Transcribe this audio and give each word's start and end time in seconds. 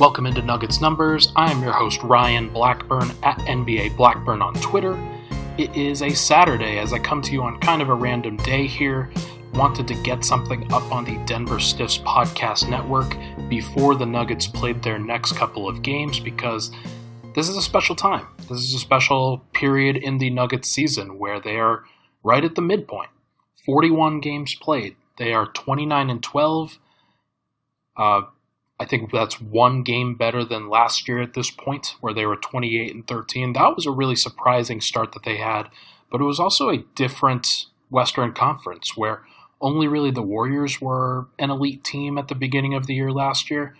Welcome 0.00 0.26
into 0.26 0.42
Nuggets 0.42 0.80
Numbers. 0.80 1.32
I 1.34 1.50
am 1.50 1.60
your 1.60 1.72
host, 1.72 2.04
Ryan 2.04 2.50
Blackburn, 2.50 3.10
at 3.24 3.36
NBA 3.38 3.96
Blackburn 3.96 4.40
on 4.40 4.54
Twitter. 4.54 4.96
It 5.58 5.76
is 5.76 6.02
a 6.02 6.10
Saturday 6.10 6.78
as 6.78 6.92
I 6.92 7.00
come 7.00 7.20
to 7.22 7.32
you 7.32 7.42
on 7.42 7.58
kind 7.58 7.82
of 7.82 7.88
a 7.88 7.94
random 7.94 8.36
day 8.36 8.68
here. 8.68 9.10
Wanted 9.54 9.88
to 9.88 10.00
get 10.04 10.24
something 10.24 10.72
up 10.72 10.84
on 10.92 11.04
the 11.04 11.16
Denver 11.24 11.58
Stiffs 11.58 11.98
podcast 11.98 12.70
network 12.70 13.16
before 13.48 13.96
the 13.96 14.06
Nuggets 14.06 14.46
played 14.46 14.84
their 14.84 15.00
next 15.00 15.32
couple 15.32 15.68
of 15.68 15.82
games 15.82 16.20
because 16.20 16.70
this 17.34 17.48
is 17.48 17.56
a 17.56 17.62
special 17.62 17.96
time. 17.96 18.28
This 18.48 18.58
is 18.58 18.74
a 18.74 18.78
special 18.78 19.38
period 19.52 19.96
in 19.96 20.18
the 20.18 20.30
Nuggets 20.30 20.70
season 20.70 21.18
where 21.18 21.40
they 21.40 21.56
are 21.56 21.82
right 22.22 22.44
at 22.44 22.54
the 22.54 22.62
midpoint. 22.62 23.10
41 23.66 24.20
games 24.20 24.54
played. 24.54 24.94
They 25.16 25.32
are 25.32 25.46
29 25.46 26.08
and 26.08 26.22
12. 26.22 26.78
Uh, 27.96 28.20
I 28.80 28.84
think 28.84 29.10
that's 29.10 29.40
one 29.40 29.82
game 29.82 30.14
better 30.14 30.44
than 30.44 30.68
last 30.68 31.08
year 31.08 31.20
at 31.20 31.34
this 31.34 31.50
point, 31.50 31.96
where 32.00 32.14
they 32.14 32.26
were 32.26 32.36
28 32.36 32.94
and 32.94 33.06
13. 33.06 33.52
That 33.52 33.74
was 33.74 33.86
a 33.86 33.90
really 33.90 34.14
surprising 34.14 34.80
start 34.80 35.12
that 35.12 35.24
they 35.24 35.38
had, 35.38 35.64
but 36.10 36.20
it 36.20 36.24
was 36.24 36.38
also 36.38 36.68
a 36.68 36.84
different 36.94 37.66
Western 37.90 38.32
Conference 38.32 38.96
where 38.96 39.22
only 39.60 39.88
really 39.88 40.12
the 40.12 40.22
Warriors 40.22 40.80
were 40.80 41.26
an 41.38 41.50
elite 41.50 41.82
team 41.82 42.18
at 42.18 42.28
the 42.28 42.36
beginning 42.36 42.74
of 42.74 42.86
the 42.86 42.94
year 42.94 43.10
last 43.10 43.50
year. 43.50 43.76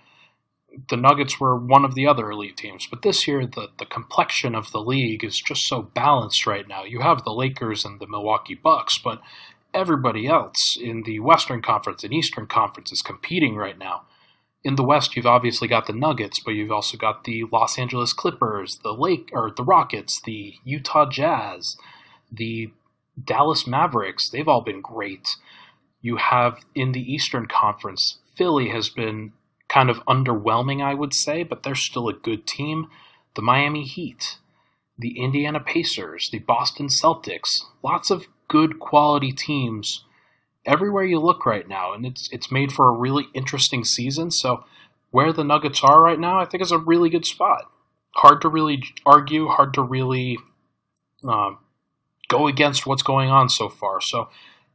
The 0.90 0.96
Nuggets 0.96 1.38
were 1.38 1.56
one 1.56 1.84
of 1.84 1.94
the 1.94 2.06
other 2.06 2.30
elite 2.30 2.56
teams, 2.56 2.86
but 2.86 3.02
this 3.02 3.28
year 3.28 3.46
the, 3.46 3.68
the 3.78 3.86
complexion 3.86 4.56
of 4.56 4.72
the 4.72 4.80
league 4.80 5.22
is 5.22 5.40
just 5.40 5.66
so 5.66 5.82
balanced 5.82 6.46
right 6.46 6.66
now. 6.66 6.82
You 6.84 7.00
have 7.00 7.22
the 7.22 7.32
Lakers 7.32 7.84
and 7.84 8.00
the 8.00 8.08
Milwaukee 8.08 8.54
Bucks, 8.54 8.98
but 8.98 9.20
everybody 9.72 10.26
else 10.26 10.76
in 10.80 11.04
the 11.04 11.20
Western 11.20 11.62
Conference 11.62 12.02
and 12.02 12.12
Eastern 12.12 12.46
Conference 12.46 12.90
is 12.90 13.02
competing 13.02 13.54
right 13.54 13.78
now 13.78 14.02
in 14.64 14.76
the 14.76 14.84
West, 14.84 15.16
you've 15.16 15.26
obviously 15.26 15.68
got 15.68 15.86
the 15.86 15.92
Nuggets, 15.92 16.40
but 16.40 16.52
you've 16.52 16.72
also 16.72 16.96
got 16.96 17.24
the 17.24 17.44
Los 17.52 17.78
Angeles 17.78 18.12
Clippers, 18.12 18.78
the 18.82 18.92
Lake 18.92 19.30
or 19.32 19.50
the 19.50 19.64
Rockets, 19.64 20.20
the 20.20 20.54
Utah 20.64 21.08
Jazz, 21.08 21.76
the 22.30 22.72
Dallas 23.22 23.66
Mavericks. 23.66 24.28
They've 24.28 24.48
all 24.48 24.60
been 24.60 24.80
great. 24.80 25.36
You 26.00 26.16
have 26.16 26.64
in 26.74 26.92
the 26.92 27.12
Eastern 27.12 27.46
Conference, 27.46 28.18
Philly 28.36 28.68
has 28.68 28.88
been 28.88 29.32
kind 29.68 29.90
of 29.90 30.04
underwhelming, 30.06 30.82
I 30.82 30.94
would 30.94 31.14
say, 31.14 31.42
but 31.42 31.62
they're 31.62 31.74
still 31.74 32.08
a 32.08 32.14
good 32.14 32.46
team. 32.46 32.86
The 33.34 33.42
Miami 33.42 33.84
Heat, 33.84 34.38
the 34.98 35.18
Indiana 35.18 35.60
Pacers, 35.60 36.30
the 36.30 36.38
Boston 36.38 36.88
Celtics, 36.88 37.62
lots 37.82 38.10
of 38.10 38.26
good 38.48 38.80
quality 38.80 39.30
teams 39.30 40.04
everywhere 40.64 41.04
you 41.04 41.18
look 41.20 41.46
right 41.46 41.66
now, 41.68 41.92
and 41.92 42.04
it's 42.06 42.28
it's 42.32 42.50
made 42.50 42.72
for 42.72 42.88
a 42.88 42.98
really 42.98 43.26
interesting 43.34 43.84
season. 43.84 44.30
So 44.30 44.64
where 45.10 45.32
the 45.32 45.44
Nuggets 45.44 45.82
are 45.82 46.02
right 46.02 46.18
now, 46.18 46.38
I 46.38 46.44
think 46.44 46.62
is 46.62 46.72
a 46.72 46.78
really 46.78 47.10
good 47.10 47.26
spot. 47.26 47.70
Hard 48.16 48.40
to 48.42 48.48
really 48.48 48.82
argue, 49.06 49.48
hard 49.48 49.74
to 49.74 49.82
really 49.82 50.38
um, 51.24 51.58
go 52.28 52.46
against 52.46 52.86
what's 52.86 53.02
going 53.02 53.30
on 53.30 53.48
so 53.48 53.68
far. 53.68 54.00
So 54.00 54.28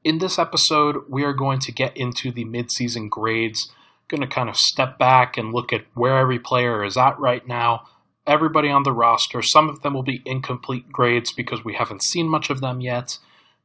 in 0.03 0.19
this 0.19 0.37
episode, 0.37 1.03
we 1.07 1.23
are 1.23 1.33
going 1.33 1.59
to 1.59 1.71
get 1.71 1.95
into 1.95 2.31
the 2.31 2.45
midseason 2.45 3.09
grades. 3.09 3.71
Going 4.09 4.21
to 4.21 4.27
kind 4.27 4.49
of 4.49 4.57
step 4.57 4.99
back 4.99 5.37
and 5.37 5.53
look 5.53 5.71
at 5.71 5.85
where 5.93 6.17
every 6.17 6.37
player 6.37 6.83
is 6.83 6.97
at 6.97 7.17
right 7.19 7.47
now. 7.47 7.87
Everybody 8.27 8.69
on 8.69 8.83
the 8.83 8.91
roster. 8.91 9.41
Some 9.41 9.69
of 9.69 9.81
them 9.81 9.93
will 9.93 10.03
be 10.03 10.21
incomplete 10.25 10.91
grades 10.91 11.31
because 11.31 11.63
we 11.63 11.73
haven't 11.73 12.03
seen 12.03 12.27
much 12.27 12.49
of 12.49 12.61
them 12.61 12.81
yet, 12.81 13.17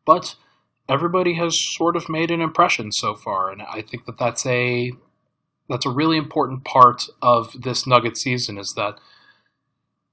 but 0.06 0.36
everybody 0.88 1.34
has 1.34 1.58
sort 1.58 1.96
of 1.96 2.08
made 2.08 2.30
an 2.30 2.40
impression 2.40 2.92
so 2.92 3.14
far, 3.14 3.50
and 3.50 3.62
I 3.62 3.82
think 3.82 4.06
that 4.06 4.18
that's 4.18 4.46
a 4.46 4.92
that's 5.68 5.86
a 5.86 5.90
really 5.90 6.16
important 6.16 6.64
part 6.64 7.04
of 7.20 7.54
this 7.60 7.86
Nugget 7.86 8.16
season 8.16 8.56
is 8.58 8.72
that 8.74 8.98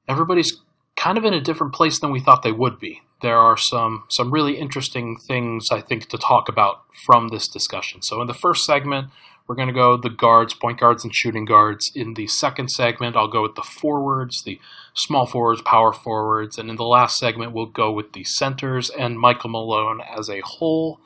everybody's 0.08 0.62
kind 0.97 1.18
of 1.18 1.25
in 1.25 1.34
a 1.34 1.41
different 1.41 1.74
place 1.74 2.00
than 2.00 2.12
we 2.12 2.19
thought 2.19 2.44
they 2.44 2.52
would 2.52 2.80
be. 2.80 3.02
There 3.22 3.38
are 3.38 3.58
some 3.58 4.03
some 4.09 4.31
really 4.31 4.58
interesting 4.58 5.18
things 5.18 5.72
I 5.72 5.81
think 5.81 6.09
to 6.09 6.18
talk 6.18 6.50
about 6.50 6.81
from 7.06 7.30
this 7.30 7.47
discussion. 7.47 8.02
So 8.02 8.22
in 8.22 8.28
the 8.28 8.34
first 8.34 8.66
segment, 8.66 9.08
we're 9.48 9.56
going 9.56 9.68
to 9.68 9.74
go 9.74 9.96
the 9.96 10.10
guards, 10.10 10.54
point 10.54 10.80
guards, 10.80 11.04
and 11.04 11.14
shooting 11.14 11.46
guards. 11.46 11.92
In 11.94 12.16
the 12.16 12.28
second 12.28 12.70
segment, 12.70 13.16
I'll 13.16 13.28
go 13.28 13.44
with 13.44 13.56
the 13.56 13.62
forwards, 13.62 14.44
the 14.44 14.60
small 14.94 15.28
forwards, 15.28 15.62
power 15.62 15.94
forwards. 15.94 16.58
And 16.58 16.70
in 16.70 16.78
the 16.78 16.84
last 16.84 17.18
segment, 17.18 17.52
we'll 17.52 17.68
go 17.68 17.92
with 17.92 18.14
the 18.14 18.24
centers 18.24 18.90
and 18.90 19.20
Michael 19.20 19.52
Malone 19.52 20.02
as 20.02 20.30
a 20.30 20.42
whole. 20.42 21.00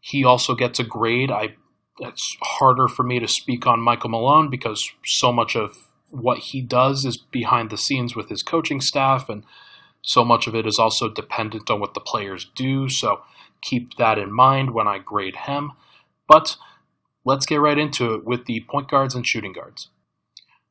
He 0.00 0.24
also 0.24 0.54
gets 0.54 0.78
a 0.78 0.84
grade. 0.84 1.30
I 1.30 1.56
It's 1.98 2.36
harder 2.42 2.88
for 2.88 3.02
me 3.02 3.18
to 3.18 3.28
speak 3.28 3.66
on 3.66 3.80
Michael 3.80 4.10
Malone 4.10 4.50
because 4.50 4.92
so 5.04 5.32
much 5.32 5.56
of 5.56 5.76
what 6.10 6.38
he 6.38 6.60
does 6.60 7.04
is 7.04 7.16
behind 7.16 7.70
the 7.70 7.76
scenes 7.76 8.14
with 8.14 8.28
his 8.28 8.42
coaching 8.42 8.80
staff, 8.80 9.28
and 9.28 9.42
so 10.02 10.24
much 10.24 10.46
of 10.46 10.54
it 10.54 10.66
is 10.66 10.78
also 10.78 11.08
dependent 11.08 11.70
on 11.70 11.80
what 11.80 11.94
the 11.94 12.00
players 12.00 12.50
do. 12.54 12.88
So 12.88 13.22
keep 13.62 13.96
that 13.96 14.18
in 14.18 14.32
mind 14.32 14.74
when 14.74 14.86
I 14.86 14.98
grade 14.98 15.36
him. 15.36 15.72
But 16.28 16.56
let's 17.24 17.46
get 17.46 17.60
right 17.60 17.78
into 17.78 18.14
it 18.14 18.24
with 18.24 18.46
the 18.46 18.64
point 18.68 18.88
guards 18.88 19.14
and 19.14 19.26
shooting 19.26 19.52
guards. 19.52 19.88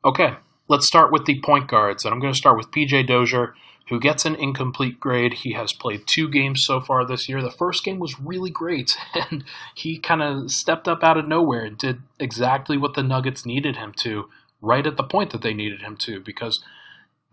Okay, 0.05 0.35
let's 0.67 0.85
start 0.85 1.11
with 1.11 1.25
the 1.25 1.41
point 1.41 1.67
guards, 1.67 2.05
and 2.05 2.13
I'm 2.13 2.19
going 2.19 2.33
to 2.33 2.37
start 2.37 2.57
with 2.57 2.71
PJ 2.71 3.07
Dozier, 3.07 3.55
who 3.89 3.99
gets 3.99 4.25
an 4.25 4.35
incomplete 4.35 4.99
grade. 4.99 5.33
He 5.33 5.53
has 5.53 5.73
played 5.73 6.07
two 6.07 6.29
games 6.29 6.65
so 6.65 6.79
far 6.79 7.05
this 7.05 7.27
year. 7.27 7.41
The 7.41 7.51
first 7.51 7.83
game 7.83 7.99
was 7.99 8.19
really 8.19 8.49
great, 8.49 8.97
and 9.13 9.43
he 9.75 9.97
kind 9.97 10.21
of 10.21 10.51
stepped 10.51 10.87
up 10.87 11.03
out 11.03 11.17
of 11.17 11.27
nowhere 11.27 11.65
and 11.65 11.77
did 11.77 12.01
exactly 12.19 12.77
what 12.77 12.93
the 12.93 13.03
Nuggets 13.03 13.45
needed 13.45 13.77
him 13.77 13.93
to, 13.97 14.29
right 14.61 14.85
at 14.87 14.97
the 14.97 15.03
point 15.03 15.31
that 15.31 15.41
they 15.41 15.53
needed 15.53 15.81
him 15.81 15.97
to, 15.97 16.19
because 16.19 16.63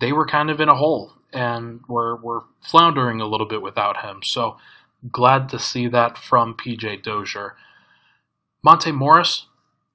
they 0.00 0.12
were 0.12 0.26
kind 0.26 0.50
of 0.50 0.60
in 0.60 0.68
a 0.68 0.76
hole 0.76 1.12
and 1.32 1.80
were, 1.88 2.16
were 2.16 2.44
floundering 2.60 3.20
a 3.20 3.26
little 3.26 3.46
bit 3.46 3.62
without 3.62 3.98
him. 3.98 4.20
So 4.22 4.56
glad 5.10 5.48
to 5.50 5.58
see 5.58 5.86
that 5.88 6.18
from 6.18 6.54
PJ 6.54 7.02
Dozier. 7.02 7.54
Monte 8.62 8.92
Morris, 8.92 9.46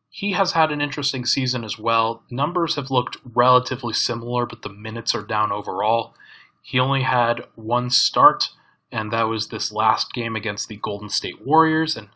he 0.09 0.31
has 0.31 0.53
had 0.53 0.71
an 0.71 0.81
interesting 0.81 1.25
season 1.25 1.63
as 1.63 1.77
well. 1.77 2.23
Numbers 2.31 2.75
have 2.75 2.89
looked 2.89 3.17
relatively 3.23 3.93
similar, 3.93 4.45
but 4.45 4.61
the 4.61 4.69
minutes 4.69 5.13
are 5.13 5.21
down 5.21 5.51
overall. 5.51 6.15
He 6.61 6.79
only 6.79 7.03
had 7.03 7.45
one 7.55 7.91
start, 7.91 8.50
and 8.91 9.12
that 9.12 9.27
was 9.27 9.50
this 9.50 9.71
last 9.71 10.13
game 10.13 10.35
against 10.35 10.67
the 10.67 10.77
Golden 10.77 11.09
State 11.09 11.45
Warriors. 11.45 11.95
And 11.95 12.07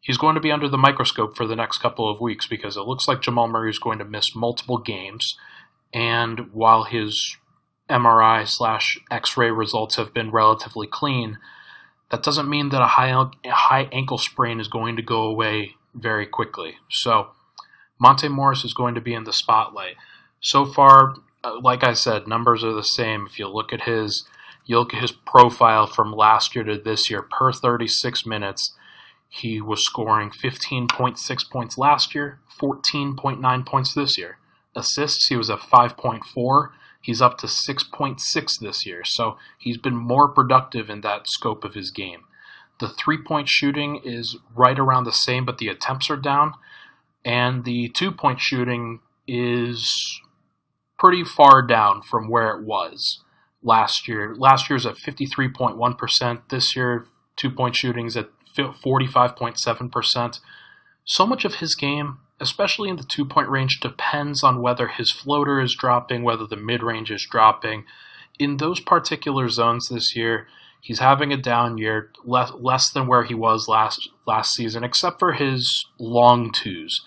he's 0.00 0.18
going 0.18 0.34
to 0.34 0.42
be 0.42 0.52
under 0.52 0.68
the 0.68 0.76
microscope 0.76 1.36
for 1.36 1.46
the 1.46 1.56
next 1.56 1.78
couple 1.78 2.10
of 2.10 2.20
weeks 2.20 2.46
because 2.46 2.76
it 2.76 2.82
looks 2.82 3.08
like 3.08 3.22
Jamal 3.22 3.48
Murray 3.48 3.70
is 3.70 3.78
going 3.78 3.98
to 3.98 4.04
miss 4.04 4.34
multiple 4.34 4.78
games. 4.78 5.38
And 5.94 6.52
while 6.52 6.84
his 6.84 7.38
MRI 7.88 8.46
slash 8.46 8.98
X 9.10 9.38
ray 9.38 9.50
results 9.50 9.96
have 9.96 10.12
been 10.12 10.30
relatively 10.30 10.86
clean, 10.86 11.38
that 12.10 12.22
doesn't 12.22 12.50
mean 12.50 12.68
that 12.70 12.82
a 12.82 12.86
high, 12.88 13.30
high 13.46 13.88
ankle 13.90 14.18
sprain 14.18 14.60
is 14.60 14.68
going 14.68 14.96
to 14.96 15.02
go 15.02 15.22
away 15.22 15.76
very 15.94 16.26
quickly. 16.26 16.76
So 16.90 17.28
Monte 17.98 18.28
Morris 18.28 18.64
is 18.64 18.74
going 18.74 18.94
to 18.94 19.00
be 19.00 19.14
in 19.14 19.24
the 19.24 19.32
spotlight. 19.32 19.96
So 20.40 20.64
far, 20.64 21.14
uh, 21.42 21.58
like 21.60 21.84
I 21.84 21.94
said, 21.94 22.28
numbers 22.28 22.62
are 22.62 22.72
the 22.72 22.82
same. 22.82 23.26
If 23.26 23.38
you 23.38 23.48
look 23.48 23.72
at 23.72 23.82
his 23.82 24.24
you 24.64 24.78
look 24.78 24.92
at 24.92 25.00
his 25.00 25.12
profile 25.12 25.86
from 25.86 26.12
last 26.12 26.54
year 26.54 26.62
to 26.62 26.76
this 26.78 27.08
year 27.08 27.22
per 27.22 27.52
36 27.52 28.26
minutes, 28.26 28.74
he 29.28 29.62
was 29.62 29.84
scoring 29.84 30.30
15.6 30.30 31.50
points 31.50 31.78
last 31.78 32.14
year, 32.14 32.38
14.9 32.60 33.66
points 33.66 33.94
this 33.94 34.18
year. 34.18 34.38
Assists, 34.76 35.28
he 35.28 35.36
was 35.36 35.48
at 35.48 35.60
5.4. 35.60 36.70
He's 37.00 37.22
up 37.22 37.38
to 37.38 37.46
6.6 37.46 38.60
this 38.60 38.84
year, 38.84 39.04
so 39.04 39.38
he's 39.58 39.78
been 39.78 39.96
more 39.96 40.28
productive 40.28 40.90
in 40.90 41.00
that 41.00 41.28
scope 41.28 41.64
of 41.64 41.74
his 41.74 41.90
game. 41.90 42.24
The 42.80 42.88
three 42.88 43.18
point 43.18 43.48
shooting 43.48 44.00
is 44.04 44.36
right 44.54 44.78
around 44.78 45.04
the 45.04 45.12
same, 45.12 45.44
but 45.44 45.58
the 45.58 45.68
attempts 45.68 46.10
are 46.10 46.16
down. 46.16 46.54
And 47.24 47.64
the 47.64 47.88
two 47.88 48.12
point 48.12 48.40
shooting 48.40 49.00
is 49.26 50.20
pretty 50.98 51.24
far 51.24 51.62
down 51.62 52.02
from 52.02 52.28
where 52.28 52.56
it 52.56 52.64
was 52.64 53.22
last 53.62 54.08
year. 54.08 54.34
Last 54.36 54.70
year's 54.70 54.86
at 54.86 54.96
53.1%. 54.96 56.40
This 56.50 56.76
year, 56.76 57.06
two 57.36 57.50
point 57.50 57.76
shooting's 57.76 58.16
at 58.16 58.30
45.7%. 58.56 60.40
So 61.04 61.26
much 61.26 61.44
of 61.44 61.56
his 61.56 61.74
game, 61.74 62.18
especially 62.40 62.88
in 62.88 62.96
the 62.96 63.04
two 63.04 63.24
point 63.24 63.48
range, 63.48 63.80
depends 63.80 64.42
on 64.42 64.60
whether 64.60 64.88
his 64.88 65.10
floater 65.10 65.60
is 65.60 65.74
dropping, 65.74 66.22
whether 66.22 66.46
the 66.46 66.56
mid 66.56 66.82
range 66.82 67.10
is 67.10 67.26
dropping. 67.26 67.84
In 68.38 68.58
those 68.58 68.80
particular 68.80 69.48
zones 69.48 69.88
this 69.88 70.14
year, 70.14 70.46
He's 70.80 71.00
having 71.00 71.32
a 71.32 71.36
down 71.36 71.78
year, 71.78 72.10
less 72.24 72.52
less 72.52 72.90
than 72.90 73.06
where 73.06 73.24
he 73.24 73.34
was 73.34 73.68
last 73.68 74.08
last 74.26 74.54
season, 74.54 74.84
except 74.84 75.18
for 75.18 75.32
his 75.32 75.86
long 75.98 76.52
twos. 76.52 77.04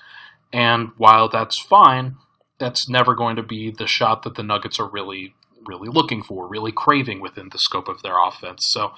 And 0.53 0.89
while 0.97 1.29
that's 1.29 1.59
fine, 1.59 2.17
that's 2.59 2.89
never 2.89 3.15
going 3.15 3.37
to 3.37 3.43
be 3.43 3.71
the 3.71 3.87
shot 3.87 4.23
that 4.23 4.35
the 4.35 4.43
Nuggets 4.43 4.79
are 4.79 4.89
really 4.89 5.35
really 5.65 5.89
looking 5.89 6.23
for, 6.23 6.47
really 6.47 6.71
craving 6.71 7.21
within 7.21 7.49
the 7.51 7.59
scope 7.59 7.87
of 7.87 8.01
their 8.01 8.15
offense. 8.19 8.67
So 8.67 8.93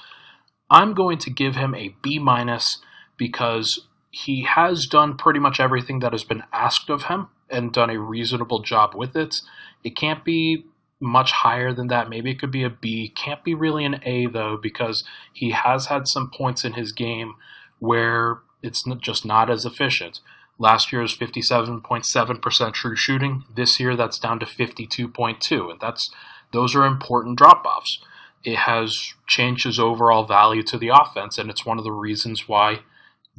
I'm 0.69 0.93
going 0.93 1.17
to 1.19 1.29
give 1.29 1.55
him 1.55 1.75
a 1.75 1.95
B 2.01 2.19
minus 2.19 2.79
because 3.17 3.87
he 4.11 4.43
has 4.43 4.85
done 4.85 5.17
pretty 5.17 5.39
much 5.39 5.59
everything 5.59 5.99
that 5.99 6.11
has 6.11 6.23
been 6.23 6.43
asked 6.51 6.89
of 6.89 7.03
him 7.03 7.27
and 7.49 7.73
done 7.73 7.89
a 7.89 7.99
reasonable 7.99 8.61
job 8.61 8.93
with 8.95 9.15
it. 9.15 9.35
It 9.83 9.95
can't 9.95 10.23
be 10.23 10.65
much 11.03 11.33
higher 11.33 11.73
than 11.73 11.87
that. 11.87 12.09
Maybe 12.09 12.31
it 12.31 12.39
could 12.39 12.51
be 12.51 12.63
a 12.63 12.69
B. 12.69 13.09
Can't 13.09 13.43
be 13.43 13.53
really 13.53 13.83
an 13.83 13.99
A 14.03 14.25
though 14.25 14.57
because 14.57 15.03
he 15.33 15.51
has 15.51 15.87
had 15.87 16.07
some 16.07 16.31
points 16.31 16.63
in 16.63 16.73
his 16.73 16.93
game 16.93 17.35
where 17.79 18.39
it's 18.63 18.85
just 19.01 19.25
not 19.25 19.49
as 19.49 19.65
efficient. 19.65 20.21
Last 20.57 20.93
year's 20.93 21.15
57.7% 21.15 22.73
true 22.73 22.95
shooting. 22.95 23.43
This 23.53 23.79
year 23.79 23.97
that's 23.97 24.17
down 24.17 24.39
to 24.39 24.45
52.2 24.45 25.71
and 25.71 25.79
that's 25.79 26.09
those 26.53 26.73
are 26.73 26.85
important 26.85 27.37
drop-offs. 27.37 27.99
It 28.45 28.59
has 28.59 29.13
changed 29.27 29.65
his 29.65 29.79
overall 29.79 30.25
value 30.25 30.63
to 30.63 30.77
the 30.77 30.89
offense 30.89 31.37
and 31.37 31.49
it's 31.49 31.65
one 31.65 31.77
of 31.77 31.83
the 31.83 31.91
reasons 31.91 32.47
why 32.47 32.79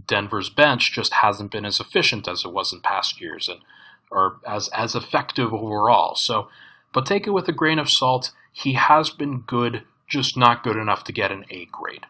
Denver's 0.06 0.50
bench 0.50 0.92
just 0.92 1.14
hasn't 1.14 1.50
been 1.50 1.64
as 1.64 1.80
efficient 1.80 2.28
as 2.28 2.44
it 2.44 2.52
was 2.52 2.72
in 2.72 2.80
past 2.80 3.20
years 3.20 3.48
and 3.48 3.60
or 4.10 4.36
as 4.46 4.68
as 4.68 4.94
effective 4.94 5.54
overall. 5.54 6.14
So 6.16 6.48
but 6.94 7.04
take 7.04 7.26
it 7.26 7.32
with 7.32 7.48
a 7.48 7.52
grain 7.52 7.78
of 7.78 7.90
salt. 7.90 8.30
He 8.52 8.74
has 8.74 9.10
been 9.10 9.40
good, 9.40 9.82
just 10.08 10.36
not 10.36 10.62
good 10.62 10.76
enough 10.76 11.04
to 11.04 11.12
get 11.12 11.32
an 11.32 11.44
A 11.50 11.66
grade. 11.66 12.06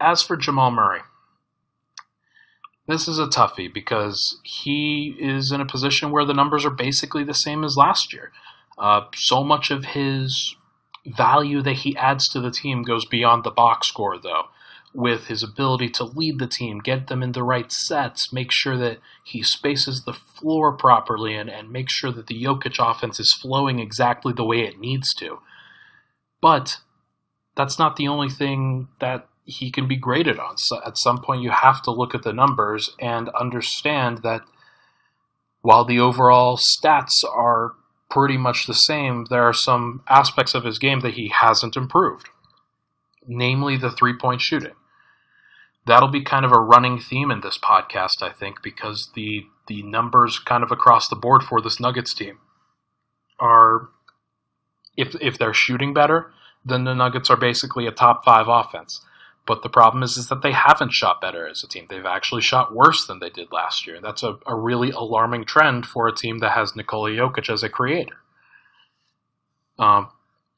As 0.00 0.22
for 0.22 0.36
Jamal 0.36 0.70
Murray, 0.70 1.00
this 2.86 3.06
is 3.06 3.18
a 3.18 3.26
toughie 3.26 3.72
because 3.72 4.40
he 4.42 5.16
is 5.18 5.52
in 5.52 5.60
a 5.60 5.66
position 5.66 6.10
where 6.10 6.24
the 6.24 6.32
numbers 6.32 6.64
are 6.64 6.70
basically 6.70 7.24
the 7.24 7.34
same 7.34 7.64
as 7.64 7.76
last 7.76 8.12
year. 8.12 8.32
Uh, 8.78 9.02
so 9.14 9.44
much 9.44 9.70
of 9.70 9.84
his 9.86 10.56
value 11.04 11.62
that 11.62 11.74
he 11.74 11.96
adds 11.96 12.28
to 12.28 12.40
the 12.40 12.50
team 12.50 12.82
goes 12.82 13.04
beyond 13.04 13.44
the 13.44 13.50
box 13.50 13.88
score, 13.88 14.18
though 14.18 14.46
with 14.94 15.26
his 15.26 15.42
ability 15.42 15.88
to 15.88 16.04
lead 16.04 16.38
the 16.38 16.46
team, 16.46 16.78
get 16.78 17.06
them 17.06 17.22
in 17.22 17.32
the 17.32 17.42
right 17.42 17.72
sets, 17.72 18.32
make 18.32 18.52
sure 18.52 18.76
that 18.76 18.98
he 19.24 19.42
spaces 19.42 20.04
the 20.04 20.12
floor 20.12 20.72
properly, 20.72 21.34
and, 21.34 21.48
and 21.48 21.70
make 21.70 21.88
sure 21.88 22.12
that 22.12 22.26
the 22.26 22.42
Jokic 22.42 22.78
offense 22.78 23.18
is 23.18 23.32
flowing 23.32 23.78
exactly 23.78 24.32
the 24.32 24.44
way 24.44 24.60
it 24.60 24.78
needs 24.78 25.14
to. 25.14 25.38
But 26.40 26.78
that's 27.56 27.78
not 27.78 27.96
the 27.96 28.08
only 28.08 28.28
thing 28.28 28.88
that 29.00 29.28
he 29.44 29.70
can 29.70 29.88
be 29.88 29.96
graded 29.96 30.38
on. 30.38 30.58
So 30.58 30.80
at 30.84 30.98
some 30.98 31.22
point, 31.22 31.42
you 31.42 31.50
have 31.50 31.82
to 31.82 31.90
look 31.90 32.14
at 32.14 32.22
the 32.22 32.32
numbers 32.32 32.94
and 33.00 33.28
understand 33.30 34.18
that 34.18 34.42
while 35.62 35.84
the 35.84 36.00
overall 36.00 36.58
stats 36.58 37.24
are 37.24 37.72
pretty 38.10 38.36
much 38.36 38.66
the 38.66 38.74
same, 38.74 39.26
there 39.30 39.42
are 39.42 39.54
some 39.54 40.02
aspects 40.08 40.54
of 40.54 40.64
his 40.64 40.78
game 40.78 41.00
that 41.00 41.14
he 41.14 41.28
hasn't 41.28 41.76
improved, 41.76 42.28
namely 43.26 43.76
the 43.76 43.90
three 43.90 44.14
point 44.14 44.42
shooting 44.42 44.74
that'll 45.86 46.08
be 46.08 46.22
kind 46.22 46.44
of 46.44 46.52
a 46.52 46.60
running 46.60 46.98
theme 46.98 47.30
in 47.30 47.40
this 47.40 47.58
podcast, 47.58 48.22
I 48.22 48.30
think, 48.30 48.62
because 48.62 49.10
the 49.14 49.46
the 49.68 49.82
numbers 49.82 50.38
kind 50.38 50.62
of 50.62 50.72
across 50.72 51.08
the 51.08 51.16
board 51.16 51.42
for 51.42 51.60
this 51.60 51.78
Nuggets 51.78 52.14
team 52.14 52.38
are 53.38 53.88
if 54.96 55.14
if 55.20 55.38
they're 55.38 55.54
shooting 55.54 55.94
better, 55.94 56.32
then 56.64 56.84
the 56.84 56.94
Nuggets 56.94 57.30
are 57.30 57.36
basically 57.36 57.86
a 57.86 57.92
top 57.92 58.24
five 58.24 58.46
offense. 58.48 59.00
But 59.44 59.62
the 59.62 59.68
problem 59.68 60.04
is, 60.04 60.16
is 60.16 60.28
that 60.28 60.42
they 60.42 60.52
haven't 60.52 60.92
shot 60.92 61.20
better 61.20 61.48
as 61.48 61.64
a 61.64 61.68
team. 61.68 61.86
They've 61.88 62.06
actually 62.06 62.42
shot 62.42 62.74
worse 62.74 63.06
than 63.06 63.18
they 63.18 63.30
did 63.30 63.50
last 63.50 63.88
year. 63.88 64.00
That's 64.00 64.22
a, 64.22 64.38
a 64.46 64.54
really 64.54 64.92
alarming 64.92 65.46
trend 65.46 65.84
for 65.84 66.06
a 66.06 66.14
team 66.14 66.38
that 66.38 66.52
has 66.52 66.76
Nikola 66.76 67.10
Jokic 67.10 67.52
as 67.52 67.64
a 67.64 67.68
creator. 67.68 68.18
Um, 69.80 70.10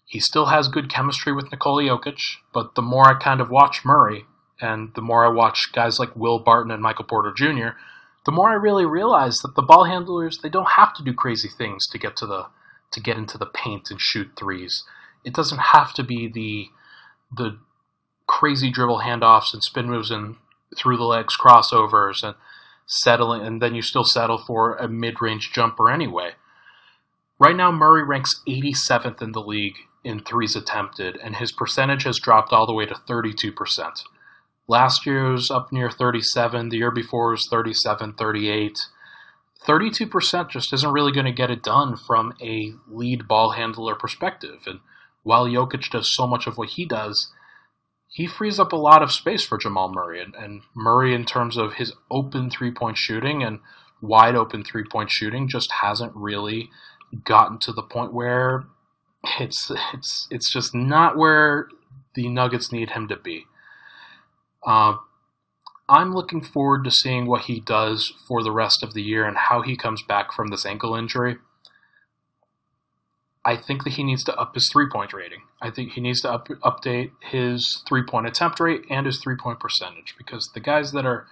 he 0.05 0.21
still 0.21 0.47
has 0.47 0.69
good 0.69 0.91
chemistry 0.91 1.33
with 1.33 1.51
Nikola 1.51 1.83
Jokic, 1.85 2.21
but 2.53 2.75
the 2.75 2.83
more 2.83 3.09
I 3.09 3.15
kind 3.15 3.41
of 3.41 3.49
watch 3.49 3.87
Murray, 3.87 4.27
and 4.61 4.93
the 4.95 5.03
more 5.03 5.25
I 5.25 5.29
watch 5.29 5.73
guys 5.73 5.99
like 5.99 6.15
Will 6.15 6.39
Barton 6.39 6.71
and 6.71 6.83
Michael 6.83 7.05
Porter 7.05 7.33
Jr., 7.35 7.77
the 8.25 8.33
more 8.33 8.51
I 8.51 8.55
really 8.55 8.87
realize 8.87 9.39
that 9.41 9.55
the 9.55 9.63
ball 9.63 9.85
handlers 9.85 10.39
they 10.39 10.49
don't 10.49 10.73
have 10.73 10.95
to 10.95 11.03
do 11.03 11.13
crazy 11.13 11.49
things 11.49 11.87
to 11.89 11.99
get 11.99 12.17
to 12.17 12.27
the 12.27 12.47
to 12.93 13.01
get 13.01 13.19
into 13.19 13.37
the 13.37 13.47
paint 13.47 13.91
and 13.91 14.01
shoot 14.01 14.31
threes. 14.37 14.85
It 15.25 15.35
doesn't 15.35 15.59
have 15.59 15.93
to 15.95 16.03
be 16.03 16.29
the 16.29 16.69
the 17.35 17.59
crazy 18.27 18.71
dribble 18.71 19.01
handoffs 19.01 19.53
and 19.53 19.63
spin 19.63 19.91
moves 19.91 20.11
and 20.11 20.37
through 20.77 20.97
the 20.97 21.05
legs 21.05 21.37
crossovers 21.37 22.23
and 22.23 22.35
settling 22.87 23.43
and 23.43 23.61
then 23.61 23.75
you 23.75 23.83
still 23.83 24.05
settle 24.05 24.39
for 24.39 24.77
a 24.77 24.89
mid-range 24.89 25.53
jumper 25.53 25.91
anyway. 25.91 26.33
Right 27.39 27.57
now 27.57 27.71
Murray 27.73 28.05
ranks 28.05 28.43
87th 28.49 29.21
in 29.21 29.33
the 29.33 29.43
league 29.43 29.77
in 30.03 30.21
threes 30.21 30.57
attempted 30.57 31.17
and 31.17 31.37
his 31.37 31.53
percentage 31.53 32.05
has 32.05 32.19
dropped 32.19 32.53
all 32.53 32.67
the 32.67 32.73
way 32.73 32.87
to 32.87 32.95
32%. 32.95 34.05
Last 34.67 35.05
year 35.05 35.31
was 35.31 35.51
up 35.51 35.73
near 35.73 35.91
37. 35.91 36.71
The 36.71 36.79
year 36.79 36.91
before 36.91 37.31
was 37.31 37.47
37, 37.49 38.15
38. 38.15 38.79
32% 39.67 40.51
just 40.51 40.73
isn't 40.73 40.93
really 40.93 41.13
going 41.13 41.27
to 41.27 41.33
get 41.33 41.51
it 41.51 41.63
done 41.63 41.97
from 41.97 42.35
a 42.43 42.73
lead 42.89 43.27
ball 43.27 43.53
handler 43.53 43.95
perspective. 43.95 44.63
And 44.67 44.81
while 45.23 45.47
Jokic 45.47 45.91
does 45.91 46.15
so 46.15 46.27
much 46.27 46.47
of 46.47 46.59
what 46.59 46.71
he 46.71 46.85
does, 46.85 47.31
he 48.09 48.27
frees 48.27 48.61
up 48.61 48.73
a 48.73 48.77
lot 48.77 49.03
of 49.03 49.11
space 49.11 49.45
for 49.45 49.59
Jamal 49.59 49.93
Murray. 49.93 50.23
And, 50.23 50.35
and 50.35 50.63
Murray, 50.75 51.15
in 51.15 51.25
terms 51.25 51.57
of 51.57 51.75
his 51.75 51.93
open 52.11 52.51
three 52.51 52.71
point 52.71 52.97
shooting 52.97 53.43
and 53.43 53.59
wide 54.01 54.37
open 54.37 54.65
three 54.65 54.85
point 54.85 55.11
shooting, 55.11 55.49
just 55.49 55.73
hasn't 55.83 56.13
really 56.15 56.71
gotten 57.25 57.59
to 57.59 57.73
the 57.73 57.83
point 57.83 58.13
where 58.13 58.65
it's 59.41 59.71
it's 59.93 60.29
it's 60.31 60.53
just 60.53 60.75
not 60.75 61.17
where 61.17 61.69
the 62.15 62.29
Nuggets 62.29 62.71
need 62.71 62.91
him 62.91 63.09
to 63.09 63.17
be. 63.17 63.47
Uh, 64.67 64.97
I'm 65.89 66.15
looking 66.15 66.43
forward 66.43 66.85
to 66.85 66.91
seeing 66.91 67.27
what 67.27 67.43
he 67.43 67.61
does 67.61 68.13
for 68.27 68.43
the 68.43 68.53
rest 68.53 68.83
of 68.83 68.95
the 68.95 69.03
year 69.03 69.27
and 69.27 69.37
how 69.37 69.63
he 69.63 69.77
comes 69.77 70.03
back 70.03 70.33
from 70.33 70.49
this 70.49 70.65
ankle 70.65 70.95
injury. 70.95 71.37
I 73.45 73.57
think 73.57 73.85
that 73.85 73.95
he 73.95 74.05
needs 74.05 74.25
to 74.25 74.35
up 74.37 74.55
his 74.55 74.71
three 74.71 74.89
point 74.89 75.13
rating. 75.13 75.43
I 75.61 75.71
think 75.71 75.93
he 75.93 76.01
needs 76.01 76.23
to 76.23 76.33
up, 76.33 76.49
update 76.49 77.11
his 77.21 77.83
three 77.87 78.03
point 78.03 78.27
attempt 78.27 78.59
rate 78.59 78.85
and 78.89 79.05
his 79.05 79.19
three 79.19 79.37
point 79.37 79.61
percentage 79.61 80.15
because 80.17 80.51
the 80.55 80.61
guys 80.61 80.93
that 80.93 81.05
are 81.05 81.27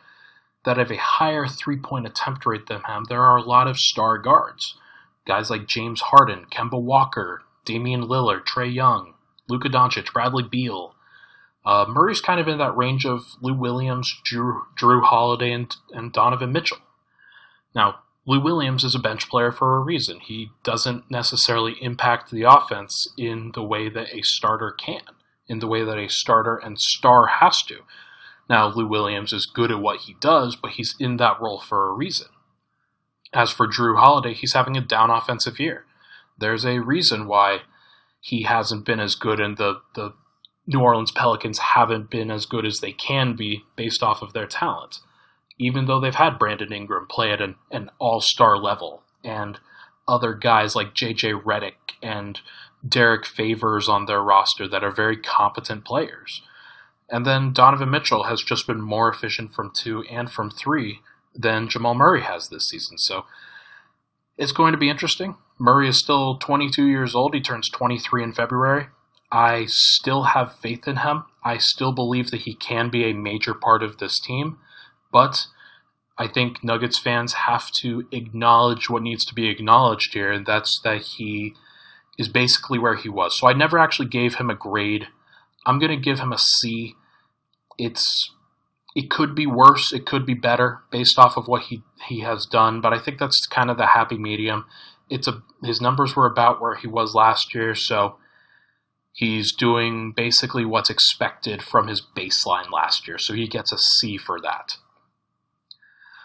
that 0.65 0.77
have 0.77 0.91
a 0.91 0.97
higher 0.97 1.47
three 1.47 1.79
point 1.79 2.07
attempt 2.07 2.45
rate 2.45 2.67
than 2.67 2.83
him, 2.87 3.07
there 3.09 3.23
are 3.23 3.39
a 3.39 3.43
lot 3.43 3.67
of 3.67 3.79
star 3.79 4.19
guards. 4.19 4.77
Guys 5.27 5.49
like 5.49 5.67
James 5.67 6.03
Harden, 6.03 6.47
Kemba 6.51 6.81
Walker, 6.81 7.43
Damian 7.65 8.03
Lillard, 8.03 8.45
Trae 8.45 8.73
Young, 8.73 9.15
Luka 9.49 9.69
Doncic, 9.69 10.12
Bradley 10.12 10.43
Beal, 10.43 10.92
uh, 11.64 11.85
Murray's 11.88 12.21
kind 12.21 12.40
of 12.40 12.49
in 12.49 12.59
that 12.59 12.76
range 12.76 13.07
of 13.07 13.25
Lou 13.40 13.54
Williams, 13.54 14.21
Drew, 14.25 14.62
Jrue 14.76 15.02
Holiday, 15.02 15.52
and, 15.52 15.75
and 15.92 16.12
Donovan 16.12 16.52
Mitchell. 16.52 16.78
Now, 17.75 18.00
Lou 18.26 18.40
Williams 18.40 18.85
is 18.85 18.95
a 18.95 19.00
bench 19.00 19.28
player 19.28 19.50
for 19.50 19.76
a 19.76 19.81
reason. 19.81 20.21
He 20.21 20.50
doesn't 20.62 21.11
necessarily 21.11 21.75
impact 21.81 22.31
the 22.31 22.42
offense 22.42 23.09
in 23.16 23.52
the 23.54 23.62
way 23.62 23.88
that 23.88 24.14
a 24.14 24.23
starter 24.23 24.71
can, 24.71 25.02
in 25.49 25.59
the 25.59 25.66
way 25.66 25.85
that 25.85 25.99
a 25.99 26.09
starter 26.09 26.57
and 26.57 26.81
star 26.81 27.26
has 27.26 27.62
to. 27.64 27.81
Now, 28.49 28.69
Lou 28.69 28.87
Williams 28.87 29.33
is 29.33 29.47
good 29.47 29.71
at 29.71 29.81
what 29.81 30.00
he 30.00 30.16
does, 30.21 30.57
but 30.57 30.73
he's 30.73 30.95
in 30.99 31.16
that 31.16 31.40
role 31.40 31.61
for 31.61 31.88
a 31.88 31.92
reason. 31.92 32.28
As 33.33 33.50
for 33.50 33.66
Jrue 33.66 33.99
Holiday, 33.99 34.35
he's 34.35 34.52
having 34.52 34.76
a 34.76 34.81
down 34.81 35.11
offensive 35.11 35.59
year. 35.59 35.87
There's 36.38 36.66
a 36.66 36.81
reason 36.81 37.26
why 37.26 37.61
he 38.21 38.42
hasn't 38.42 38.85
been 38.85 39.00
as 39.00 39.14
good 39.14 39.40
in 39.40 39.54
the, 39.57 39.81
the 39.95 40.12
New 40.66 40.81
Orleans 40.81 41.12
Pelicans 41.12 41.59
haven't 41.59 42.11
been 42.11 42.31
as 42.31 42.47
good 42.47 42.64
as 42.64 42.78
they 42.78 42.92
can 42.92 43.35
be 43.35 43.64
based 43.76 44.02
off 44.02 44.23
of 44.23 44.33
their 44.33 44.47
talent, 44.47 45.00
even 45.59 45.87
though 45.87 46.00
they've 46.00 46.14
had 46.14 46.38
Brandon 46.38 46.73
Ingram 46.73 47.07
play 47.09 47.33
at 47.33 47.40
an, 47.40 47.57
an 47.71 47.90
all 47.99 48.21
star 48.21 48.57
level 48.57 49.02
and 49.25 49.59
other 50.07 50.35
guys 50.35 50.75
like 50.76 50.95
JJ 50.95 51.42
Redick 51.42 51.97
and 52.02 52.40
Derrick 52.87 53.26
Favors 53.26 53.88
on 53.88 54.07
their 54.07 54.23
roster 54.23 54.66
that 54.69 54.85
are 54.85 54.90
very 54.90 55.16
competent 55.16 55.85
players. 55.85 56.42
And 57.09 57.26
then 57.26 57.52
Donovan 57.52 57.90
Mitchell 57.90 58.25
has 58.25 58.42
just 58.42 58.66
been 58.66 58.81
more 58.81 59.11
efficient 59.11 59.54
from 59.54 59.71
two 59.75 60.02
and 60.11 60.31
from 60.31 60.50
three 60.50 61.00
than 61.35 61.69
Jamal 61.69 61.95
Murray 61.95 62.23
has 62.23 62.49
this 62.49 62.69
season. 62.69 62.99
So 62.99 63.25
it's 64.37 64.52
going 64.52 64.73
to 64.73 64.78
be 64.78 64.88
interesting. 64.88 65.37
Murray 65.59 65.88
is 65.88 65.99
still 65.99 66.37
22 66.38 66.87
years 66.87 67.14
old. 67.14 67.35
He 67.35 67.40
turns 67.40 67.69
23 67.69 68.23
in 68.23 68.33
February. 68.33 68.87
I 69.33 69.65
still 69.67 70.25
have 70.25 70.57
faith 70.57 70.87
in 70.87 70.97
him. 70.97 71.25
I 71.43 71.57
still 71.57 71.93
believe 71.93 72.31
that 72.31 72.43
he 72.43 72.55
can 72.55 72.91
be 72.91 73.05
a 73.05 73.15
major 73.15 73.55
part 73.55 73.83
of 73.83 73.97
this 73.97 74.21
team. 74.21 74.59
But 75.11 75.47
I 76.19 76.29
think 76.29 76.62
Nuggets 76.62 76.99
fans 76.99 77.33
have 77.33 77.71
to 77.81 78.07
acknowledge 78.12 78.91
what 78.91 79.03
needs 79.03 79.25
to 79.25 79.35
be 79.35 79.49
acknowledged 79.49 80.12
here, 80.12 80.31
and 80.31 80.45
that's 80.45 80.79
that 80.85 81.01
he 81.01 81.55
is 82.19 82.29
basically 82.29 82.79
where 82.79 82.95
he 82.95 83.09
was. 83.09 83.39
So 83.39 83.49
I 83.49 83.55
never 83.55 83.79
actually 83.79 84.09
gave 84.09 84.35
him 84.35 84.51
a 84.51 84.55
grade. 84.55 85.09
I'm 85.65 85.79
going 85.79 85.91
to 85.91 85.97
give 85.97 86.19
him 86.19 86.33
a 86.33 86.39
C. 86.39 86.95
It's 87.79 88.31
it 88.95 89.09
could 89.11 89.35
be 89.35 89.47
worse, 89.47 89.93
it 89.93 90.05
could 90.05 90.27
be 90.27 90.35
better 90.35 90.81
based 90.91 91.19
off 91.19 91.39
of 91.39 91.49
what 91.49 91.62
he 91.62 91.83
he 92.07 92.21
has 92.21 92.45
done, 92.45 92.83
but 92.83 92.93
I 92.93 92.99
think 92.99 93.19
that's 93.19 93.47
kind 93.47 93.71
of 93.71 93.79
the 93.79 93.87
happy 93.87 94.19
medium. 94.19 94.67
It's 95.09 95.27
a 95.27 95.43
his 95.65 95.81
numbers 95.81 96.15
were 96.15 96.27
about 96.27 96.61
where 96.61 96.75
he 96.75 96.87
was 96.87 97.15
last 97.15 97.55
year, 97.55 97.75
so 97.75 98.17
he's 99.12 99.52
doing 99.52 100.12
basically 100.14 100.64
what's 100.64 100.90
expected 100.90 101.62
from 101.62 101.88
his 101.88 102.02
baseline 102.16 102.71
last 102.71 103.07
year. 103.07 103.19
So 103.19 103.35
he 103.35 103.47
gets 103.47 103.73
a 103.73 103.78
C 103.78 104.19
for 104.19 104.40
that. 104.40 104.76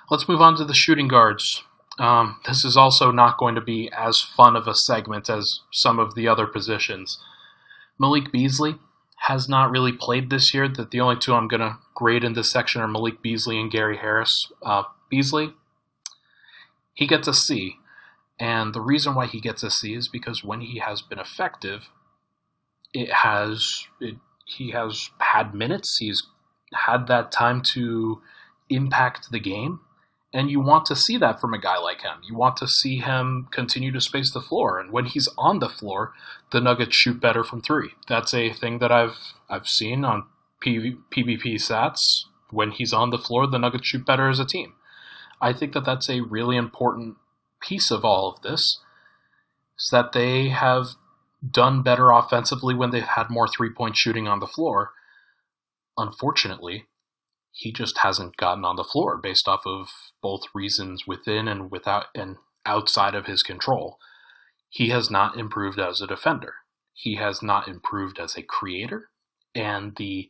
Let's 0.09 0.27
move 0.27 0.41
on 0.41 0.55
to 0.57 0.65
the 0.65 0.73
shooting 0.73 1.07
guards. 1.07 1.63
Um, 1.99 2.39
this 2.47 2.63
is 2.63 2.77
also 2.77 3.11
not 3.11 3.37
going 3.37 3.55
to 3.55 3.61
be 3.61 3.89
as 3.95 4.21
fun 4.21 4.55
of 4.55 4.67
a 4.67 4.75
segment 4.75 5.29
as 5.29 5.61
some 5.71 5.99
of 5.99 6.15
the 6.15 6.27
other 6.27 6.47
positions. 6.47 7.19
Malik 7.99 8.31
Beasley 8.31 8.75
has 9.21 9.49
not 9.49 9.71
really 9.71 9.91
played 9.91 10.29
this 10.29 10.53
year. 10.53 10.67
That 10.67 10.91
the 10.91 11.01
only 11.01 11.17
two 11.17 11.33
I'm 11.33 11.47
going 11.47 11.61
to 11.61 11.77
grade 11.95 12.23
in 12.23 12.33
this 12.33 12.51
section 12.51 12.81
are 12.81 12.87
Malik 12.87 13.21
Beasley 13.21 13.59
and 13.59 13.71
Gary 13.71 13.97
Harris. 13.97 14.51
Uh, 14.63 14.83
Beasley, 15.09 15.53
he 16.93 17.07
gets 17.07 17.27
a 17.27 17.33
C, 17.33 17.77
and 18.39 18.73
the 18.73 18.81
reason 18.81 19.15
why 19.15 19.25
he 19.25 19.41
gets 19.41 19.63
a 19.63 19.71
C 19.71 19.95
is 19.95 20.07
because 20.07 20.43
when 20.43 20.61
he 20.61 20.79
has 20.79 21.01
been 21.01 21.19
effective, 21.19 21.89
it 23.01 23.11
has 23.11 23.87
it, 23.99 24.15
he 24.45 24.71
has 24.71 25.09
had 25.19 25.53
minutes. 25.53 25.97
He's 25.99 26.23
had 26.73 27.07
that 27.07 27.31
time 27.31 27.61
to 27.73 28.21
impact 28.69 29.31
the 29.31 29.39
game 29.39 29.79
and 30.33 30.51
you 30.51 30.59
want 30.59 30.85
to 30.85 30.95
see 30.95 31.17
that 31.17 31.39
from 31.39 31.53
a 31.53 31.59
guy 31.59 31.77
like 31.77 32.01
him. 32.01 32.17
You 32.27 32.35
want 32.35 32.57
to 32.57 32.67
see 32.67 32.97
him 32.97 33.47
continue 33.51 33.91
to 33.91 34.01
space 34.01 34.31
the 34.31 34.41
floor. 34.41 34.79
And 34.79 34.91
when 34.91 35.05
he's 35.05 35.29
on 35.37 35.59
the 35.59 35.69
floor, 35.69 36.13
the 36.51 36.59
Nuggets 36.59 36.95
shoot 36.95 37.21
better 37.21 37.43
from 37.43 37.61
three. 37.61 37.91
That's 38.07 38.33
a 38.33 38.51
thing 38.51 38.79
that 38.79 38.91
I've 38.91 39.17
I've 39.49 39.67
seen 39.67 40.03
on 40.03 40.25
PV, 40.63 40.97
PBP 41.15 41.55
stats. 41.55 42.01
When 42.49 42.71
he's 42.71 42.93
on 42.93 43.09
the 43.09 43.17
floor, 43.17 43.47
the 43.47 43.57
Nuggets 43.57 43.87
shoot 43.87 44.05
better 44.05 44.29
as 44.29 44.39
a 44.39 44.45
team. 44.45 44.73
I 45.41 45.53
think 45.53 45.73
that 45.73 45.85
that's 45.85 46.09
a 46.09 46.21
really 46.21 46.57
important 46.57 47.15
piece 47.61 47.89
of 47.89 48.03
all 48.03 48.29
of 48.29 48.41
this. 48.41 48.79
Is 49.79 49.89
that 49.91 50.11
they 50.11 50.49
have 50.49 50.87
done 51.45 51.83
better 51.83 52.11
offensively 52.11 52.73
when 52.73 52.91
they've 52.91 53.03
had 53.03 53.29
more 53.29 53.47
three 53.47 53.71
point 53.71 53.95
shooting 53.95 54.27
on 54.27 54.39
the 54.39 54.47
floor. 54.47 54.91
Unfortunately, 55.97 56.85
he 57.51 57.71
just 57.71 57.99
hasn't 57.99 58.37
gotten 58.37 58.63
on 58.63 58.75
the 58.75 58.83
floor 58.83 59.17
based 59.17 59.47
off 59.47 59.61
of 59.65 59.87
both 60.21 60.43
reasons 60.53 61.05
within 61.07 61.47
and 61.47 61.71
without 61.71 62.05
and 62.15 62.37
outside 62.65 63.15
of 63.15 63.25
his 63.25 63.41
control. 63.41 63.97
He 64.69 64.89
has 64.89 65.09
not 65.09 65.37
improved 65.37 65.79
as 65.79 66.01
a 66.01 66.07
defender. 66.07 66.55
He 66.93 67.15
has 67.15 67.41
not 67.41 67.67
improved 67.67 68.19
as 68.19 68.35
a 68.35 68.43
creator. 68.43 69.09
And 69.55 69.95
the 69.95 70.29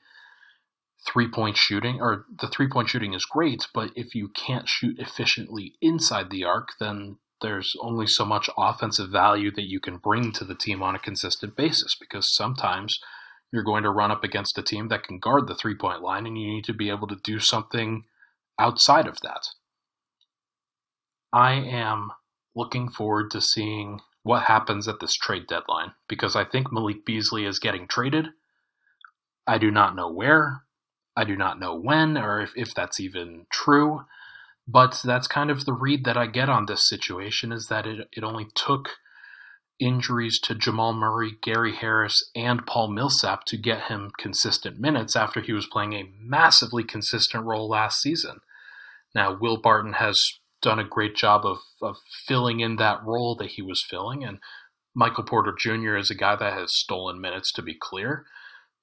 three 1.06 1.28
point 1.28 1.58
shooting, 1.58 2.00
or 2.02 2.26
the 2.40 2.48
three 2.48 2.68
point 2.68 2.90
shooting 2.90 3.14
is 3.14 3.26
great, 3.26 3.68
but 3.74 3.92
if 3.96 4.16
you 4.16 4.30
can't 4.30 4.68
shoot 4.68 5.00
efficiently 5.00 5.76
inside 5.82 6.30
the 6.30 6.44
arc, 6.44 6.70
then 6.80 7.18
there's 7.42 7.76
only 7.82 8.08
so 8.08 8.26
much 8.26 8.50
offensive 8.58 9.10
value 9.10 9.52
that 9.52 9.70
you 9.70 9.80
can 9.80 9.98
bring 9.98 10.32
to 10.34 10.44
the 10.44 10.56
team 10.56 10.82
on 10.82 10.96
a 10.96 11.00
consistent 11.00 11.56
basis 11.56 11.96
because 12.00 12.34
sometimes 12.34 13.00
you're 13.52 13.64
going 13.64 13.84
to 13.84 13.90
run 13.90 14.12
up 14.12 14.24
against 14.24 14.58
a 14.58 14.64
team 14.64 14.90
that 14.90 15.04
can 15.04 15.20
guard 15.20 15.48
the 15.48 15.56
three 15.56 15.76
point 15.76 16.02
line, 16.02 16.26
and 16.26 16.38
you 16.38 16.48
need 16.48 16.66
to 16.66 16.74
be 16.74 16.90
able 16.90 17.08
to 17.08 17.18
do 17.24 17.40
something 17.40 18.04
outside 18.60 19.08
of 19.08 19.22
that. 19.22 19.50
I 21.32 21.54
am 21.54 22.12
looking 22.56 22.90
forward 22.90 23.32
to 23.32 23.42
seeing 23.42 24.02
what 24.24 24.44
happens 24.44 24.88
at 24.88 25.00
this 25.00 25.16
trade 25.16 25.48
deadline 25.48 25.94
because 26.10 26.36
I 26.36 26.44
think 26.44 26.72
Malik 26.72 27.06
Beasley 27.06 27.46
is 27.46 27.60
getting 27.60 27.88
traded. 27.88 28.28
I 29.46 29.58
do 29.58 29.72
not 29.72 29.96
know 29.96 30.12
where, 30.12 30.64
I 31.16 31.24
do 31.24 31.36
not 31.36 31.60
know 31.60 31.76
when, 31.76 32.18
or 32.18 32.42
if, 32.42 32.52
if 32.56 32.74
that's 32.74 33.00
even 33.00 33.46
true. 33.50 34.02
But 34.68 35.02
that's 35.04 35.28
kind 35.28 35.50
of 35.50 35.66
the 35.66 35.74
read 35.74 36.04
that 36.04 36.18
I 36.18 36.28
get 36.28 36.50
on 36.50 36.66
this 36.66 36.88
situation 36.88 37.52
is 37.52 37.68
that 37.68 37.88
it, 37.88 38.08
it 38.12 38.24
only 38.24 38.48
took 38.54 38.90
injuries 39.80 40.40
to 40.42 40.56
Jamal 40.56 40.94
Murray, 40.94 41.38
Gary 41.42 41.76
Harris, 41.76 42.30
and 42.36 42.66
Paul 42.66 42.90
Millsap 42.90 43.46
to 43.46 43.58
get 43.58 43.84
him 43.84 44.12
consistent 44.18 44.80
minutes 44.80 45.16
after 45.16 45.40
he 45.40 45.54
was 45.54 45.68
playing 45.68 45.94
a 45.94 46.10
massively 46.20 46.84
consistent 46.84 47.46
role 47.46 47.70
last 47.70 48.02
season. 48.02 48.40
Now, 49.16 49.38
Will 49.40 49.58
Barton 49.62 49.94
has 49.94 50.34
done 50.62 50.80
a 50.80 50.84
great 50.84 51.16
job 51.16 51.46
of, 51.46 51.60
of 51.82 51.98
filling 52.28 52.60
in 52.60 52.78
that 52.78 53.04
role 53.06 53.36
that 53.36 53.52
he 53.52 53.62
was 53.62 53.86
filling, 53.88 54.24
and 54.24 54.40
Michael 54.96 55.24
Porter 55.24 55.54
Jr. 55.58 55.96
is 55.96 56.10
a 56.10 56.16
guy 56.16 56.36
that 56.36 56.54
has 56.54 56.76
stolen 56.76 57.22
minutes, 57.22 57.52
to 57.54 57.62
be 57.62 57.76
clear. 57.80 58.26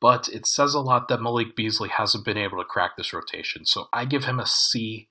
But 0.00 0.28
it 0.28 0.46
says 0.46 0.74
a 0.74 0.80
lot 0.80 1.08
that 1.08 1.20
Malik 1.20 1.56
Beasley 1.56 1.88
hasn't 1.88 2.24
been 2.24 2.36
able 2.36 2.58
to 2.58 2.64
crack 2.64 2.96
this 2.96 3.12
rotation. 3.12 3.64
So 3.66 3.86
I 3.92 4.04
give 4.04 4.24
him 4.24 4.38
a 4.38 4.46
C. 4.46 5.08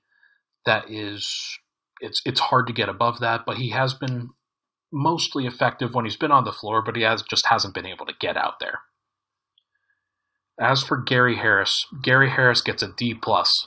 That 0.66 0.90
is, 0.90 1.58
it's 2.00 2.22
it's 2.24 2.40
hard 2.40 2.66
to 2.66 2.72
get 2.72 2.88
above 2.88 3.20
that, 3.20 3.42
but 3.46 3.58
he 3.58 3.70
has 3.70 3.94
been 3.94 4.30
mostly 4.92 5.46
effective 5.46 5.92
when 5.92 6.04
he's 6.04 6.16
been 6.16 6.30
on 6.30 6.44
the 6.44 6.52
floor, 6.52 6.80
but 6.80 6.96
he 6.96 7.02
has 7.02 7.22
just 7.22 7.46
hasn't 7.46 7.74
been 7.74 7.86
able 7.86 8.06
to 8.06 8.14
get 8.18 8.36
out 8.36 8.60
there. 8.60 8.80
As 10.58 10.84
for 10.84 10.96
Gary 10.96 11.36
Harris, 11.36 11.84
Gary 12.02 12.30
Harris 12.30 12.62
gets 12.62 12.82
a 12.82 12.92
D 12.96 13.12
plus. 13.12 13.66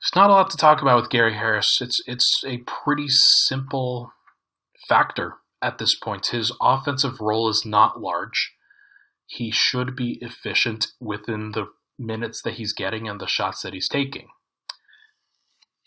There's 0.00 0.14
not 0.14 0.30
a 0.30 0.34
lot 0.34 0.50
to 0.50 0.56
talk 0.56 0.82
about 0.82 1.00
with 1.00 1.10
Gary 1.10 1.34
Harris. 1.34 1.78
It's 1.80 2.02
it's 2.06 2.42
a 2.46 2.58
pretty 2.58 3.06
simple 3.08 4.12
factor 4.88 5.36
at 5.62 5.78
this 5.78 5.94
point. 5.94 6.26
His 6.26 6.52
offensive 6.60 7.20
role 7.20 7.48
is 7.48 7.64
not 7.64 8.00
large. 8.00 8.52
He 9.26 9.50
should 9.50 9.96
be 9.96 10.18
efficient 10.20 10.88
within 11.00 11.52
the 11.52 11.68
minutes 11.98 12.42
that 12.42 12.54
he's 12.54 12.72
getting 12.72 13.08
and 13.08 13.20
the 13.20 13.26
shots 13.26 13.62
that 13.62 13.74
he's 13.74 13.88
taking 13.88 14.28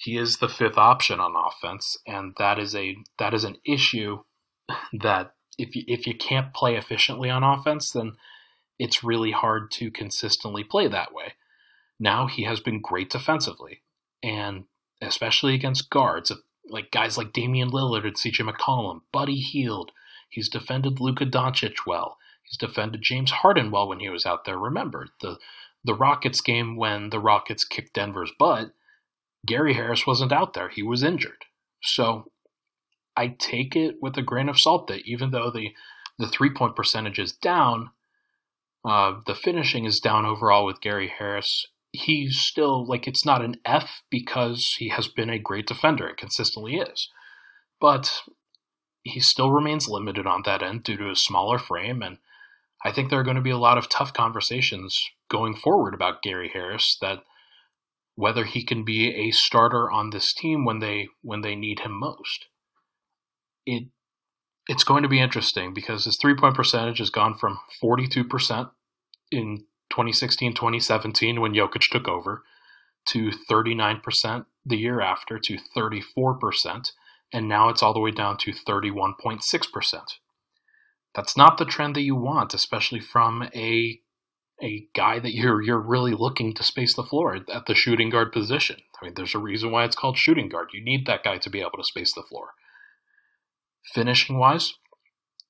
he 0.03 0.17
is 0.17 0.37
the 0.37 0.49
fifth 0.49 0.77
option 0.77 1.21
on 1.21 1.33
offense, 1.33 1.97
and 2.05 2.33
that 2.37 2.59
is 2.59 2.75
a 2.75 2.97
that 3.19 3.33
is 3.33 3.45
an 3.45 3.55
issue 3.65 4.19
that 4.91 5.33
if 5.57 5.77
you, 5.77 5.83
if 5.87 6.05
you 6.05 6.13
can't 6.13 6.53
play 6.53 6.75
efficiently 6.75 7.29
on 7.29 7.41
offense, 7.41 7.91
then 7.91 8.13
it's 8.77 9.03
really 9.03 9.31
hard 9.31 9.71
to 9.71 9.89
consistently 9.89 10.63
play 10.63 10.89
that 10.89 11.13
way. 11.13 11.35
Now 12.01 12.27
he 12.27 12.43
has 12.43 12.59
been 12.59 12.81
great 12.81 13.09
defensively, 13.09 13.81
and 14.21 14.65
especially 15.01 15.55
against 15.55 15.89
guards, 15.89 16.31
uh, 16.31 16.35
like 16.67 16.91
guys 16.91 17.17
like 17.17 17.31
Damian 17.31 17.71
Lillard 17.71 18.05
and 18.05 18.17
CJ 18.17 18.49
McCollum, 18.49 19.01
Buddy 19.13 19.39
Hield. 19.39 19.91
He's 20.29 20.49
defended 20.49 20.99
Luka 20.99 21.25
Doncic 21.25 21.85
well. 21.87 22.17
He's 22.43 22.57
defended 22.57 23.01
James 23.03 23.31
Harden 23.31 23.71
well 23.71 23.87
when 23.87 24.01
he 24.01 24.09
was 24.09 24.25
out 24.25 24.43
there. 24.43 24.57
Remember 24.57 25.07
the 25.21 25.37
the 25.85 25.95
Rockets 25.95 26.41
game 26.41 26.75
when 26.75 27.09
the 27.09 27.19
Rockets 27.19 27.63
kicked 27.63 27.93
Denver's 27.93 28.33
butt 28.37 28.73
Gary 29.45 29.73
Harris 29.73 30.07
wasn't 30.07 30.31
out 30.31 30.53
there. 30.53 30.69
He 30.69 30.83
was 30.83 31.03
injured. 31.03 31.45
So 31.81 32.31
I 33.15 33.27
take 33.27 33.75
it 33.75 33.95
with 34.01 34.17
a 34.17 34.21
grain 34.21 34.49
of 34.49 34.59
salt 34.59 34.87
that 34.87 35.05
even 35.05 35.31
though 35.31 35.51
the, 35.51 35.71
the 36.17 36.27
three 36.27 36.49
point 36.49 36.75
percentage 36.75 37.19
is 37.19 37.33
down, 37.33 37.89
uh, 38.85 39.19
the 39.25 39.35
finishing 39.35 39.85
is 39.85 39.99
down 39.99 40.25
overall 40.25 40.65
with 40.65 40.81
Gary 40.81 41.11
Harris. 41.17 41.67
He's 41.91 42.39
still 42.39 42.85
like 42.85 43.07
it's 43.07 43.25
not 43.25 43.43
an 43.43 43.57
F 43.65 44.01
because 44.09 44.75
he 44.79 44.89
has 44.89 45.07
been 45.07 45.29
a 45.29 45.39
great 45.39 45.67
defender 45.67 46.07
and 46.07 46.17
consistently 46.17 46.75
is. 46.75 47.09
But 47.79 48.23
he 49.03 49.19
still 49.19 49.51
remains 49.51 49.89
limited 49.89 50.25
on 50.25 50.43
that 50.45 50.63
end 50.63 50.83
due 50.83 50.97
to 50.97 51.09
his 51.09 51.23
smaller 51.23 51.59
frame. 51.59 52.01
And 52.01 52.17
I 52.83 52.91
think 52.91 53.09
there 53.09 53.19
are 53.19 53.23
going 53.23 53.35
to 53.35 53.41
be 53.41 53.51
a 53.51 53.57
lot 53.57 53.77
of 53.77 53.89
tough 53.89 54.13
conversations 54.13 54.97
going 55.29 55.55
forward 55.55 55.93
about 55.93 56.21
Gary 56.21 56.49
Harris 56.51 56.97
that 57.01 57.23
whether 58.15 58.45
he 58.45 58.63
can 58.63 58.83
be 58.83 59.13
a 59.13 59.31
starter 59.31 59.89
on 59.91 60.09
this 60.09 60.33
team 60.33 60.65
when 60.65 60.79
they 60.79 61.07
when 61.21 61.41
they 61.41 61.55
need 61.55 61.79
him 61.79 61.99
most. 61.99 62.45
It 63.65 63.85
it's 64.67 64.83
going 64.83 65.03
to 65.03 65.09
be 65.09 65.19
interesting 65.19 65.73
because 65.73 66.05
his 66.05 66.17
three 66.17 66.35
point 66.35 66.55
percentage 66.55 66.99
has 66.99 67.09
gone 67.09 67.35
from 67.35 67.59
42% 67.83 68.69
in 69.31 69.65
2016 69.89 70.53
2017 70.53 71.41
when 71.41 71.53
Jokic 71.53 71.89
took 71.91 72.07
over 72.07 72.43
to 73.09 73.31
39% 73.49 74.45
the 74.65 74.77
year 74.77 75.01
after 75.01 75.37
to 75.39 75.57
34%. 75.75 76.91
and 77.33 77.49
now 77.49 77.67
it's 77.67 77.83
all 77.83 77.93
the 77.93 77.99
way 77.99 78.11
down 78.11 78.37
to 78.37 78.51
31.6%. 78.51 80.01
That's 81.15 81.35
not 81.35 81.57
the 81.57 81.65
trend 81.65 81.95
that 81.95 82.01
you 82.01 82.15
want, 82.15 82.53
especially 82.53 82.99
from 82.99 83.49
a 83.53 83.99
a 84.63 84.87
guy 84.95 85.19
that 85.19 85.33
you're 85.33 85.61
you're 85.61 85.79
really 85.79 86.13
looking 86.13 86.53
to 86.53 86.63
space 86.63 86.95
the 86.95 87.03
floor 87.03 87.37
at 87.51 87.65
the 87.65 87.75
shooting 87.75 88.09
guard 88.09 88.31
position. 88.31 88.77
I 89.01 89.05
mean, 89.05 89.13
there's 89.15 89.35
a 89.35 89.39
reason 89.39 89.71
why 89.71 89.83
it's 89.83 89.95
called 89.95 90.17
shooting 90.17 90.49
guard. 90.49 90.69
You 90.73 90.83
need 90.83 91.05
that 91.05 91.23
guy 91.23 91.37
to 91.37 91.49
be 91.49 91.59
able 91.59 91.77
to 91.77 91.83
space 91.83 92.13
the 92.13 92.23
floor. 92.23 92.51
Finishing 93.93 94.39
wise, 94.39 94.73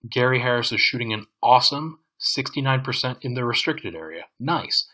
Gary 0.09 0.39
Harris 0.39 0.71
is 0.71 0.81
shooting 0.81 1.13
an 1.13 1.27
awesome 1.41 1.99
69% 2.19 3.17
in 3.21 3.33
the 3.33 3.45
restricted 3.45 3.95
area. 3.95 4.23
Nice. 4.39 4.87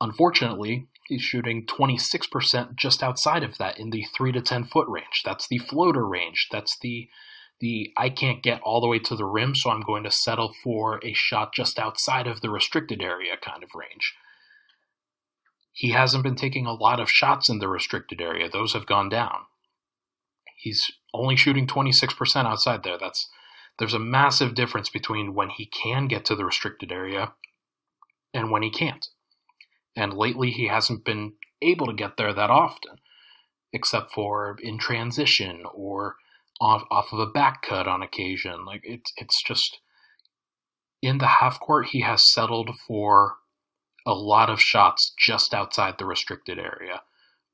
Unfortunately, 0.00 0.88
he's 1.06 1.22
shooting 1.22 1.66
26% 1.66 2.74
just 2.74 3.02
outside 3.02 3.44
of 3.44 3.58
that 3.58 3.78
in 3.78 3.90
the 3.90 4.04
3 4.16 4.32
to 4.32 4.40
10 4.40 4.64
foot 4.64 4.88
range. 4.88 5.22
That's 5.24 5.46
the 5.46 5.58
floater 5.58 6.06
range. 6.06 6.48
That's 6.50 6.76
the 6.80 7.08
the 7.62 7.92
I 7.96 8.10
can't 8.10 8.42
get 8.42 8.60
all 8.62 8.80
the 8.80 8.88
way 8.88 8.98
to 8.98 9.14
the 9.14 9.24
rim, 9.24 9.54
so 9.54 9.70
I'm 9.70 9.82
going 9.82 10.02
to 10.02 10.10
settle 10.10 10.52
for 10.64 11.00
a 11.02 11.14
shot 11.14 11.54
just 11.54 11.78
outside 11.78 12.26
of 12.26 12.40
the 12.40 12.50
restricted 12.50 13.00
area 13.00 13.36
kind 13.40 13.62
of 13.62 13.70
range. 13.74 14.14
He 15.72 15.92
hasn't 15.92 16.24
been 16.24 16.34
taking 16.34 16.66
a 16.66 16.74
lot 16.74 17.00
of 17.00 17.08
shots 17.08 17.48
in 17.48 17.60
the 17.60 17.68
restricted 17.68 18.20
area. 18.20 18.50
Those 18.50 18.74
have 18.74 18.84
gone 18.84 19.08
down. 19.08 19.46
He's 20.56 20.90
only 21.14 21.36
shooting 21.36 21.66
26% 21.66 22.44
outside 22.44 22.82
there. 22.82 22.98
That's 22.98 23.30
there's 23.78 23.94
a 23.94 23.98
massive 23.98 24.54
difference 24.54 24.90
between 24.90 25.32
when 25.32 25.48
he 25.48 25.64
can 25.64 26.08
get 26.08 26.24
to 26.26 26.34
the 26.34 26.44
restricted 26.44 26.90
area 26.90 27.32
and 28.34 28.50
when 28.50 28.62
he 28.62 28.70
can't. 28.70 29.06
And 29.96 30.12
lately 30.12 30.50
he 30.50 30.66
hasn't 30.66 31.04
been 31.04 31.34
able 31.62 31.86
to 31.86 31.94
get 31.94 32.16
there 32.16 32.34
that 32.34 32.50
often, 32.50 32.96
except 33.72 34.12
for 34.12 34.56
in 34.60 34.78
transition 34.78 35.62
or 35.72 36.16
off 36.62 36.84
off 36.90 37.12
of 37.12 37.18
a 37.18 37.26
back 37.26 37.60
cut 37.62 37.88
on 37.88 38.02
occasion. 38.02 38.64
Like 38.64 38.82
it's 38.84 39.12
it's 39.16 39.42
just 39.42 39.80
in 41.02 41.18
the 41.18 41.26
half 41.26 41.58
court 41.58 41.88
he 41.88 42.02
has 42.02 42.32
settled 42.32 42.70
for 42.86 43.34
a 44.06 44.14
lot 44.14 44.48
of 44.48 44.60
shots 44.60 45.12
just 45.18 45.52
outside 45.52 45.96
the 45.98 46.06
restricted 46.06 46.58
area 46.58 47.02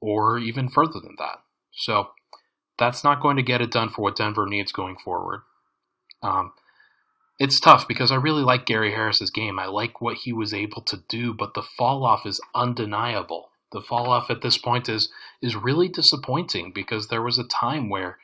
or 0.00 0.38
even 0.38 0.69
further 0.69 1.00
than 1.00 1.17
that. 1.19 1.38
So 1.73 2.11
that's 2.79 3.03
not 3.03 3.21
going 3.21 3.37
to 3.37 3.43
get 3.43 3.61
it 3.61 3.71
done 3.71 3.88
for 3.88 4.03
what 4.03 4.17
Denver 4.17 4.47
needs 4.47 4.73
going 4.73 4.97
forward. 5.03 5.41
Um, 6.23 6.53
it's 7.38 7.61
tough 7.61 7.88
because 7.88 8.11
I 8.12 8.17
really 8.17 8.43
like 8.43 8.67
Gary 8.67 8.93
Harris's 8.93 9.31
game. 9.31 9.59
I 9.59 9.67
like 9.67 10.00
what 10.00 10.19
he 10.19 10.33
was 10.33 10.53
able 10.53 10.83
to 10.83 11.03
do, 11.09 11.33
but 11.33 11.55
the 11.55 11.62
fall 11.62 12.05
off 12.05 12.27
is 12.27 12.41
undeniable. 12.55 13.50
The 13.73 13.81
fall 13.81 14.11
off 14.11 14.31
at 14.31 14.43
this 14.43 14.59
point 14.59 14.88
is 14.88 15.11
is 15.43 15.55
really 15.55 15.88
disappointing 15.88 16.73
because 16.75 17.09
there 17.09 17.23
was 17.23 17.38
a 17.38 17.45
time 17.45 17.91
where 17.91 18.19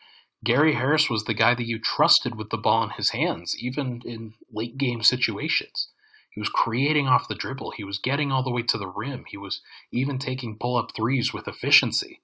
Gary 0.45 0.75
Harris 0.75 1.09
was 1.09 1.25
the 1.25 1.35
guy 1.35 1.55
that 1.55 1.67
you 1.67 1.79
trusted 1.79 2.37
with 2.37 2.51
the 2.51 2.59
ball 2.59 2.85
in 2.85 2.91
his 2.91 3.11
hands, 3.11 3.57
even 3.59 4.03
in 4.05 4.35
late 4.53 4.77
game 4.77 5.03
situations. 5.03 5.89
He 6.31 6.41
was 6.41 6.49
creating 6.49 7.07
off 7.07 7.29
the 7.29 7.35
dribble. 7.35 7.73
He 7.77 7.85
was 7.85 7.99
getting 7.99 8.33
all 8.33 8.43
the 8.43 8.51
way 8.51 8.63
to 8.63 8.77
the 8.77 8.89
rim. 8.89 9.25
He 9.29 9.37
was 9.37 9.61
even 9.93 10.19
taking 10.19 10.59
pull 10.59 10.77
up 10.77 10.91
threes 10.95 11.33
with 11.33 11.47
efficiency. 11.47 12.21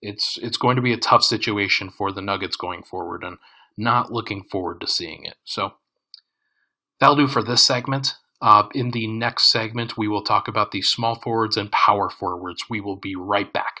It's 0.00 0.38
it's 0.42 0.56
going 0.56 0.76
to 0.76 0.82
be 0.82 0.92
a 0.92 0.98
tough 0.98 1.22
situation 1.22 1.90
for 1.90 2.12
the 2.12 2.22
Nuggets 2.22 2.56
going 2.56 2.82
forward, 2.82 3.22
and 3.22 3.38
not 3.76 4.12
looking 4.12 4.44
forward 4.50 4.80
to 4.80 4.86
seeing 4.86 5.24
it. 5.24 5.36
So 5.44 5.74
that'll 6.98 7.16
do 7.16 7.28
for 7.28 7.42
this 7.42 7.66
segment. 7.66 8.14
Uh, 8.40 8.68
in 8.74 8.90
the 8.90 9.06
next 9.06 9.50
segment, 9.50 9.96
we 9.96 10.08
will 10.08 10.22
talk 10.22 10.48
about 10.48 10.70
the 10.70 10.82
small 10.82 11.20
forwards 11.20 11.56
and 11.56 11.72
power 11.72 12.10
forwards. 12.10 12.64
We 12.68 12.80
will 12.80 12.96
be 12.96 13.16
right 13.16 13.50
back. 13.52 13.80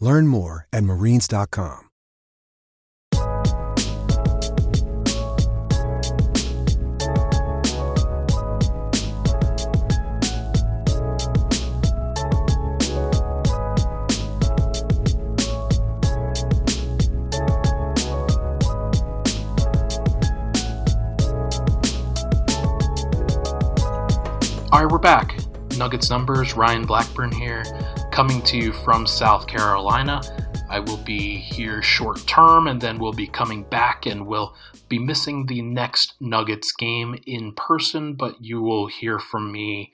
Learn 0.00 0.26
more 0.26 0.66
at 0.72 0.84
marines.com. 0.84 1.86
All 24.76 24.82
right, 24.82 24.92
we're 24.92 24.98
back. 24.98 25.38
Nuggets 25.78 26.10
numbers, 26.10 26.54
Ryan 26.54 26.84
Blackburn 26.84 27.32
here, 27.32 27.64
coming 28.16 28.40
to 28.40 28.56
you 28.56 28.72
from 28.72 29.06
South 29.06 29.46
Carolina. 29.46 30.22
I 30.70 30.80
will 30.80 30.96
be 30.96 31.36
here 31.36 31.82
short 31.82 32.26
term 32.26 32.66
and 32.66 32.80
then 32.80 32.98
we'll 32.98 33.12
be 33.12 33.26
coming 33.26 33.62
back 33.64 34.06
and 34.06 34.26
we'll 34.26 34.56
be 34.88 34.98
missing 34.98 35.44
the 35.44 35.60
next 35.60 36.14
Nuggets 36.18 36.72
game 36.72 37.20
in 37.26 37.52
person, 37.52 38.14
but 38.14 38.42
you 38.42 38.62
will 38.62 38.86
hear 38.86 39.18
from 39.18 39.52
me 39.52 39.92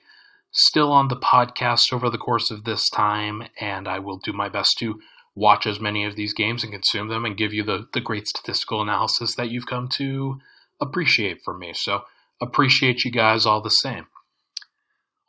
still 0.51 0.89
on 0.93 1.09
the 1.09 1.17
podcast 1.17 1.91
over 1.91 2.09
the 2.09 2.17
course 2.17 2.49
of 2.49 2.63
this 2.63 2.89
time, 2.89 3.43
and 3.59 3.89
I 3.89 3.99
will 3.99 4.19
do 4.19 4.31
my 4.31 4.47
best 4.47 4.77
to 4.77 5.01
watch 5.35 5.67
as 5.67 5.81
many 5.81 6.05
of 6.05 6.15
these 6.15 6.33
games 6.33 6.63
and 6.63 6.71
consume 6.71 7.09
them 7.09 7.25
and 7.25 7.35
give 7.35 7.53
you 7.53 7.63
the, 7.63 7.89
the 7.91 7.99
great 7.99 8.29
statistical 8.29 8.81
analysis 8.81 9.35
that 9.35 9.49
you've 9.49 9.67
come 9.67 9.89
to 9.95 10.39
appreciate 10.79 11.41
from 11.43 11.59
me. 11.59 11.73
So, 11.73 12.03
appreciate 12.39 13.03
you 13.03 13.11
guys 13.11 13.45
all 13.45 13.59
the 13.59 13.69
same. 13.69 14.07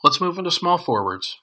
Let's 0.04 0.20
move 0.20 0.38
into 0.38 0.52
small 0.52 0.78
forwards. 0.78 1.40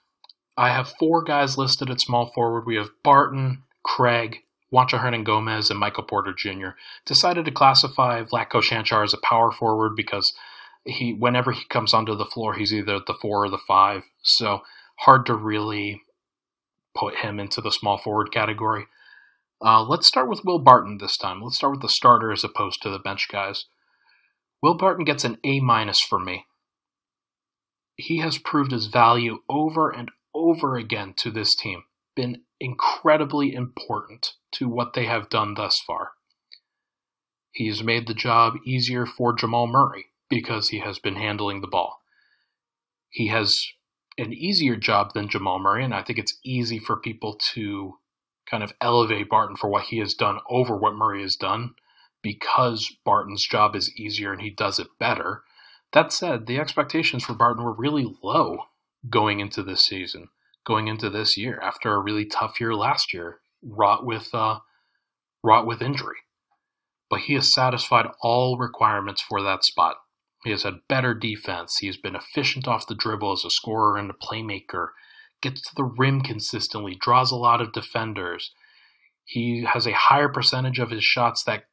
I 0.61 0.69
have 0.69 0.93
four 0.99 1.23
guys 1.23 1.57
listed 1.57 1.89
at 1.89 1.99
small 1.99 2.27
forward. 2.27 2.67
We 2.67 2.75
have 2.75 2.91
Barton, 3.03 3.63
Craig, 3.83 4.43
Juancho 4.71 4.99
Hernangomez, 4.99 5.71
and 5.71 5.79
Michael 5.79 6.03
Porter 6.03 6.35
Jr. 6.37 6.77
Decided 7.03 7.45
to 7.45 7.51
classify 7.51 8.21
Vlatko 8.21 8.61
Cancar 8.61 9.03
as 9.03 9.11
a 9.11 9.17
power 9.23 9.51
forward 9.51 9.95
because 9.95 10.33
he, 10.85 11.13
whenever 11.13 11.51
he 11.51 11.65
comes 11.67 11.95
onto 11.95 12.15
the 12.15 12.27
floor, 12.27 12.53
he's 12.53 12.71
either 12.71 12.99
the 12.99 13.15
four 13.19 13.43
or 13.43 13.49
the 13.49 13.57
five. 13.57 14.03
So 14.21 14.61
hard 14.99 15.25
to 15.25 15.33
really 15.33 16.03
put 16.95 17.15
him 17.15 17.39
into 17.39 17.59
the 17.59 17.71
small 17.71 17.97
forward 17.97 18.31
category. 18.31 18.85
Uh, 19.65 19.81
let's 19.81 20.05
start 20.05 20.29
with 20.29 20.45
Will 20.45 20.59
Barton 20.59 20.99
this 20.99 21.17
time. 21.17 21.41
Let's 21.41 21.55
start 21.55 21.71
with 21.71 21.81
the 21.81 21.89
starter 21.89 22.31
as 22.31 22.43
opposed 22.43 22.83
to 22.83 22.91
the 22.91 22.99
bench 22.99 23.29
guys. 23.31 23.65
Will 24.61 24.75
Barton 24.75 25.05
gets 25.05 25.23
an 25.23 25.39
A 25.43 25.59
minus 25.59 26.01
for 26.01 26.19
me 26.19 26.45
he 28.01 28.17
has 28.17 28.37
proved 28.37 28.71
his 28.71 28.87
value 28.87 29.39
over 29.49 29.89
and 29.89 30.11
over 30.33 30.75
again 30.75 31.13
to 31.17 31.31
this 31.31 31.55
team, 31.55 31.83
been 32.15 32.41
incredibly 32.59 33.53
important 33.53 34.33
to 34.53 34.67
what 34.67 34.93
they 34.93 35.05
have 35.05 35.29
done 35.29 35.55
thus 35.55 35.79
far. 35.79 36.11
He 37.51 37.67
has 37.67 37.83
made 37.83 38.07
the 38.07 38.13
job 38.13 38.55
easier 38.65 39.05
for 39.05 39.33
Jamal 39.33 39.67
Murray 39.67 40.05
because 40.29 40.69
he 40.69 40.79
has 40.79 40.99
been 40.99 41.15
handling 41.15 41.61
the 41.61 41.67
ball. 41.67 42.01
He 43.09 43.27
has 43.27 43.61
an 44.17 44.33
easier 44.33 44.75
job 44.75 45.13
than 45.13 45.29
Jamal 45.29 45.59
Murray, 45.59 45.83
and 45.83 45.93
I 45.93 46.03
think 46.03 46.17
it's 46.17 46.39
easy 46.43 46.79
for 46.79 46.95
people 46.95 47.37
to 47.53 47.97
kind 48.49 48.63
of 48.63 48.73
elevate 48.81 49.29
Barton 49.29 49.55
for 49.55 49.69
what 49.69 49.85
he 49.85 49.99
has 49.99 50.13
done 50.13 50.39
over 50.49 50.75
what 50.75 50.95
Murray 50.95 51.21
has 51.21 51.35
done 51.35 51.75
because 52.21 52.95
Barton's 53.03 53.45
job 53.45 53.75
is 53.75 53.93
easier 53.97 54.31
and 54.31 54.41
he 54.41 54.49
does 54.49 54.79
it 54.79 54.87
better. 54.99 55.43
That 55.93 56.13
said, 56.13 56.45
the 56.45 56.59
expectations 56.59 57.23
for 57.23 57.33
Barton 57.33 57.63
were 57.63 57.73
really 57.73 58.15
low 58.21 58.65
going 59.09 59.39
into 59.39 59.63
this 59.63 59.85
season, 59.85 60.29
going 60.65 60.87
into 60.87 61.09
this 61.09 61.37
year 61.37 61.59
after 61.61 61.93
a 61.93 61.99
really 61.99 62.25
tough 62.25 62.59
year 62.59 62.75
last 62.75 63.13
year, 63.13 63.39
wrought 63.63 64.05
with 64.05 64.29
uh, 64.33 64.59
wrought 65.43 65.65
with 65.65 65.81
injury. 65.81 66.17
But 67.09 67.21
he 67.21 67.33
has 67.33 67.53
satisfied 67.53 68.07
all 68.21 68.57
requirements 68.57 69.21
for 69.21 69.41
that 69.41 69.63
spot. 69.63 69.97
He 70.43 70.51
has 70.51 70.63
had 70.63 70.87
better 70.87 71.13
defense. 71.13 71.77
He 71.79 71.87
has 71.87 71.97
been 71.97 72.15
efficient 72.15 72.67
off 72.67 72.87
the 72.87 72.95
dribble 72.95 73.33
as 73.33 73.45
a 73.45 73.49
scorer 73.49 73.97
and 73.97 74.09
a 74.09 74.13
playmaker. 74.13 74.89
Gets 75.41 75.61
to 75.61 75.75
the 75.75 75.83
rim 75.83 76.21
consistently, 76.21 76.95
draws 76.99 77.31
a 77.31 77.35
lot 77.35 77.61
of 77.61 77.73
defenders. 77.73 78.51
He 79.25 79.65
has 79.71 79.85
a 79.85 79.93
higher 79.93 80.29
percentage 80.29 80.79
of 80.79 80.91
his 80.91 81.03
shots 81.03 81.43
that 81.45 81.65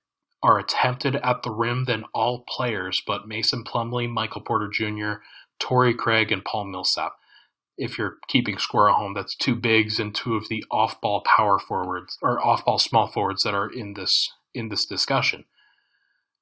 are 0.43 0.59
attempted 0.59 1.17
at 1.17 1.43
the 1.43 1.51
rim 1.51 1.85
than 1.85 2.05
all 2.15 2.45
players 2.49 3.03
but 3.07 3.27
Mason 3.27 3.65
Plumlee, 3.65 4.09
Michael 4.09 4.43
Porter 4.43 4.69
Jr., 4.73 5.21
Torrey 5.59 5.95
Craig, 5.95 6.31
and 6.33 6.45
Paul 6.45 6.65
Millsap. 6.65 7.13
if 7.79 7.97
you're 7.97 8.17
keeping 8.27 8.59
score 8.59 8.91
at 8.91 8.97
home, 8.97 9.15
that's 9.15 9.37
two 9.37 9.55
bigs 9.55 10.01
and 10.01 10.15
two 10.15 10.35
of 10.35 10.49
the 10.49 10.65
off-ball 10.71 11.23
power 11.25 11.59
forwards 11.59 12.19
or 12.21 12.45
off-ball 12.45 12.79
small 12.79 13.07
forwards 13.07 13.45
that 13.45 13.55
are 13.55 13.71
in 13.71 13.95
this 13.95 14.33
in 14.53 14.69
this 14.69 14.85
discussion. 14.85 15.45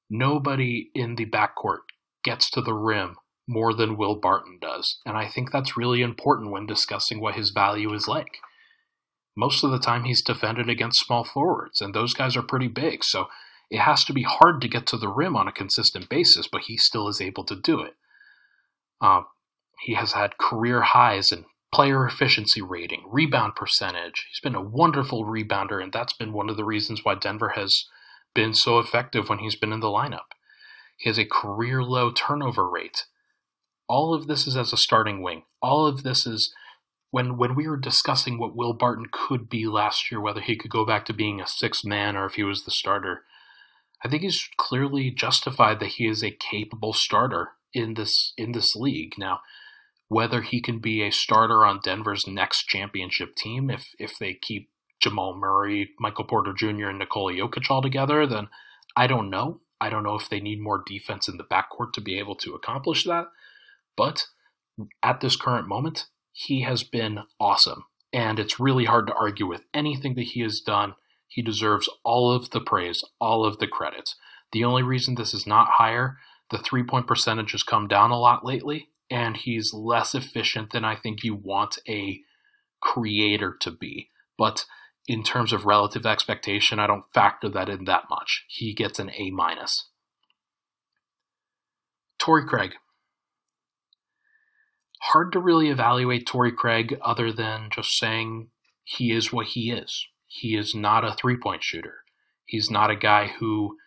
Nobody 0.09 0.89
in 0.95 1.15
the 1.15 1.25
backcourt 1.25 1.81
gets 2.23 2.49
to 2.51 2.61
the 2.61 2.73
rim 2.73 3.17
more 3.47 3.73
than 3.73 3.97
Will 3.97 4.15
Barton 4.15 4.57
does, 4.59 4.99
and 5.05 5.15
I 5.15 5.27
think 5.27 5.51
that's 5.51 5.77
really 5.77 6.01
important 6.01 6.51
when 6.51 6.65
discussing 6.65 7.21
what 7.21 7.35
his 7.35 7.51
value 7.51 7.93
is 7.93 8.07
like. 8.07 8.37
Most 9.35 9.63
of 9.63 9.69
the 9.69 9.79
time, 9.79 10.05
he's 10.05 10.23
defended 10.23 10.69
against 10.69 11.05
small 11.05 11.23
forwards, 11.23 11.79
and 11.79 11.93
those 11.93 12.13
guys 12.13 12.35
are 12.35 12.41
pretty 12.41 12.67
big, 12.67 13.03
so 13.03 13.27
it 13.69 13.79
has 13.79 14.03
to 14.05 14.13
be 14.13 14.23
hard 14.23 14.59
to 14.61 14.67
get 14.67 14.87
to 14.87 14.97
the 14.97 15.07
rim 15.07 15.35
on 15.35 15.47
a 15.47 15.51
consistent 15.51 16.09
basis, 16.09 16.47
but 16.47 16.63
he 16.63 16.77
still 16.77 17.07
is 17.07 17.21
able 17.21 17.43
to 17.43 17.55
do 17.55 17.81
it. 17.81 17.95
Uh, 19.01 19.21
he 19.81 19.93
has 19.93 20.13
had 20.13 20.37
career 20.37 20.81
highs 20.81 21.31
in 21.31 21.45
player 21.73 22.05
efficiency 22.05 22.61
rating, 22.61 23.03
rebound 23.11 23.55
percentage. 23.55 24.25
He's 24.29 24.39
been 24.39 24.55
a 24.55 24.61
wonderful 24.61 25.25
rebounder, 25.25 25.81
and 25.81 25.91
that's 25.91 26.13
been 26.13 26.33
one 26.33 26.49
of 26.49 26.57
the 26.57 26.65
reasons 26.65 27.01
why 27.03 27.15
Denver 27.15 27.49
has 27.49 27.85
been 28.33 28.53
so 28.53 28.79
effective 28.79 29.29
when 29.29 29.39
he's 29.39 29.55
been 29.55 29.73
in 29.73 29.79
the 29.79 29.87
lineup. 29.87 30.31
He 30.97 31.09
has 31.09 31.19
a 31.19 31.25
career 31.25 31.83
low 31.83 32.11
turnover 32.11 32.69
rate. 32.69 33.05
All 33.87 34.13
of 34.13 34.27
this 34.27 34.47
is 34.47 34.57
as 34.57 34.73
a 34.73 34.77
starting 34.77 35.21
wing. 35.21 35.43
All 35.61 35.85
of 35.85 36.03
this 36.03 36.25
is 36.25 36.53
when 37.11 37.37
when 37.37 37.55
we 37.55 37.67
were 37.67 37.77
discussing 37.77 38.37
what 38.37 38.55
Will 38.55 38.73
Barton 38.73 39.07
could 39.11 39.49
be 39.49 39.65
last 39.65 40.11
year, 40.11 40.19
whether 40.19 40.41
he 40.41 40.57
could 40.57 40.71
go 40.71 40.85
back 40.85 41.05
to 41.05 41.13
being 41.13 41.39
a 41.39 41.47
sixth 41.47 41.85
man 41.85 42.15
or 42.15 42.25
if 42.25 42.33
he 42.33 42.43
was 42.43 42.63
the 42.63 42.71
starter. 42.71 43.23
I 44.03 44.09
think 44.09 44.23
he's 44.23 44.49
clearly 44.57 45.09
justified 45.11 45.79
that 45.79 45.93
he 45.93 46.07
is 46.07 46.23
a 46.23 46.31
capable 46.31 46.93
starter 46.93 47.51
in 47.73 47.93
this 47.93 48.33
in 48.37 48.51
this 48.51 48.75
league. 48.75 49.13
Now, 49.17 49.41
whether 50.07 50.41
he 50.41 50.61
can 50.61 50.79
be 50.79 51.01
a 51.01 51.11
starter 51.11 51.65
on 51.65 51.79
Denver's 51.83 52.25
next 52.27 52.67
championship 52.67 53.35
team 53.35 53.69
if 53.69 53.89
if 53.99 54.17
they 54.19 54.33
keep 54.33 54.69
Jamal 54.99 55.35
Murray, 55.35 55.91
Michael 55.99 56.25
Porter 56.25 56.53
Jr., 56.53 56.87
and 56.87 56.99
Nikola 56.99 57.33
Jokic 57.33 57.69
all 57.69 57.81
together, 57.81 58.25
then 58.25 58.47
I 58.95 59.07
don't 59.07 59.29
know. 59.29 59.61
I 59.79 59.89
don't 59.89 60.03
know 60.03 60.15
if 60.15 60.27
they 60.27 60.39
need 60.39 60.59
more 60.59 60.83
defense 60.85 61.27
in 61.27 61.37
the 61.37 61.43
backcourt 61.43 61.93
to 61.93 62.01
be 62.01 62.17
able 62.17 62.35
to 62.37 62.55
accomplish 62.55 63.03
that. 63.03 63.27
But 63.95 64.25
at 65.03 65.21
this 65.21 65.35
current 65.35 65.67
moment, 65.67 66.05
he 66.31 66.61
has 66.61 66.83
been 66.83 67.19
awesome. 67.39 67.85
And 68.13 68.39
it's 68.39 68.59
really 68.59 68.85
hard 68.85 69.07
to 69.07 69.13
argue 69.13 69.45
with 69.45 69.65
anything 69.73 70.15
that 70.15 70.23
he 70.23 70.41
has 70.41 70.61
done. 70.61 70.95
He 71.27 71.41
deserves 71.41 71.89
all 72.03 72.31
of 72.31 72.51
the 72.51 72.61
praise, 72.61 73.03
all 73.19 73.45
of 73.45 73.59
the 73.59 73.67
credits. 73.67 74.15
The 74.51 74.63
only 74.63 74.81
reason 74.81 75.15
this 75.15 75.33
is 75.33 75.45
not 75.45 75.71
higher, 75.73 76.17
the 76.49 76.57
three 76.57 76.83
point 76.83 77.07
percentage 77.07 77.51
has 77.51 77.63
come 77.63 77.87
down 77.87 78.11
a 78.11 78.19
lot 78.19 78.45
lately 78.45 78.89
and 79.09 79.37
he's 79.37 79.73
less 79.73 80.13
efficient 80.13 80.71
than 80.71 80.83
I 80.83 80.95
think 80.95 81.23
you 81.23 81.35
want 81.35 81.77
a 81.87 82.21
creator 82.81 83.55
to 83.61 83.71
be. 83.71 84.09
But 84.37 84.65
in 85.07 85.23
terms 85.23 85.53
of 85.53 85.65
relative 85.65 86.05
expectation, 86.05 86.79
I 86.79 86.87
don't 86.87 87.05
factor 87.13 87.49
that 87.49 87.69
in 87.69 87.85
that 87.85 88.03
much. 88.09 88.45
He 88.49 88.73
gets 88.73 88.99
an 88.99 89.11
A 89.17 89.31
minus. 89.31 89.89
Torrey 92.19 92.45
Craig. 92.45 92.73
Hard 95.01 95.31
to 95.31 95.39
really 95.39 95.69
evaluate 95.69 96.27
Torrey 96.27 96.51
Craig 96.51 96.97
other 97.01 97.31
than 97.31 97.69
just 97.71 97.97
saying 97.97 98.49
he 98.83 99.11
is 99.11 99.31
what 99.31 99.47
he 99.47 99.71
is. 99.71 100.07
He 100.25 100.57
is 100.57 100.75
not 100.75 101.05
a 101.05 101.13
three 101.13 101.37
point 101.37 101.63
shooter. 101.63 101.99
He's 102.45 102.69
not 102.69 102.91
a 102.91 102.95
guy 102.95 103.27
who 103.39 103.77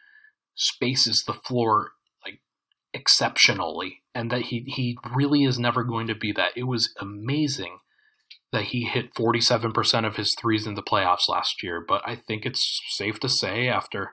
spaces 0.55 1.25
the 1.27 1.35
floor 1.35 1.93
exceptionally, 2.93 4.03
and 4.15 4.31
that 4.31 4.43
he 4.43 4.65
he 4.67 4.99
really 5.15 5.45
is 5.45 5.59
never 5.59 5.85
going 5.85 6.07
to 6.09 6.15
be 6.15 6.33
that. 6.33 6.53
It 6.57 6.65
was 6.65 6.95
amazing 7.01 7.79
that 8.53 8.65
he 8.65 8.85
hit 8.85 9.15
47% 9.15 10.05
of 10.07 10.17
his 10.17 10.35
threes 10.35 10.67
in 10.67 10.75
the 10.75 10.83
playoffs 10.83 11.29
last 11.29 11.63
year, 11.63 11.81
but 11.87 12.03
I 12.05 12.17
think 12.17 12.45
it's 12.45 12.81
safe 12.89 13.21
to 13.21 13.29
say 13.29 13.69
after 13.69 14.11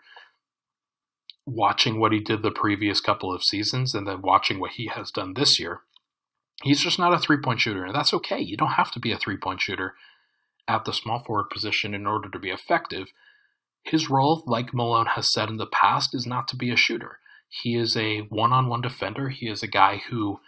watching 1.45 1.99
what 1.99 2.11
he 2.11 2.19
did 2.19 2.43
the 2.43 2.51
previous 2.51 3.01
couple 3.01 3.33
of 3.33 3.43
seasons 3.43 3.95
and 3.95 4.05
then 4.05 4.21
watching 4.21 4.59
what 4.59 4.73
he 4.73 4.91
has 4.93 5.09
done 5.09 5.33
this 5.33 5.59
year, 5.59 5.81
he's 6.61 6.81
just 6.81 6.99
not 6.99 7.13
a 7.13 7.17
three-point 7.17 7.61
shooter, 7.61 7.83
and 7.83 7.95
that's 7.95 8.13
okay. 8.13 8.39
You 8.39 8.57
don't 8.57 8.73
have 8.73 8.91
to 8.91 8.99
be 8.99 9.11
a 9.11 9.17
three-point 9.17 9.61
shooter 9.61 9.95
at 10.67 10.85
the 10.85 10.93
small 10.93 11.23
forward 11.23 11.49
position 11.49 11.93
in 11.93 12.05
order 12.05 12.29
to 12.29 12.39
be 12.39 12.49
effective. 12.49 13.07
His 13.83 14.09
role, 14.09 14.43
like 14.45 14.73
Malone 14.73 15.07
has 15.15 15.31
said 15.31 15.49
in 15.49 15.57
the 15.57 15.65
past, 15.65 16.13
is 16.13 16.27
not 16.27 16.47
to 16.49 16.55
be 16.55 16.69
a 16.69 16.75
shooter. 16.75 17.19
He 17.49 17.75
is 17.75 17.95
a 17.95 18.21
one 18.21 18.51
on 18.51 18.67
one 18.67 18.81
defender. 18.81 19.29
He 19.29 19.47
is 19.47 19.63
a 19.63 19.67
guy 19.67 20.01
who 20.09 20.39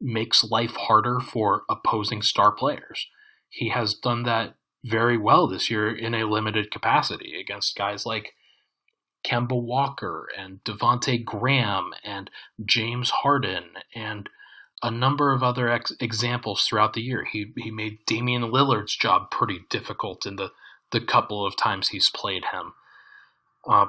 makes 0.00 0.44
life 0.44 0.74
harder 0.76 1.20
for 1.20 1.62
opposing 1.68 2.22
star 2.22 2.52
players. 2.52 3.06
He 3.48 3.68
has 3.70 3.94
done 3.94 4.22
that 4.24 4.54
very 4.84 5.18
well 5.18 5.46
this 5.46 5.70
year 5.70 5.94
in 5.94 6.14
a 6.14 6.24
limited 6.24 6.70
capacity 6.70 7.38
against 7.38 7.76
guys 7.76 8.06
like 8.06 8.34
Kemba 9.24 9.60
Walker 9.60 10.28
and 10.36 10.64
Devonte 10.64 11.24
Graham 11.24 11.92
and 12.02 12.30
James 12.64 13.10
Harden 13.10 13.72
and 13.94 14.28
a 14.82 14.90
number 14.90 15.32
of 15.32 15.42
other 15.42 15.68
ex- 15.68 15.92
examples 16.00 16.64
throughout 16.64 16.94
the 16.94 17.02
year. 17.02 17.26
He 17.30 17.52
he 17.58 17.70
made 17.70 18.06
Damian 18.06 18.44
Lillard's 18.44 18.96
job 18.96 19.30
pretty 19.30 19.60
difficult 19.68 20.24
in 20.24 20.36
the 20.36 20.52
the 20.90 21.00
couple 21.00 21.46
of 21.46 21.56
times 21.56 21.88
he's 21.88 22.10
played 22.10 22.44
him. 22.46 22.72
Uh, 23.68 23.86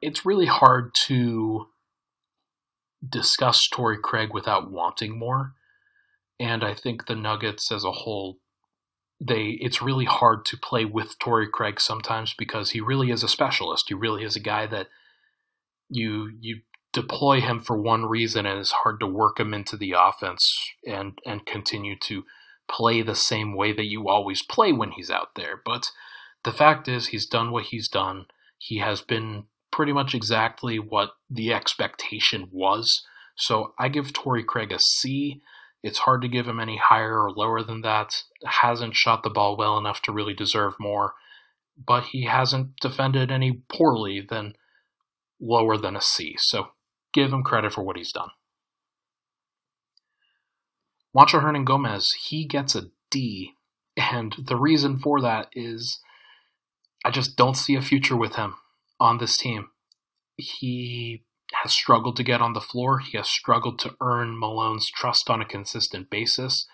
it's 0.00 0.26
really 0.26 0.46
hard 0.46 0.94
to 1.06 1.66
discuss 3.06 3.68
Torrey 3.68 3.98
Craig 4.02 4.30
without 4.32 4.70
wanting 4.70 5.18
more. 5.18 5.54
And 6.38 6.64
I 6.64 6.74
think 6.74 7.06
the 7.06 7.14
Nuggets 7.14 7.70
as 7.70 7.84
a 7.84 7.92
whole, 7.92 8.38
they 9.20 9.58
it's 9.60 9.82
really 9.82 10.06
hard 10.06 10.44
to 10.46 10.56
play 10.56 10.84
with 10.84 11.18
Torrey 11.18 11.48
Craig 11.52 11.80
sometimes 11.80 12.34
because 12.36 12.70
he 12.70 12.80
really 12.80 13.10
is 13.10 13.22
a 13.22 13.28
specialist. 13.28 13.86
He 13.88 13.94
really 13.94 14.24
is 14.24 14.36
a 14.36 14.40
guy 14.40 14.66
that 14.66 14.88
you 15.90 16.30
you 16.40 16.60
deploy 16.92 17.40
him 17.40 17.60
for 17.60 17.80
one 17.80 18.06
reason 18.06 18.46
and 18.46 18.58
it's 18.58 18.72
hard 18.72 18.98
to 18.98 19.06
work 19.06 19.38
him 19.38 19.54
into 19.54 19.76
the 19.76 19.94
offense 19.96 20.70
and 20.86 21.18
and 21.26 21.46
continue 21.46 21.96
to 21.96 22.24
play 22.68 23.02
the 23.02 23.14
same 23.14 23.54
way 23.54 23.72
that 23.72 23.84
you 23.84 24.08
always 24.08 24.42
play 24.42 24.72
when 24.72 24.92
he's 24.92 25.10
out 25.10 25.34
there. 25.36 25.60
But 25.64 25.90
the 26.44 26.52
fact 26.52 26.88
is 26.88 27.08
he's 27.08 27.26
done 27.26 27.50
what 27.50 27.66
he's 27.66 27.88
done. 27.88 28.26
He 28.58 28.78
has 28.78 29.02
been 29.02 29.44
pretty 29.80 29.92
much 29.94 30.14
exactly 30.14 30.78
what 30.78 31.12
the 31.30 31.54
expectation 31.54 32.46
was. 32.52 33.02
So 33.34 33.72
I 33.78 33.88
give 33.88 34.12
Torrey 34.12 34.44
Craig 34.44 34.72
a 34.72 34.78
C. 34.78 35.40
It's 35.82 36.00
hard 36.00 36.20
to 36.20 36.28
give 36.28 36.46
him 36.46 36.60
any 36.60 36.76
higher 36.76 37.22
or 37.22 37.30
lower 37.30 37.62
than 37.62 37.80
that. 37.80 38.24
Hasn't 38.44 38.94
shot 38.94 39.22
the 39.22 39.30
ball 39.30 39.56
well 39.56 39.78
enough 39.78 40.02
to 40.02 40.12
really 40.12 40.34
deserve 40.34 40.74
more, 40.78 41.14
but 41.82 42.08
he 42.12 42.26
hasn't 42.26 42.76
defended 42.82 43.30
any 43.30 43.62
poorly 43.70 44.20
than 44.20 44.52
lower 45.40 45.78
than 45.78 45.96
a 45.96 46.02
C. 46.02 46.34
So 46.36 46.66
give 47.14 47.32
him 47.32 47.42
credit 47.42 47.72
for 47.72 47.82
what 47.82 47.96
he's 47.96 48.12
done. 48.12 48.28
Juancho 51.16 51.42
Hernangomez, 51.42 52.08
he 52.28 52.44
gets 52.44 52.74
a 52.74 52.90
D, 53.10 53.54
and 53.96 54.36
the 54.46 54.56
reason 54.56 54.98
for 54.98 55.22
that 55.22 55.48
is 55.54 56.00
I 57.02 57.10
just 57.10 57.34
don't 57.34 57.56
see 57.56 57.76
a 57.76 57.80
future 57.80 58.14
with 58.14 58.34
him 58.34 58.56
on 59.00 59.18
this 59.18 59.36
team. 59.36 59.68
He 60.36 61.24
has 61.62 61.72
struggled 61.72 62.16
to 62.16 62.22
get 62.22 62.40
on 62.40 62.52
the 62.52 62.60
floor. 62.60 63.00
He 63.00 63.16
has 63.16 63.28
struggled 63.28 63.78
to 63.80 63.96
earn 64.00 64.38
Malone's 64.38 64.90
trust 64.90 65.28
on 65.28 65.40
a 65.40 65.46
consistent 65.46 66.10
basis. 66.10 66.66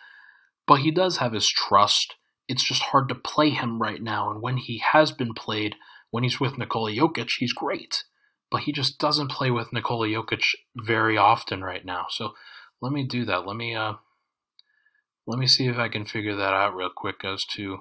But 0.67 0.81
he 0.81 0.91
does 0.91 1.19
have 1.19 1.33
his 1.33 1.49
trust. 1.49 2.17
It's 2.49 2.65
just 2.65 2.83
hard 2.83 3.09
to 3.09 3.15
play 3.15 3.51
him 3.51 3.81
right 3.81 4.03
now. 4.03 4.31
And 4.31 4.43
when 4.43 4.59
he 4.59 4.83
has 4.93 5.13
been 5.13 5.33
played, 5.33 5.77
when 6.11 6.25
he's 6.25 6.41
with 6.41 6.59
Nikola 6.59 6.91
Jokic, 6.91 7.31
he's 7.39 7.53
great. 7.53 8.05
But 8.51 8.63
he 8.63 8.73
just 8.73 8.99
doesn't 8.99 9.31
play 9.31 9.51
with 9.51 9.73
Nikola 9.73 10.07
Jokic 10.09 10.55
very 10.77 11.17
often 11.17 11.63
right 11.63 11.85
now. 11.85 12.07
So 12.11 12.35
let 12.81 12.93
me 12.93 13.05
do 13.05 13.25
that. 13.25 13.47
Let 13.47 13.57
me 13.57 13.75
uh 13.75 13.95
let 15.27 15.39
me 15.39 15.47
see 15.47 15.67
if 15.67 15.77
I 15.77 15.89
can 15.89 16.05
figure 16.05 16.37
that 16.37 16.53
out 16.53 16.75
real 16.75 16.91
quick 16.95 17.25
as 17.25 17.45
to 17.57 17.79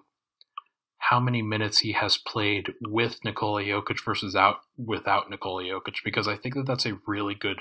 how 1.10 1.20
many 1.20 1.42
minutes 1.42 1.80
he 1.80 1.92
has 1.92 2.18
played 2.18 2.74
with 2.82 3.20
Nikola 3.24 3.62
Jokic 3.62 4.04
versus 4.04 4.36
out 4.36 4.58
without 4.76 5.30
Nikola 5.30 5.64
Jokic 5.64 5.98
because 6.04 6.28
I 6.28 6.36
think 6.36 6.56
that 6.56 6.66
that's 6.66 6.86
a 6.86 6.98
really 7.06 7.36
good 7.36 7.60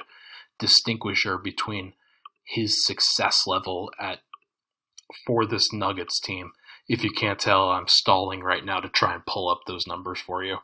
distinguisher 0.59 1.37
between 1.37 1.93
his 2.45 2.85
success 2.85 3.45
level 3.47 3.91
at 4.01 4.21
for 5.27 5.45
this 5.45 5.73
Nuggets 5.73 6.19
team. 6.21 6.53
If 6.89 7.05
you 7.05 7.11
can't 7.11 7.39
tell, 7.39 7.71
I'm 7.71 7.89
stalling 7.89 8.41
right 8.41 8.65
now 8.65 8.81
to 8.81 8.89
try 8.89 9.15
and 9.15 9.27
pull 9.27 9.51
up 9.51 9.61
those 9.67 9.87
numbers 9.87 10.21
for 10.21 10.43
you. 10.43 10.59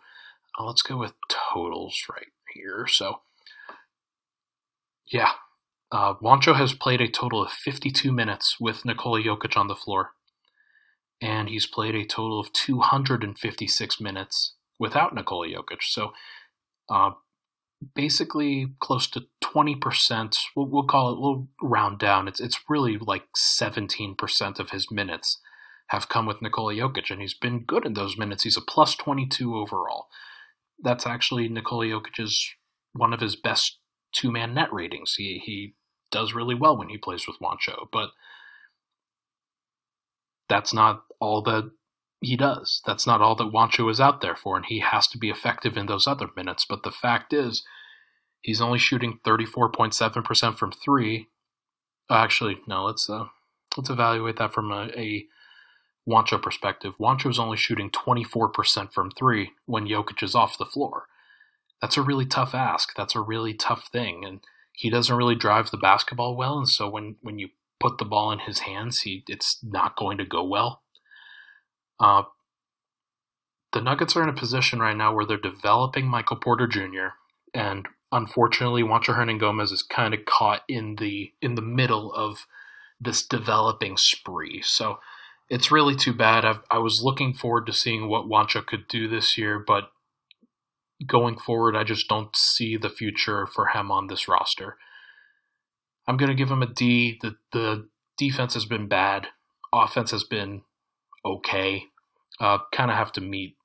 Uh, 0.58 0.64
let's 0.64 0.82
go 0.82 0.96
with 0.96 1.12
totals 1.28 2.02
right 2.10 2.28
here. 2.54 2.86
So, 2.88 3.20
yeah, 5.06 5.32
uh, 5.92 6.14
Juancho 6.14 6.56
has 6.56 6.72
played 6.72 7.00
a 7.02 7.08
total 7.08 7.44
of 7.44 7.52
52 7.52 8.10
minutes 8.10 8.56
with 8.58 8.84
Nikola 8.86 9.22
Jokic 9.22 9.56
on 9.56 9.68
the 9.68 9.76
floor 9.76 10.12
and 11.20 11.48
he's 11.48 11.66
played 11.66 11.94
a 11.94 12.04
total 12.04 12.40
of 12.40 12.52
256 12.52 14.00
minutes 14.00 14.54
without 14.78 15.14
Nikola 15.14 15.48
Jokic. 15.48 15.82
So 15.82 16.12
uh, 16.88 17.10
basically 17.94 18.68
close 18.80 19.06
to 19.08 19.24
20%, 19.44 20.36
we'll, 20.56 20.66
we'll 20.66 20.86
call 20.86 21.12
it, 21.12 21.20
we'll 21.20 21.48
round 21.62 21.98
down. 21.98 22.28
It's, 22.28 22.40
it's 22.40 22.60
really 22.68 22.98
like 22.98 23.24
17% 23.36 24.58
of 24.58 24.70
his 24.70 24.90
minutes 24.90 25.40
have 25.88 26.08
come 26.08 26.24
with 26.24 26.40
Nikola 26.40 26.74
Jokic, 26.74 27.10
and 27.10 27.20
he's 27.20 27.34
been 27.34 27.64
good 27.64 27.84
in 27.84 27.94
those 27.94 28.16
minutes. 28.16 28.44
He's 28.44 28.56
a 28.56 28.62
plus 28.62 28.94
22 28.94 29.56
overall. 29.56 30.06
That's 30.82 31.06
actually 31.06 31.48
Nikola 31.48 31.86
Jokic's 31.86 32.54
one 32.92 33.12
of 33.12 33.20
his 33.20 33.36
best 33.36 33.78
two 34.12 34.30
man 34.30 34.54
net 34.54 34.72
ratings. 34.72 35.14
He, 35.16 35.42
he 35.44 35.74
does 36.10 36.32
really 36.32 36.54
well 36.54 36.76
when 36.76 36.88
he 36.88 36.96
plays 36.96 37.26
with 37.26 37.36
Juancho, 37.40 37.88
but 37.92 38.10
that's 40.48 40.72
not 40.72 41.04
all 41.20 41.42
that 41.42 41.70
he 42.20 42.36
does. 42.36 42.82
That's 42.86 43.06
not 43.06 43.20
all 43.20 43.34
that 43.36 43.52
Juancho 43.52 43.90
is 43.90 44.00
out 44.00 44.20
there 44.20 44.36
for, 44.36 44.56
and 44.56 44.66
he 44.66 44.80
has 44.80 45.06
to 45.08 45.18
be 45.18 45.30
effective 45.30 45.76
in 45.76 45.86
those 45.86 46.06
other 46.06 46.28
minutes. 46.36 46.66
But 46.68 46.82
the 46.82 46.90
fact 46.90 47.32
is, 47.32 47.64
he's 48.40 48.60
only 48.60 48.78
shooting 48.78 49.20
34.7% 49.24 50.58
from 50.58 50.72
three. 50.72 51.28
Uh, 52.10 52.14
actually, 52.14 52.58
no, 52.66 52.84
let's 52.84 53.08
uh, 53.08 53.24
let's 53.76 53.90
evaluate 53.90 54.36
that 54.36 54.52
from 54.52 54.70
a, 54.70 54.90
a 54.96 55.26
Juancho 56.08 56.42
perspective. 56.42 56.94
Juancho 57.00 57.30
is 57.30 57.38
only 57.38 57.56
shooting 57.56 57.90
24% 57.90 58.92
from 58.92 59.10
three 59.10 59.52
when 59.66 59.86
Jokic 59.86 60.22
is 60.22 60.34
off 60.34 60.58
the 60.58 60.66
floor. 60.66 61.04
That's 61.80 61.96
a 61.96 62.02
really 62.02 62.26
tough 62.26 62.54
ask. 62.54 62.94
That's 62.94 63.16
a 63.16 63.20
really 63.20 63.54
tough 63.54 63.88
thing, 63.90 64.24
and 64.24 64.40
he 64.72 64.90
doesn't 64.90 65.16
really 65.16 65.34
drive 65.34 65.70
the 65.70 65.78
basketball 65.78 66.36
well. 66.36 66.58
And 66.58 66.68
so 66.68 66.88
when 66.88 67.16
when 67.22 67.38
you 67.38 67.48
put 67.78 67.96
the 67.96 68.04
ball 68.04 68.30
in 68.32 68.40
his 68.40 68.60
hands, 68.60 69.00
he 69.00 69.24
it's 69.26 69.58
not 69.62 69.96
going 69.96 70.18
to 70.18 70.26
go 70.26 70.44
well. 70.44 70.82
Uh, 72.00 72.22
the 73.72 73.80
Nuggets 73.80 74.16
are 74.16 74.22
in 74.22 74.28
a 74.28 74.34
position 74.34 74.80
right 74.80 74.96
now 74.96 75.14
where 75.14 75.26
they're 75.26 75.36
developing 75.36 76.08
Michael 76.08 76.36
Porter 76.36 76.66
Jr. 76.66 77.14
and 77.54 77.86
unfortunately, 78.12 78.82
Juancho 78.82 79.16
Hernangomez 79.16 79.72
is 79.72 79.82
kind 79.82 80.14
of 80.14 80.24
caught 80.24 80.62
in 80.68 80.96
the 80.96 81.32
in 81.40 81.54
the 81.54 81.62
middle 81.62 82.12
of 82.12 82.46
this 83.00 83.24
developing 83.24 83.96
spree. 83.96 84.62
So 84.62 84.98
it's 85.48 85.70
really 85.70 85.96
too 85.96 86.12
bad. 86.12 86.44
I've, 86.44 86.60
i 86.70 86.78
was 86.78 87.02
looking 87.02 87.34
forward 87.34 87.66
to 87.66 87.72
seeing 87.72 88.08
what 88.08 88.26
Juancho 88.26 88.64
could 88.64 88.86
do 88.88 89.08
this 89.08 89.38
year, 89.38 89.58
but 89.58 89.90
going 91.06 91.38
forward, 91.38 91.74
I 91.74 91.84
just 91.84 92.08
don't 92.08 92.36
see 92.36 92.76
the 92.76 92.90
future 92.90 93.46
for 93.46 93.66
him 93.66 93.90
on 93.90 94.06
this 94.06 94.28
roster. 94.28 94.76
I'm 96.06 96.16
going 96.16 96.28
to 96.28 96.36
give 96.36 96.50
him 96.50 96.62
a 96.62 96.66
D. 96.66 97.18
The, 97.20 97.36
the 97.52 97.88
defense 98.18 98.54
has 98.54 98.64
been 98.64 98.86
bad. 98.86 99.28
Offense 99.72 100.10
has 100.10 100.24
been 100.24 100.62
okay. 101.24 101.84
Uh, 102.40 102.58
kind 102.72 102.90
of 102.90 102.96
have 102.96 103.12
to 103.12 103.20
meet 103.20 103.56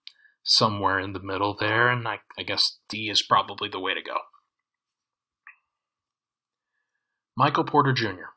somewhere 0.43 0.99
in 0.99 1.13
the 1.13 1.19
middle 1.19 1.55
there, 1.57 1.89
and 1.89 2.07
I, 2.07 2.19
I 2.37 2.43
guess 2.43 2.79
D 2.89 3.09
is 3.09 3.21
probably 3.21 3.69
the 3.69 3.79
way 3.79 3.93
to 3.93 4.01
go. 4.01 4.17
Michael 7.37 7.63
Porter 7.63 7.93
Jr. 7.93 8.31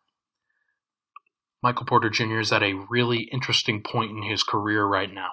Michael 1.63 1.87
Porter 1.87 2.11
Jr. 2.11 2.41
is 2.41 2.53
at 2.53 2.63
a 2.63 2.85
really 2.89 3.29
interesting 3.33 3.83
point 3.83 4.11
in 4.11 4.23
his 4.23 4.43
career 4.43 4.85
right 4.85 5.13
now. 5.13 5.31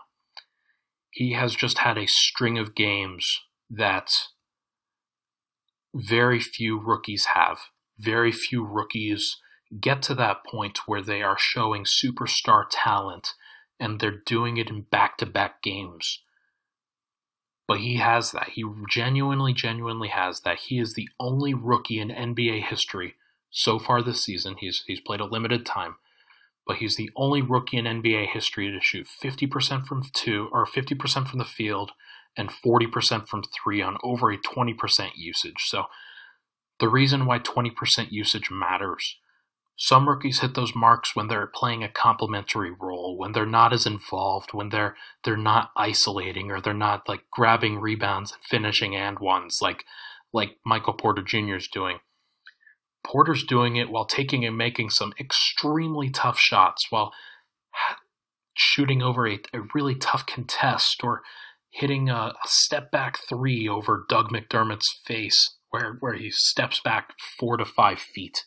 He 1.11 1.33
has 1.33 1.55
just 1.55 1.79
had 1.79 1.97
a 1.97 2.07
string 2.07 2.57
of 2.57 2.75
games 2.75 3.41
that 3.69 4.09
very 5.93 6.39
few 6.39 6.79
rookies 6.79 7.27
have. 7.33 7.59
Very 7.97 8.31
few 8.31 8.65
rookies 8.65 9.37
get 9.79 10.01
to 10.03 10.15
that 10.15 10.45
point 10.45 10.79
where 10.85 11.01
they 11.01 11.21
are 11.21 11.37
showing 11.39 11.85
superstar 11.85 12.65
talent 12.69 13.29
and 13.79 13.99
they're 13.99 14.21
doing 14.25 14.57
it 14.57 14.69
in 14.69 14.81
back 14.81 15.17
to 15.17 15.25
back 15.25 15.61
games. 15.61 16.21
But 17.67 17.79
he 17.79 17.95
has 17.95 18.31
that. 18.31 18.49
He 18.49 18.63
genuinely, 18.89 19.53
genuinely 19.53 20.09
has 20.09 20.41
that. 20.41 20.59
He 20.59 20.79
is 20.79 20.93
the 20.93 21.09
only 21.19 21.53
rookie 21.53 21.99
in 21.99 22.09
NBA 22.09 22.63
history 22.63 23.15
so 23.49 23.79
far 23.79 24.01
this 24.01 24.23
season. 24.23 24.55
He's 24.59 24.83
he's 24.85 24.99
played 24.99 25.19
a 25.19 25.25
limited 25.25 25.65
time, 25.65 25.95
but 26.67 26.77
he's 26.77 26.95
the 26.95 27.09
only 27.15 27.41
rookie 27.41 27.77
in 27.77 27.85
NBA 27.85 28.27
history 28.27 28.71
to 28.71 28.79
shoot 28.81 29.07
50% 29.07 29.85
from 29.85 30.03
two 30.13 30.49
or 30.51 30.65
50% 30.65 31.27
from 31.27 31.39
the 31.39 31.45
field 31.45 31.91
and 32.37 32.49
40% 32.49 33.27
from 33.27 33.43
three 33.43 33.81
on 33.81 33.97
over 34.03 34.29
a 34.31 34.37
20% 34.37 35.11
usage. 35.15 35.63
So 35.65 35.85
the 36.79 36.89
reason 36.89 37.25
why 37.25 37.39
20% 37.39 38.11
usage 38.11 38.51
matters 38.51 39.17
some 39.77 40.07
rookies 40.07 40.39
hit 40.39 40.55
those 40.55 40.73
marks 40.73 41.15
when 41.15 41.27
they're 41.27 41.47
playing 41.47 41.83
a 41.83 41.89
complementary 41.89 42.71
role, 42.71 43.17
when 43.17 43.33
they're 43.33 43.45
not 43.45 43.73
as 43.73 43.85
involved, 43.85 44.53
when 44.53 44.69
they're 44.69 44.95
they're 45.23 45.35
not 45.35 45.71
isolating 45.75 46.49
or 46.49 46.61
they're 46.61 46.73
not 46.73 47.09
like 47.09 47.23
grabbing 47.29 47.79
rebounds 47.79 48.31
and 48.31 48.41
finishing 48.43 48.95
and 48.95 49.19
ones 49.19 49.59
like 49.61 49.83
like 50.31 50.57
Michael 50.65 50.93
Porter 50.93 51.21
Jr. 51.21 51.55
is 51.55 51.67
doing. 51.67 51.99
Porter's 53.05 53.43
doing 53.43 53.75
it 53.75 53.89
while 53.89 54.05
taking 54.05 54.45
and 54.45 54.57
making 54.57 54.89
some 54.89 55.13
extremely 55.19 56.09
tough 56.09 56.39
shots, 56.39 56.87
while 56.89 57.11
shooting 58.53 59.03
over 59.03 59.27
a, 59.27 59.39
a 59.53 59.59
really 59.73 59.95
tough 59.95 60.25
contest 60.25 61.03
or 61.03 61.21
hitting 61.69 62.09
a, 62.09 62.13
a 62.13 62.47
step 62.47 62.91
back 62.91 63.17
three 63.27 63.67
over 63.67 64.05
Doug 64.07 64.29
McDermott's 64.29 65.01
face, 65.05 65.57
where 65.69 65.97
where 65.99 66.13
he 66.13 66.31
steps 66.31 66.79
back 66.79 67.09
four 67.37 67.57
to 67.57 67.65
five 67.65 67.99
feet 67.99 68.45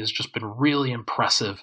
has 0.00 0.10
just 0.10 0.34
been 0.34 0.44
really 0.44 0.90
impressive 0.90 1.62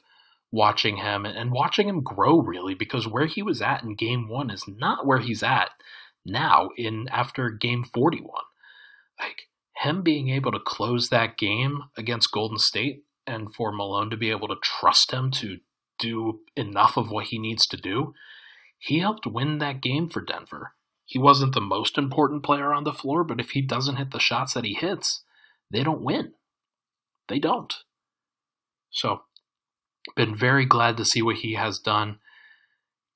watching 0.52 0.98
him 0.98 1.26
and 1.26 1.52
watching 1.52 1.90
him 1.90 2.02
grow 2.02 2.40
really 2.40 2.74
because 2.74 3.08
where 3.08 3.26
he 3.26 3.42
was 3.42 3.62
at 3.62 3.84
in 3.84 3.96
game 3.96 4.30
1 4.30 4.50
is 4.50 4.64
not 4.68 5.06
where 5.06 5.20
he's 5.20 5.44
at 5.44 5.72
now 6.26 6.70
in 6.78 7.08
after 7.10 7.50
game 7.50 7.84
41 7.84 8.30
like 9.20 9.48
him 9.82 10.02
being 10.02 10.30
able 10.30 10.52
to 10.52 10.60
close 10.60 11.10
that 11.10 11.38
game 11.38 11.84
against 11.98 12.32
Golden 12.32 12.58
State 12.58 13.04
and 13.26 13.54
for 13.54 13.72
Malone 13.72 14.10
to 14.10 14.18
be 14.18 14.32
able 14.32 14.48
to 14.48 14.56
trust 14.64 15.12
him 15.12 15.32
to 15.32 15.58
do 16.00 16.40
enough 16.56 16.96
of 16.98 17.12
what 17.12 17.26
he 17.26 17.38
needs 17.38 17.68
to 17.68 17.78
do 17.78 18.14
he 18.80 19.00
helped 19.00 19.26
win 19.26 19.58
that 19.58 19.82
game 19.82 20.08
for 20.08 20.22
Denver. 20.22 20.74
He 21.04 21.18
wasn't 21.18 21.56
the 21.56 21.62
most 21.62 21.98
important 21.98 22.44
player 22.44 22.74
on 22.74 22.86
the 22.86 22.94
floor 22.94 23.26
but 23.26 23.42
if 23.42 23.50
he 23.50 23.62
doesn't 23.62 23.98
hit 23.98 24.12
the 24.12 24.20
shots 24.20 24.54
that 24.54 24.64
he 24.64 24.76
hits 24.76 25.24
they 25.70 25.84
don't 25.84 26.02
win. 26.02 26.34
They 27.28 27.40
don't 27.40 27.74
so, 28.98 29.22
been 30.16 30.36
very 30.36 30.66
glad 30.66 30.98
to 30.98 31.06
see 31.06 31.22
what 31.22 31.38
he 31.38 31.54
has 31.54 31.78
done. 31.78 32.18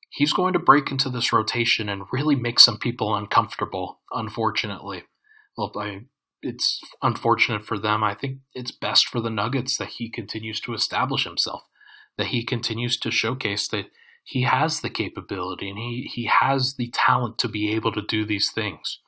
He's 0.10 0.32
going 0.32 0.54
to 0.54 0.60
break 0.60 0.92
into 0.92 1.10
this 1.10 1.34
rotation 1.34 1.90
and 1.90 2.04
really 2.12 2.36
make 2.36 2.60
some 2.60 2.78
people 2.78 3.16
uncomfortable, 3.16 4.02
unfortunately. 4.12 5.04
Well, 5.58 5.72
I, 5.76 6.02
it's 6.44 6.80
unfortunate 7.02 7.66
for 7.66 7.80
them. 7.80 8.04
I 8.04 8.14
think 8.14 8.40
it's 8.54 8.72
best 8.72 9.08
for 9.08 9.22
the 9.22 9.32
Nuggets 9.32 9.78
that 9.78 9.88
he 9.88 10.10
continues 10.10 10.60
to 10.62 10.76
establish 10.76 11.24
himself, 11.24 11.64
that 12.18 12.28
he 12.28 12.46
continues 12.46 13.00
to 13.00 13.10
showcase 13.10 13.68
that 13.70 13.86
he 14.24 14.44
has 14.44 14.82
the 14.82 14.90
capability 14.90 15.70
and 15.70 15.80
he, 15.80 16.12
he 16.14 16.26
has 16.26 16.76
the 16.76 16.92
talent 16.94 17.40
to 17.40 17.48
be 17.48 17.72
able 17.72 17.92
to 17.94 18.04
do 18.04 18.24
these 18.24 18.52
things. 18.52 19.00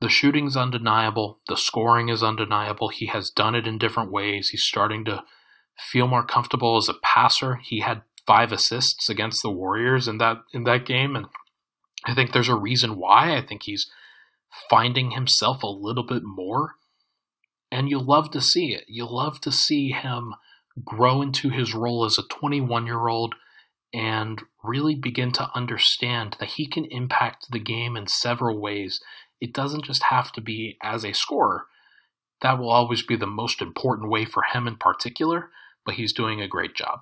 The 0.00 0.08
shooting's 0.08 0.56
undeniable. 0.56 1.40
The 1.48 1.56
scoring 1.56 2.08
is 2.08 2.22
undeniable. 2.22 2.88
He 2.88 3.06
has 3.06 3.30
done 3.30 3.54
it 3.54 3.66
in 3.66 3.78
different 3.78 4.10
ways. 4.10 4.48
He's 4.48 4.62
starting 4.62 5.04
to 5.04 5.24
feel 5.78 6.06
more 6.06 6.24
comfortable 6.24 6.76
as 6.76 6.88
a 6.88 6.94
passer. 7.02 7.56
He 7.56 7.80
had 7.80 8.02
five 8.26 8.52
assists 8.52 9.08
against 9.08 9.42
the 9.42 9.50
Warriors 9.50 10.08
in 10.08 10.18
that 10.18 10.42
in 10.52 10.64
that 10.64 10.86
game, 10.86 11.16
and 11.16 11.26
I 12.06 12.14
think 12.14 12.32
there's 12.32 12.48
a 12.48 12.54
reason 12.54 12.96
why. 12.96 13.36
I 13.36 13.42
think 13.42 13.64
he's 13.64 13.90
finding 14.68 15.12
himself 15.12 15.62
a 15.62 15.68
little 15.68 16.04
bit 16.04 16.22
more, 16.24 16.76
and 17.70 17.90
you 17.90 17.98
love 17.98 18.30
to 18.30 18.40
see 18.40 18.72
it. 18.72 18.84
You 18.88 19.06
love 19.06 19.40
to 19.42 19.52
see 19.52 19.90
him 19.90 20.34
grow 20.84 21.20
into 21.20 21.50
his 21.50 21.74
role 21.74 22.04
as 22.04 22.18
a 22.18 22.22
21 22.22 22.86
year 22.86 23.08
old 23.08 23.34
and 23.92 24.42
really 24.62 24.94
begin 24.94 25.32
to 25.32 25.50
understand 25.54 26.36
that 26.38 26.50
he 26.50 26.66
can 26.66 26.84
impact 26.86 27.46
the 27.50 27.58
game 27.58 27.96
in 27.96 28.06
several 28.06 28.60
ways 28.60 29.00
it 29.40 29.52
doesn't 29.52 29.84
just 29.84 30.04
have 30.04 30.32
to 30.32 30.40
be 30.40 30.76
as 30.82 31.04
a 31.04 31.12
scorer. 31.12 31.66
That 32.42 32.58
will 32.58 32.70
always 32.70 33.02
be 33.02 33.16
the 33.16 33.26
most 33.26 33.60
important 33.60 34.10
way 34.10 34.24
for 34.24 34.42
him 34.52 34.66
in 34.66 34.76
particular, 34.76 35.50
but 35.84 35.94
he's 35.94 36.12
doing 36.12 36.40
a 36.40 36.48
great 36.48 36.74
job. 36.74 37.00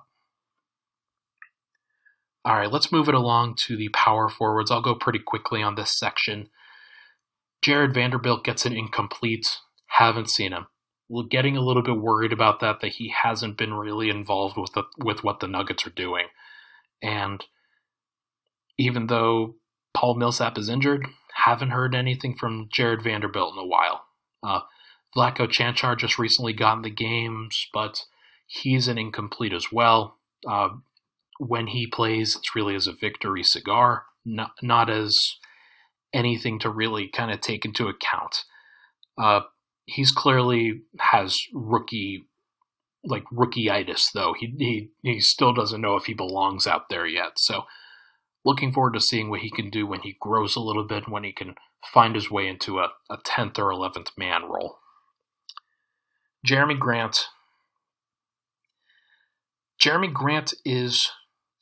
All 2.45 2.55
right, 2.55 2.71
let's 2.71 2.91
move 2.91 3.09
it 3.09 3.15
along 3.15 3.55
to 3.65 3.75
the 3.75 3.89
power 3.89 4.29
forwards. 4.29 4.71
I'll 4.71 4.81
go 4.81 4.95
pretty 4.95 5.19
quickly 5.19 5.61
on 5.61 5.75
this 5.75 5.97
section. 5.97 6.49
Jarred 7.61 7.93
Vanderbilt 7.93 8.43
gets 8.43 8.65
an 8.65 8.73
incomplete. 8.73 9.57
Haven't 9.87 10.29
seen 10.29 10.53
him. 10.53 10.67
Getting 11.29 11.57
a 11.57 11.61
little 11.61 11.83
bit 11.83 11.97
worried 11.97 12.31
about 12.31 12.59
that, 12.61 12.79
that 12.81 12.93
he 12.93 13.13
hasn't 13.23 13.57
been 13.57 13.73
really 13.73 14.09
involved 14.09 14.57
with 14.57 14.71
the, 14.73 14.83
with 14.97 15.23
what 15.23 15.39
the 15.39 15.47
Nuggets 15.47 15.85
are 15.85 15.91
doing. 15.91 16.27
And 17.01 17.43
even 18.77 19.07
though 19.07 19.55
Paul 19.93 20.15
Millsap 20.15 20.57
is 20.57 20.69
injured, 20.69 21.07
haven't 21.45 21.71
heard 21.71 21.95
anything 21.95 22.35
from 22.35 22.69
Jarred 22.71 23.03
Vanderbilt 23.03 23.53
in 23.53 23.59
a 23.59 23.65
while. 23.65 24.05
Uh, 24.43 24.61
Vlatko 25.15 25.47
Cancar 25.47 25.97
just 25.97 26.19
recently 26.19 26.53
got 26.53 26.77
in 26.77 26.81
the 26.83 26.89
games, 26.89 27.67
but 27.73 28.03
he's 28.47 28.87
an 28.87 28.97
incomplete 28.97 29.53
as 29.53 29.71
well. 29.71 30.17
Uh, 30.47 30.69
when 31.39 31.67
he 31.67 31.87
plays, 31.87 32.35
it's 32.35 32.55
really 32.55 32.75
as 32.75 32.87
a 32.87 32.93
victory 32.93 33.43
cigar, 33.43 34.03
not, 34.25 34.51
not 34.61 34.89
as 34.89 35.17
anything 36.13 36.59
to 36.59 36.69
really 36.69 37.07
kind 37.07 37.31
of 37.31 37.41
take 37.41 37.65
into 37.65 37.87
account. 37.87 38.43
Uh, 39.17 39.41
he's 39.85 40.11
clearly 40.11 40.81
has 40.99 41.37
rookie 41.53 42.25
like 43.03 43.23
rookieitis 43.33 44.11
though. 44.13 44.33
He 44.37 44.53
he 44.57 44.89
he 45.01 45.19
still 45.19 45.53
doesn't 45.53 45.81
know 45.81 45.95
if 45.95 46.05
he 46.05 46.13
belongs 46.13 46.67
out 46.67 46.89
there 46.89 47.05
yet. 47.05 47.33
So 47.37 47.63
looking 48.49 48.71
forward 48.71 48.95
to 48.95 48.99
seeing 48.99 49.29
what 49.29 49.41
he 49.41 49.51
can 49.51 49.69
do 49.69 49.85
when 49.85 49.99
he 50.01 50.17
grows 50.19 50.55
a 50.55 50.59
little 50.59 50.83
bit, 50.83 51.07
when 51.07 51.23
he 51.23 51.31
can 51.31 51.53
find 51.93 52.15
his 52.15 52.31
way 52.31 52.47
into 52.47 52.79
a, 52.79 52.89
a 53.07 53.17
10th 53.17 53.59
or 53.59 53.71
11th 53.71 54.07
man 54.17 54.41
role. 54.49 54.79
Jerami 56.47 56.77
Grant. 56.77 57.25
Jerami 59.79 60.11
Grant 60.11 60.55
is 60.65 61.11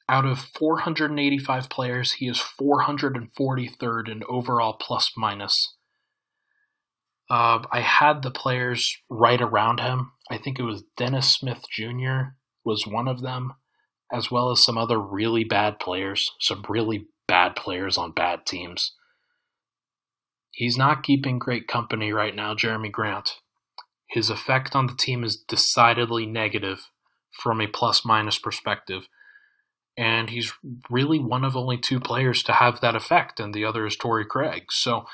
out 0.08 0.26
of 0.26 0.40
485 0.40 1.70
players, 1.70 2.14
he 2.14 2.30
is 2.30 2.42
443rd 2.58 4.10
in 4.10 4.24
overall 4.30 4.78
plus 4.80 5.12
minus. 5.18 5.76
Uh, 7.30 7.64
I 7.70 7.82
had 7.82 8.22
the 8.22 8.32
players 8.32 8.96
right 9.10 9.42
around 9.42 9.82
him. 9.82 10.14
I 10.32 10.38
think 10.38 10.58
it 10.58 10.64
was 10.64 10.86
Dennis 10.96 11.34
Smith 11.34 11.64
Jr. 11.70 12.36
was 12.64 12.88
one 12.88 13.10
of 13.10 13.22
them, 13.22 13.56
as 14.12 14.32
well 14.32 14.52
as 14.52 14.64
some 14.64 14.78
other 14.78 15.00
really 15.00 15.44
bad 15.44 15.80
players, 15.80 16.32
some 16.40 16.64
really 16.70 17.08
bad 17.28 17.56
players 17.56 17.98
on 17.98 18.12
bad 18.12 18.46
teams. 18.46 18.94
He's 20.52 20.78
not 20.78 21.04
keeping 21.04 21.38
great 21.38 21.68
company 21.68 22.12
right 22.12 22.36
now, 22.36 22.56
Jerami 22.56 22.92
Grant. 22.92 23.36
His 24.10 24.30
effect 24.30 24.76
on 24.76 24.88
the 24.88 24.96
team 24.96 25.24
is 25.24 25.38
decidedly 25.38 26.26
negative 26.26 26.90
from 27.44 27.62
a 27.62 27.68
plus 27.68 28.06
minus 28.06 28.40
perspective. 28.40 29.04
And 29.98 30.30
he's 30.30 30.54
really 30.90 31.20
one 31.20 31.44
of 31.44 31.58
only 31.58 31.78
two 31.78 32.00
players 32.00 32.44
to 32.44 32.54
have 32.54 32.82
that 32.82 32.96
effect, 32.96 33.40
and 33.40 33.54
the 33.54 33.66
other 33.66 33.86
is 33.86 33.96
Torrey 33.96 34.26
Craig. 34.26 34.66
So 34.70 35.06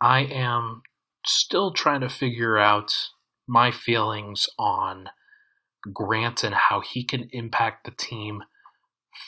I 0.00 0.20
am 0.20 0.82
still 1.24 1.72
trying 1.72 2.00
to 2.00 2.08
figure 2.08 2.58
out 2.58 2.92
my 3.48 3.70
feelings 3.70 4.46
on 4.58 5.08
Grant 5.92 6.44
and 6.44 6.54
how 6.54 6.80
he 6.80 7.04
can 7.04 7.28
impact 7.32 7.84
the 7.84 7.90
team 7.90 8.42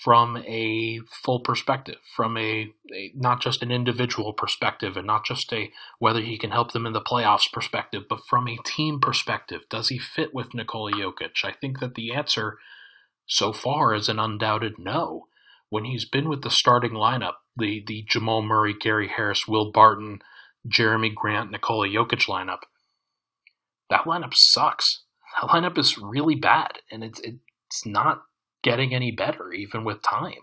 from 0.05 0.37
a 0.37 1.01
full 1.25 1.41
perspective, 1.41 1.97
from 2.15 2.37
a, 2.37 2.73
a, 2.95 3.13
not 3.15 3.41
just 3.41 3.63
an 3.63 3.71
individual 3.71 4.33
perspective, 4.33 4.97
and 4.97 5.07
not 5.07 5.25
just 5.25 5.53
a 5.53 5.71
whether 5.99 6.21
he 6.21 6.39
can 6.39 6.51
help 6.51 6.73
them 6.73 6.87
in 6.87 6.93
the 6.93 7.01
playoffs 7.01 7.51
perspective, 7.53 8.03
but 8.09 8.21
from 8.29 8.47
a 8.49 8.59
team 8.65 9.01
perspective. 9.01 9.63
Does 9.71 9.89
he 9.89 9.99
fit 9.99 10.35
with 10.35 10.55
Nikola 10.55 10.93
Jokic? 10.93 11.45
I 11.45 11.53
think 11.53 11.81
that 11.81 11.95
the 11.95 12.13
answer 12.13 12.59
so 13.27 13.53
far 13.53 13.95
is 13.95 14.09
an 14.09 14.19
undoubted 14.19 14.75
no. 14.79 15.27
When 15.71 15.85
he's 15.85 16.07
been 16.07 16.29
with 16.29 16.43
the 16.43 16.51
starting 16.51 16.93
lineup, 16.93 17.35
the 17.57 17.83
the 17.87 18.05
Jamal 18.09 18.43
Murray, 18.43 18.75
Gary 18.79 19.09
Harris, 19.09 19.47
Will 19.49 19.71
Barton, 19.71 20.21
Jerami 20.67 21.15
Grant, 21.15 21.51
Nikola 21.51 21.89
Jokic 21.89 22.27
lineup, 22.29 22.61
that 23.91 24.05
lineup 24.05 24.33
sucks. 24.35 25.05
That 25.41 25.51
lineup 25.51 25.79
is 25.79 25.99
really 25.99 26.35
bad, 26.35 26.79
and 26.91 27.05
it's 27.05 27.21
it's 27.21 27.87
not 27.87 28.23
getting 28.63 28.95
any 28.95 29.11
better, 29.11 29.53
even 29.53 29.85
with 29.85 30.03
time. 30.03 30.43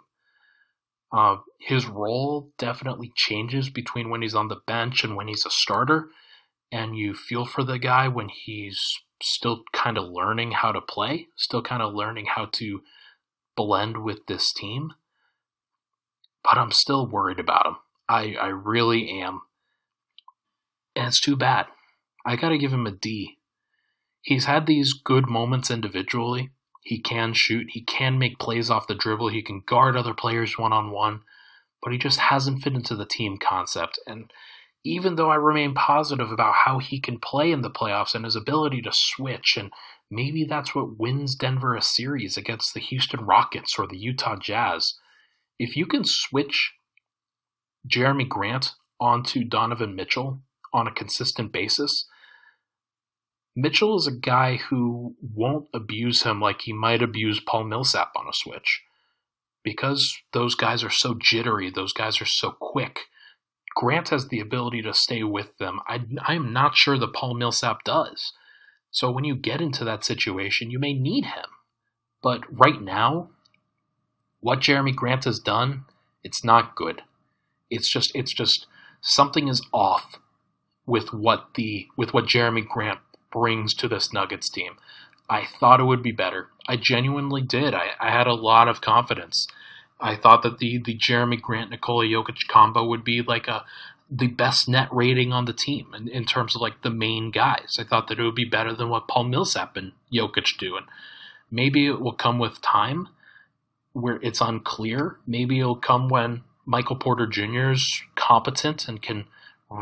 Uh, 1.11 1.37
his 1.59 1.85
role 1.85 2.51
definitely 2.57 3.11
changes 3.15 3.69
between 3.69 4.09
when 4.09 4.21
he's 4.21 4.35
on 4.35 4.47
the 4.47 4.61
bench 4.67 5.03
and 5.03 5.15
when 5.15 5.27
he's 5.27 5.45
a 5.45 5.49
starter, 5.49 6.09
and 6.71 6.97
you 6.97 7.13
feel 7.13 7.45
for 7.45 7.63
the 7.63 7.79
guy 7.79 8.07
when 8.07 8.29
he's 8.29 8.99
still 9.21 9.63
kind 9.73 9.97
of 9.97 10.09
learning 10.09 10.51
how 10.51 10.71
to 10.71 10.81
play, 10.81 11.27
still 11.35 11.61
kind 11.61 11.81
of 11.81 11.93
learning 11.93 12.25
how 12.35 12.45
to 12.45 12.81
blend 13.55 14.03
with 14.03 14.25
this 14.27 14.51
team. 14.51 14.91
But 16.43 16.57
I'm 16.57 16.71
still 16.71 17.07
worried 17.09 17.39
about 17.39 17.65
him. 17.65 17.75
I, 18.07 18.35
I 18.39 18.47
really 18.47 19.21
am. 19.21 19.41
And 20.95 21.07
it's 21.07 21.19
too 21.19 21.35
bad. 21.35 21.67
I 22.25 22.35
got 22.35 22.49
to 22.49 22.57
give 22.57 22.73
him 22.73 22.85
a 22.85 22.91
D. 22.91 23.34
He's 24.25 24.45
had 24.45 24.65
these 24.65 24.93
good 24.93 25.29
moments 25.29 25.71
individually, 25.71 26.49
he 26.85 26.99
can 26.99 27.33
shoot. 27.33 27.71
He 27.71 27.81
can 27.81 28.19
make 28.19 28.37
plays 28.37 28.69
off 28.69 28.85
the 28.85 28.93
dribble. 28.93 29.29
He 29.29 29.41
can 29.41 29.63
guard 29.65 29.97
other 29.97 30.13
players 30.13 30.55
one 30.55 30.71
on 30.71 30.91
one, 30.91 31.21
but 31.81 31.91
he 31.91 31.97
just 31.97 32.19
hasn't 32.19 32.61
fit 32.61 32.75
into 32.75 32.95
the 32.95 33.07
team 33.07 33.37
concept. 33.39 33.99
And 34.05 34.31
even 34.83 35.15
though 35.15 35.31
I 35.31 35.35
remain 35.35 35.73
positive 35.73 36.31
about 36.31 36.53
how 36.65 36.77
he 36.77 36.99
can 36.99 37.17
play 37.17 37.51
in 37.51 37.63
the 37.63 37.71
playoffs 37.71 38.13
and 38.13 38.23
his 38.23 38.35
ability 38.35 38.83
to 38.83 38.91
switch, 38.93 39.57
and 39.57 39.71
maybe 40.11 40.43
that's 40.43 40.75
what 40.75 40.99
wins 40.99 41.33
Denver 41.33 41.75
a 41.75 41.81
series 41.81 42.37
against 42.37 42.75
the 42.75 42.79
Houston 42.79 43.25
Rockets 43.25 43.79
or 43.79 43.87
the 43.87 43.97
Utah 43.97 44.35
Jazz, 44.35 44.93
if 45.57 45.75
you 45.75 45.87
can 45.87 46.03
switch 46.03 46.73
Jerami 47.87 48.29
Grant 48.29 48.73
onto 48.99 49.43
Donovan 49.43 49.95
Mitchell 49.95 50.41
on 50.71 50.85
a 50.85 50.93
consistent 50.93 51.51
basis, 51.51 52.05
Mitchell 53.55 53.95
is 53.95 54.05
a 54.05 54.11
guy 54.11 54.57
who 54.57 55.15
won't 55.21 55.67
abuse 55.73 56.23
him 56.23 56.41
like 56.41 56.61
he 56.61 56.73
might 56.73 57.01
abuse 57.01 57.39
Paul 57.39 57.63
Millsap 57.63 58.11
on 58.15 58.27
a 58.27 58.33
switch. 58.33 58.81
Because 59.63 60.17
those 60.33 60.55
guys 60.55 60.83
are 60.83 60.89
so 60.89 61.15
jittery, 61.17 61.71
those 61.71 61.93
guys 61.93 62.21
are 62.21 62.25
so 62.25 62.51
quick. 62.51 63.01
Grant 63.75 64.09
has 64.09 64.27
the 64.27 64.39
ability 64.39 64.81
to 64.83 64.93
stay 64.93 65.23
with 65.23 65.57
them. 65.57 65.79
I, 65.87 66.01
I'm 66.21 66.53
not 66.53 66.75
sure 66.75 66.97
that 66.97 67.13
Paul 67.13 67.33
Millsap 67.33 67.83
does. 67.83 68.33
So 68.91 69.11
when 69.11 69.23
you 69.23 69.35
get 69.35 69.61
into 69.61 69.83
that 69.83 70.05
situation, 70.05 70.69
you 70.69 70.79
may 70.79 70.93
need 70.93 71.25
him. 71.25 71.45
But 72.21 72.41
right 72.49 72.81
now, 72.81 73.29
what 74.39 74.59
Jerami 74.59 74.95
Grant 74.95 75.25
has 75.25 75.39
done, 75.39 75.85
it's 76.23 76.43
not 76.43 76.75
good. 76.75 77.01
It's 77.69 77.89
just 77.89 78.11
it's 78.15 78.33
just 78.33 78.67
something 79.01 79.47
is 79.47 79.61
off 79.73 80.19
with 80.85 81.13
what 81.13 81.55
the 81.55 81.87
with 81.97 82.13
what 82.13 82.25
Jerami 82.25 82.65
Grant 82.65 82.99
brings 83.35 83.73
to 83.73 83.89
this 83.89 84.13
Nuggets 84.13 84.49
team. 84.49 84.77
I 85.29 85.45
thought 85.59 85.81
it 85.81 85.85
would 85.85 86.01
be 86.01 86.13
better. 86.13 86.47
I 86.69 86.77
genuinely 86.77 87.41
did. 87.41 87.73
I, 87.73 87.89
I 87.99 88.09
had 88.09 88.27
a 88.27 88.33
lot 88.33 88.69
of 88.69 88.79
confidence. 88.79 89.45
I 89.99 90.15
thought 90.15 90.41
that 90.43 90.59
the 90.59 90.77
the 90.77 90.97
Jerami 90.97 91.41
Grant 91.41 91.69
Nikola 91.69 92.05
Jokic 92.05 92.47
combo 92.47 92.87
would 92.87 93.03
be 93.03 93.21
like 93.21 93.47
a 93.49 93.65
the 94.09 94.27
best 94.27 94.69
net 94.69 94.87
rating 94.91 95.33
on 95.33 95.45
the 95.45 95.53
team 95.53 95.93
in, 95.97 96.07
in 96.07 96.23
terms 96.25 96.55
of 96.55 96.61
like 96.61 96.81
the 96.81 96.89
main 96.89 97.31
guys. 97.31 97.77
I 97.77 97.83
thought 97.83 98.07
that 98.07 98.19
it 98.19 98.23
would 98.23 98.35
be 98.35 98.45
better 98.45 98.73
than 98.73 98.89
what 98.89 99.07
Paul 99.07 99.25
Millsap 99.25 99.75
and 99.75 99.91
Jokic 100.13 100.57
do. 100.57 100.77
And 100.77 100.85
maybe 101.51 101.87
it 101.87 101.99
will 101.99 102.13
come 102.13 102.39
with 102.39 102.61
time 102.61 103.09
where 103.93 104.19
it's 104.21 104.41
unclear. 104.41 105.17
Maybe 105.25 105.59
it'll 105.59 105.75
come 105.75 106.07
when 106.07 106.43
Michael 106.65 106.97
Porter 106.97 107.25
Jr. 107.25 107.71
is 107.71 108.01
competent 108.15 108.87
and 108.87 109.01
can 109.01 109.25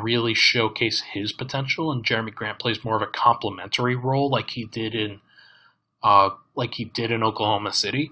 really 0.02 0.34
showcase 0.34 1.02
his 1.14 1.32
potential, 1.32 1.92
and 1.92 2.06
Jerami 2.06 2.34
Grant 2.34 2.60
plays 2.60 2.84
more 2.84 2.96
of 2.96 3.02
a 3.02 3.08
complementary 3.08 3.96
role, 3.96 4.30
like 4.30 4.52
he 4.52 4.66
did 4.66 4.96
in, 4.96 5.22
uh, 6.02 6.32
like 6.56 6.76
he 6.76 6.86
did 6.86 7.12
in 7.12 7.24
Oklahoma 7.24 7.74
City. 7.74 8.12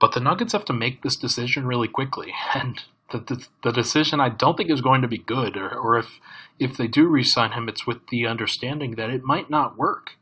But 0.00 0.12
the 0.12 0.20
Nuggets 0.20 0.52
have 0.52 0.64
to 0.66 0.72
make 0.72 1.02
this 1.02 1.16
decision 1.16 1.66
really 1.66 1.88
quickly, 1.88 2.32
and 2.54 2.82
the, 3.10 3.18
the, 3.18 3.46
the 3.64 3.72
decision 3.72 4.20
I 4.20 4.28
don't 4.28 4.56
think 4.56 4.70
is 4.70 4.80
going 4.80 5.02
to 5.02 5.08
be 5.08 5.18
good. 5.18 5.56
Or, 5.56 5.70
or 5.70 5.98
if 5.98 6.20
if 6.58 6.76
they 6.76 6.88
do 6.88 7.06
re-sign 7.06 7.52
him, 7.52 7.68
it's 7.68 7.86
with 7.86 8.08
the 8.08 8.26
understanding 8.26 8.96
that 8.96 9.10
it 9.10 9.22
might 9.22 9.48
not 9.48 9.78
work 9.78 10.16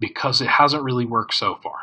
because 0.00 0.40
it 0.40 0.48
hasn't 0.48 0.82
really 0.82 1.04
worked 1.04 1.34
so 1.34 1.54
far. 1.54 1.80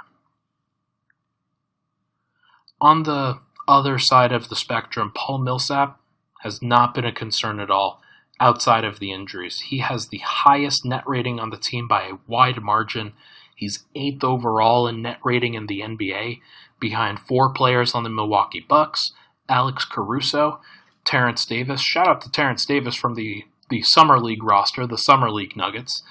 On 2.79 3.03
the 3.03 3.39
other 3.67 3.99
side 3.99 4.31
of 4.31 4.49
the 4.49 4.55
spectrum, 4.55 5.11
Paul 5.15 5.37
Millsap 5.37 6.00
has 6.43 6.62
not 6.62 6.93
been 6.93 7.06
a 7.06 7.12
concern 7.12 7.60
at 7.60 7.71
all 7.71 8.01
outside 8.39 8.84
of 8.84 8.99
the 8.99 9.12
injuries. 9.12 9.62
He 9.67 9.80
has 9.80 10.08
the 10.08 10.21
highest 10.23 10.86
net 10.86 11.04
rating 11.06 11.39
on 11.39 11.51
the 11.51 11.58
team 11.58 11.88
by 11.88 12.04
a 12.04 12.17
wide 12.27 12.62
margin. 12.62 13.13
He's 13.56 13.86
eighth 13.95 14.23
overall 14.23 14.88
in 14.88 15.04
net 15.04 15.19
rating 15.23 15.54
in 15.54 15.67
the 15.67 15.82
NBA, 15.82 16.39
behind 16.80 17.19
four 17.19 17.54
players 17.54 17.93
on 17.93 18.04
the 18.04 18.10
Milwaukee 18.10 18.65
Bucks 18.67 19.13
Alex 19.51 19.86
Caruso, 19.86 20.62
Terence 21.06 21.45
Davis. 21.45 21.82
Shout 21.82 22.08
out 22.08 22.21
to 22.21 22.32
Terence 22.32 22.65
Davis 22.65 22.95
from 22.95 23.15
the, 23.15 23.43
the 23.69 23.82
Summer 23.82 24.17
League 24.17 24.43
roster, 24.43 24.88
the 24.88 24.97
Summer 24.97 25.30
League 25.30 25.58
Nuggets, 25.58 26.04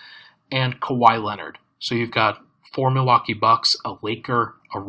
and 0.53 0.81
Kawhi 0.81 1.23
Leonard. 1.23 1.59
So 1.79 1.95
you've 1.95 2.11
got 2.11 2.45
four 2.75 2.91
Milwaukee 2.91 3.35
Bucks, 3.35 3.75
a 3.85 3.95
Laker, 4.03 4.57
a, 4.75 4.81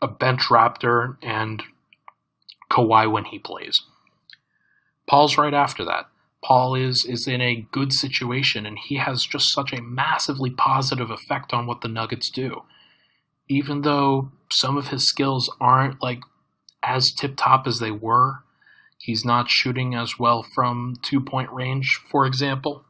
a 0.00 0.08
bench 0.08 0.42
Raptor, 0.42 1.16
and 1.22 1.64
Kawhi 2.70 3.10
when 3.10 3.24
he 3.24 3.38
plays. 3.38 3.80
Paul's 5.10 5.36
right 5.36 5.52
after 5.52 5.84
that. 5.86 6.06
Paul 6.40 6.76
is 6.76 7.04
is 7.04 7.26
in 7.26 7.40
a 7.40 7.66
good 7.72 7.92
situation 7.92 8.64
and 8.64 8.78
he 8.78 8.98
has 8.98 9.26
just 9.26 9.52
such 9.52 9.72
a 9.72 9.82
massively 9.82 10.50
positive 10.50 11.10
effect 11.10 11.52
on 11.52 11.66
what 11.66 11.80
the 11.80 11.88
Nuggets 11.88 12.30
do. 12.30 12.62
Even 13.48 13.82
though 13.82 14.30
some 14.52 14.76
of 14.76 14.88
his 14.88 15.08
skills 15.08 15.52
aren't 15.60 16.00
like 16.00 16.20
as 16.84 17.10
tip 17.10 17.34
top 17.36 17.66
as 17.66 17.80
they 17.80 17.90
were, 17.90 18.44
he's 18.98 19.24
not 19.24 19.50
shooting 19.50 19.96
as 19.96 20.16
well 20.16 20.44
from 20.44 20.94
two 21.02 21.20
point 21.20 21.50
range, 21.50 22.00
for 22.08 22.24
example. 22.24 22.84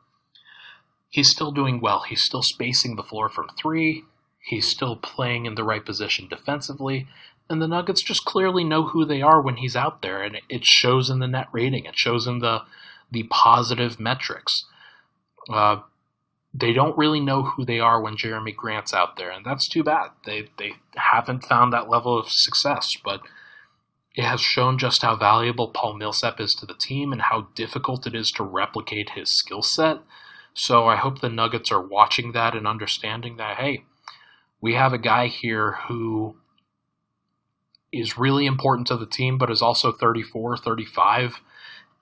He's 1.09 1.31
still 1.31 1.53
doing 1.53 1.81
well. 1.81 2.05
He's 2.07 2.23
still 2.23 2.43
spacing 2.43 2.97
the 2.97 3.03
floor 3.03 3.31
from 3.31 3.49
three. 3.59 4.05
He's 4.41 4.69
still 4.69 4.97
playing 4.97 5.47
in 5.47 5.55
the 5.55 5.65
right 5.65 5.85
position 5.87 6.29
defensively 6.29 7.09
and 7.51 7.61
the 7.61 7.69
Nuggets 7.69 8.01
just 8.01 8.25
clearly 8.25 8.63
know 8.63 8.85
who 8.85 9.05
they 9.05 9.21
are 9.21 9.43
when 9.43 9.57
he's 9.57 9.75
out 9.75 10.03
there, 10.03 10.23
and 10.23 10.39
it 10.49 10.65
shows 10.65 11.11
in 11.11 11.19
the 11.19 11.27
net 11.27 11.49
rating. 11.53 11.85
It 11.85 11.99
shows 11.99 12.27
in 12.27 12.39
the 12.39 12.63
the 13.11 13.25
positive 13.25 13.99
metrics. 13.99 14.65
Uh, 15.53 15.81
they 16.55 16.73
don't 16.73 16.97
really 16.97 17.19
know 17.19 17.43
who 17.43 17.65
they 17.65 17.81
are 17.81 18.01
when 18.01 18.17
Jerami 18.17 18.55
Grant's 18.55 18.95
out 18.95 19.17
there, 19.17 19.31
and 19.31 19.45
that's 19.45 19.69
too 19.69 19.83
bad. 19.83 20.11
They 20.25 20.49
they 20.59 20.75
haven't 20.95 21.45
found 21.45 21.73
that 21.73 21.91
level 21.91 22.17
of 22.17 22.31
success, 22.31 22.97
but 23.05 23.21
it 24.15 24.25
has 24.25 24.41
shown 24.41 24.79
just 24.79 25.03
how 25.03 25.17
valuable 25.17 25.69
Paul 25.69 25.95
Millsap 25.95 26.41
is 26.41 26.55
to 26.55 26.67
the 26.67 26.75
team 26.75 27.13
and 27.13 27.23
how 27.23 27.49
difficult 27.57 28.07
it 28.07 28.15
is 28.15 28.31
to 28.33 28.45
replicate 28.45 29.11
his 29.11 29.37
skill 29.37 29.63
set. 29.63 29.99
So 30.55 30.87
I 30.87 30.97
hope 30.97 31.21
the 31.21 31.29
Nuggets 31.29 31.71
are 31.73 31.85
watching 31.85 32.33
that 32.33 32.55
and 32.55 32.67
understanding 32.67 33.37
that 33.39 33.57
hey, 33.57 33.85
we 34.61 34.75
have 34.75 34.93
a 34.93 34.99
guy 34.99 35.27
here 35.27 35.79
who 35.89 36.37
is 37.93 38.19
really 38.19 38.47
important 38.47 38.87
to 38.89 38.97
the 38.97 39.07
team, 39.07 39.39
but 39.39 39.51
is 39.51 39.63
also 39.63 39.93
34, 39.93 40.57
35, 40.57 41.41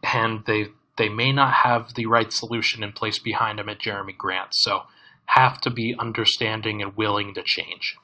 and 0.02 0.44
they 0.46 0.68
they 0.96 1.08
may 1.08 1.32
not 1.32 1.54
have 1.54 1.94
the 1.94 2.06
right 2.06 2.32
solution 2.32 2.82
in 2.82 2.92
place 2.92 3.20
behind 3.20 3.60
him 3.60 3.68
at 3.68 3.78
Jerami 3.78 4.16
Grant. 4.16 4.48
So 4.52 4.82
have 5.26 5.60
to 5.60 5.70
be 5.70 5.94
understanding 5.98 6.82
and 6.82 6.96
willing 6.96 7.34
to 7.34 7.42
change. 7.44 7.96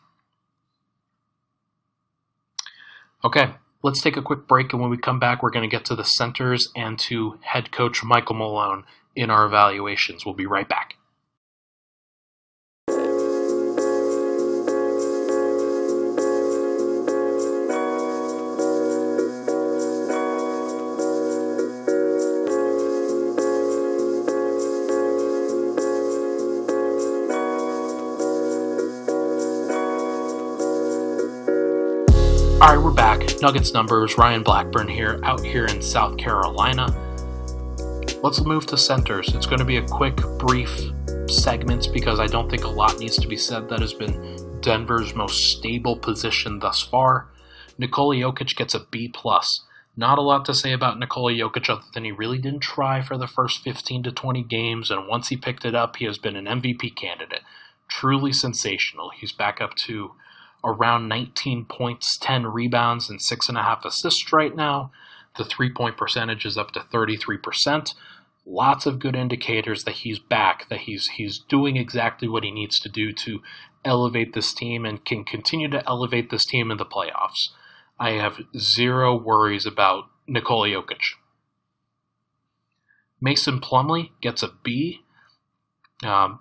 Okay, 3.24 3.54
let's 3.82 4.02
take 4.02 4.16
a 4.16 4.22
quick 4.22 4.46
break, 4.46 4.72
and 4.72 4.80
when 4.80 4.90
we 4.90 4.98
come 4.98 5.18
back, 5.18 5.42
we're 5.42 5.50
going 5.50 5.68
to 5.68 5.76
get 5.76 5.84
to 5.86 5.96
the 5.96 6.04
centers 6.04 6.68
and 6.76 6.98
to 7.00 7.38
head 7.42 7.72
coach 7.72 8.04
Michael 8.04 8.36
Malone 8.36 8.84
in 9.16 9.30
our 9.30 9.46
evaluations. 9.46 10.24
We'll 10.24 10.34
be 10.34 10.46
right 10.46 10.68
back. 10.68 10.96
All 32.64 32.70
right, 32.70 32.82
we're 32.82 32.94
back. 32.94 33.20
Nuggets 33.42 33.74
numbers. 33.74 34.16
Ryan 34.16 34.42
Blackburn 34.42 34.88
here, 34.88 35.20
out 35.22 35.44
here 35.44 35.66
in 35.66 35.82
South 35.82 36.16
Carolina. 36.16 36.86
Let's 38.22 38.40
move 38.40 38.64
to 38.68 38.78
centers. 38.78 39.34
It's 39.34 39.44
going 39.44 39.58
to 39.58 39.66
be 39.66 39.76
a 39.76 39.86
quick, 39.86 40.16
brief 40.38 40.70
segment 41.28 41.90
because 41.92 42.18
I 42.18 42.26
don't 42.26 42.48
think 42.48 42.64
a 42.64 42.68
lot 42.68 42.98
needs 42.98 43.18
to 43.18 43.28
be 43.28 43.36
said. 43.36 43.68
That 43.68 43.80
has 43.80 43.92
been 43.92 44.60
Denver's 44.62 45.14
most 45.14 45.50
stable 45.52 45.98
position 45.98 46.60
thus 46.60 46.80
far. 46.80 47.28
Nikola 47.76 48.16
Jokic 48.16 48.56
gets 48.56 48.74
a 48.74 48.80
B 48.90 49.10
plus. 49.12 49.62
Not 49.94 50.16
a 50.16 50.22
lot 50.22 50.46
to 50.46 50.54
say 50.54 50.72
about 50.72 50.98
Nikola 50.98 51.32
Jokic 51.32 51.68
other 51.68 51.84
than 51.92 52.04
he 52.04 52.12
really 52.12 52.38
didn't 52.38 52.60
try 52.60 53.02
for 53.02 53.18
the 53.18 53.26
first 53.26 53.62
15 53.62 54.04
to 54.04 54.10
20 54.10 54.42
games, 54.42 54.90
and 54.90 55.06
once 55.06 55.28
he 55.28 55.36
picked 55.36 55.66
it 55.66 55.74
up, 55.74 55.96
he 55.96 56.06
has 56.06 56.16
been 56.16 56.34
an 56.34 56.46
MVP 56.46 56.96
candidate. 56.96 57.42
Truly 57.88 58.32
sensational. 58.32 59.10
He's 59.10 59.32
back 59.32 59.60
up 59.60 59.74
to 59.84 60.12
around 60.64 61.08
19 61.08 61.66
points, 61.66 62.16
10 62.18 62.46
rebounds, 62.46 63.10
and 63.10 63.20
6.5 63.20 63.84
assists 63.84 64.32
right 64.32 64.56
now. 64.56 64.90
The 65.36 65.44
three 65.44 65.72
point 65.72 65.96
percentage 65.96 66.44
is 66.44 66.56
up 66.56 66.72
to 66.72 66.80
33%. 66.80 67.94
Lots 68.46 68.86
of 68.86 68.98
good 68.98 69.16
indicators 69.16 69.84
that 69.84 69.96
he's 69.96 70.18
back, 70.18 70.68
that 70.68 70.80
he's 70.80 71.08
he's 71.16 71.38
doing 71.38 71.76
exactly 71.76 72.28
what 72.28 72.44
he 72.44 72.50
needs 72.50 72.78
to 72.80 72.88
do 72.88 73.12
to 73.12 73.40
elevate 73.84 74.34
this 74.34 74.52
team 74.52 74.84
and 74.84 75.04
can 75.04 75.24
continue 75.24 75.68
to 75.68 75.86
elevate 75.88 76.30
this 76.30 76.44
team 76.44 76.70
in 76.70 76.76
the 76.76 76.84
playoffs. 76.84 77.50
I 77.98 78.10
have 78.12 78.40
zero 78.56 79.16
worries 79.16 79.66
about 79.66 80.04
Nikola 80.26 80.68
Jokic. 80.68 81.14
Mason 83.20 83.60
Plumlee 83.60 84.10
gets 84.20 84.42
a 84.42 84.50
B. 84.62 85.00
Um, 86.04 86.40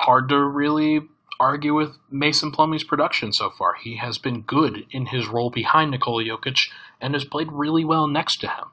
hard 0.00 0.28
to 0.28 0.38
really 0.38 1.00
argue 1.40 1.74
with 1.74 1.96
Mason 2.10 2.50
Plumlee's 2.50 2.84
production 2.84 3.32
so 3.32 3.50
far. 3.50 3.74
He 3.74 3.96
has 3.96 4.18
been 4.18 4.42
good 4.42 4.86
in 4.90 5.06
his 5.06 5.28
role 5.28 5.50
behind 5.50 5.90
Nikola 5.90 6.24
Jokic 6.24 6.68
and 7.00 7.14
has 7.14 7.24
played 7.24 7.52
really 7.52 7.84
well 7.84 8.06
next 8.06 8.40
to 8.40 8.48
him. 8.48 8.66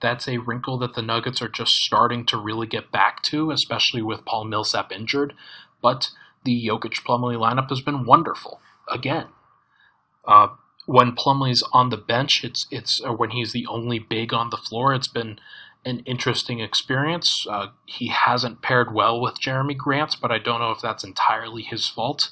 That's 0.00 0.28
a 0.28 0.38
wrinkle 0.38 0.78
that 0.78 0.94
the 0.94 1.02
Nuggets 1.02 1.42
are 1.42 1.48
just 1.48 1.72
starting 1.72 2.24
to 2.26 2.36
really 2.36 2.66
get 2.66 2.92
back 2.92 3.22
to, 3.24 3.50
especially 3.50 4.02
with 4.02 4.24
Paul 4.24 4.44
Millsap 4.44 4.92
injured. 4.92 5.34
But 5.82 6.10
the 6.44 6.66
Jokic 6.66 7.02
Plumlee 7.04 7.36
lineup 7.36 7.68
has 7.68 7.80
been 7.80 8.04
wonderful 8.04 8.60
again. 8.88 9.26
Uh, 10.26 10.48
when 10.86 11.12
Plumlee's 11.12 11.62
on 11.72 11.90
the 11.90 11.96
bench, 11.96 12.44
it's 12.44 12.66
it's 12.70 13.02
when 13.04 13.30
he's 13.30 13.52
the 13.52 13.66
only 13.66 13.98
big 13.98 14.32
on 14.32 14.50
the 14.50 14.56
floor. 14.56 14.94
It's 14.94 15.08
been 15.08 15.38
an 15.84 16.00
interesting 16.00 16.60
experience. 16.60 17.46
Uh, 17.48 17.68
he 17.86 18.08
hasn't 18.08 18.62
paired 18.62 18.92
well 18.92 19.20
with 19.20 19.40
Jerami 19.40 19.76
Grant, 19.76 20.16
but 20.20 20.30
I 20.30 20.38
don't 20.38 20.60
know 20.60 20.70
if 20.70 20.80
that's 20.80 21.04
entirely 21.04 21.62
his 21.62 21.88
fault. 21.88 22.30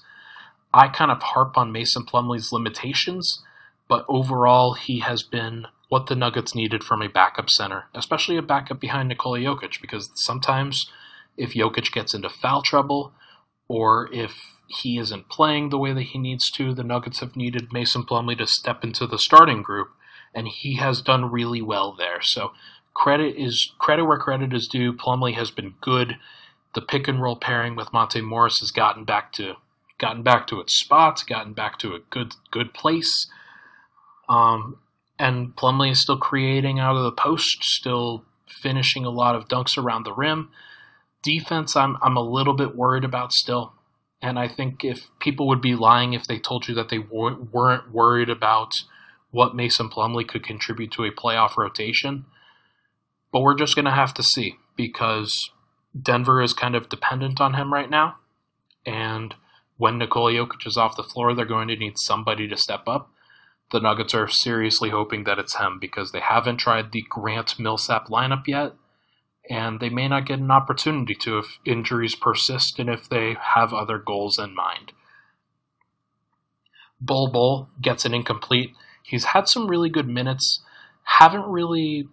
I 0.74 0.88
kind 0.88 1.10
of 1.10 1.22
harp 1.22 1.56
on 1.56 1.72
Mason 1.72 2.04
Plumlee's 2.04 2.52
limitations, 2.52 3.42
but 3.88 4.04
overall, 4.08 4.74
he 4.74 5.00
has 5.00 5.22
been 5.22 5.66
what 5.88 6.06
the 6.06 6.16
Nuggets 6.16 6.54
needed 6.54 6.82
from 6.82 7.00
a 7.00 7.08
backup 7.08 7.48
center, 7.48 7.84
especially 7.94 8.36
a 8.36 8.42
backup 8.42 8.80
behind 8.80 9.08
Nikola 9.08 9.38
Jokic, 9.38 9.80
because 9.80 10.10
sometimes 10.14 10.90
if 11.36 11.54
Jokic 11.54 11.92
gets 11.92 12.12
into 12.12 12.28
foul 12.28 12.62
trouble 12.62 13.12
or 13.68 14.12
if 14.12 14.34
he 14.68 14.98
isn't 14.98 15.28
playing 15.28 15.70
the 15.70 15.78
way 15.78 15.92
that 15.92 16.02
he 16.02 16.18
needs 16.18 16.50
to, 16.50 16.74
the 16.74 16.82
Nuggets 16.82 17.20
have 17.20 17.36
needed 17.36 17.72
Mason 17.72 18.02
Plumlee 18.02 18.38
to 18.38 18.46
step 18.46 18.82
into 18.82 19.06
the 19.06 19.18
starting 19.18 19.62
group, 19.62 19.90
and 20.34 20.48
he 20.48 20.76
has 20.76 21.00
done 21.00 21.30
really 21.30 21.62
well 21.62 21.94
there. 21.96 22.20
So 22.20 22.52
credit 22.96 23.36
is 23.36 23.72
credit 23.78 24.06
where 24.06 24.18
credit 24.18 24.54
is 24.54 24.66
due. 24.66 24.92
Plumlee 24.92 25.34
has 25.34 25.50
been 25.50 25.74
good. 25.82 26.16
The 26.74 26.80
pick 26.80 27.06
and 27.06 27.20
roll 27.20 27.36
pairing 27.36 27.76
with 27.76 27.92
Monte 27.92 28.22
Morris 28.22 28.60
has 28.60 28.70
gotten 28.70 29.04
back 29.04 29.32
to 29.34 29.54
gotten 29.98 30.22
back 30.22 30.46
to 30.46 30.60
its 30.60 30.78
spot, 30.78 31.22
gotten 31.28 31.52
back 31.52 31.78
to 31.78 31.94
a 31.94 32.00
good 32.10 32.34
good 32.50 32.72
place. 32.72 33.28
Um, 34.28 34.78
and 35.18 35.54
Plumlee 35.54 35.92
is 35.92 36.00
still 36.00 36.16
creating 36.16 36.80
out 36.80 36.96
of 36.96 37.04
the 37.04 37.12
post, 37.12 37.62
still 37.64 38.24
finishing 38.48 39.04
a 39.04 39.10
lot 39.10 39.34
of 39.34 39.48
dunks 39.48 39.76
around 39.76 40.04
the 40.04 40.14
rim. 40.14 40.48
Defense, 41.22 41.76
I'm 41.76 41.98
I'm 42.02 42.16
a 42.16 42.22
little 42.22 42.54
bit 42.54 42.76
worried 42.76 43.04
about 43.04 43.32
still, 43.32 43.74
and 44.22 44.38
I 44.38 44.48
think 44.48 44.84
if 44.84 45.10
people 45.20 45.46
would 45.48 45.60
be 45.60 45.74
lying 45.74 46.14
if 46.14 46.24
they 46.24 46.38
told 46.38 46.66
you 46.66 46.74
that 46.74 46.88
they 46.88 46.98
weren't 46.98 47.92
worried 47.92 48.30
about 48.30 48.72
what 49.30 49.54
Mason 49.54 49.90
Plumlee 49.90 50.26
could 50.26 50.42
contribute 50.42 50.92
to 50.92 51.04
a 51.04 51.10
playoff 51.10 51.58
rotation. 51.58 52.24
But 53.36 53.42
we're 53.42 53.54
just 53.54 53.74
going 53.74 53.84
to 53.84 53.90
have 53.90 54.14
to 54.14 54.22
see 54.22 54.56
because 54.78 55.50
Denver 55.94 56.40
is 56.40 56.54
kind 56.54 56.74
of 56.74 56.88
dependent 56.88 57.38
on 57.38 57.52
him 57.52 57.70
right 57.70 57.90
now. 57.90 58.16
And 58.86 59.34
when 59.76 59.98
Nikola 59.98 60.32
Jokic 60.32 60.66
is 60.66 60.78
off 60.78 60.96
the 60.96 61.02
floor, 61.02 61.34
they're 61.34 61.44
going 61.44 61.68
to 61.68 61.76
need 61.76 61.98
somebody 61.98 62.48
to 62.48 62.56
step 62.56 62.84
up. 62.86 63.10
The 63.72 63.80
Nuggets 63.80 64.14
are 64.14 64.26
seriously 64.26 64.88
hoping 64.88 65.24
that 65.24 65.38
it's 65.38 65.56
him 65.56 65.78
because 65.78 66.12
they 66.12 66.20
haven't 66.20 66.56
tried 66.56 66.92
the 66.92 67.04
Grant 67.10 67.58
Millsap 67.58 68.08
lineup 68.08 68.46
yet. 68.46 68.72
And 69.50 69.80
they 69.80 69.90
may 69.90 70.08
not 70.08 70.24
get 70.24 70.38
an 70.38 70.50
opportunity 70.50 71.14
to 71.16 71.36
if 71.36 71.58
injuries 71.66 72.14
persist 72.14 72.78
and 72.78 72.88
if 72.88 73.06
they 73.06 73.36
have 73.38 73.74
other 73.74 73.98
goals 73.98 74.38
in 74.38 74.54
mind. 74.54 74.92
Bol 77.02 77.30
Bol 77.30 77.68
gets 77.82 78.06
an 78.06 78.14
incomplete. 78.14 78.70
He's 79.02 79.24
had 79.24 79.46
some 79.46 79.68
really 79.68 79.90
good 79.90 80.08
minutes. 80.08 80.62
Haven't 81.02 81.44
really 81.44 82.08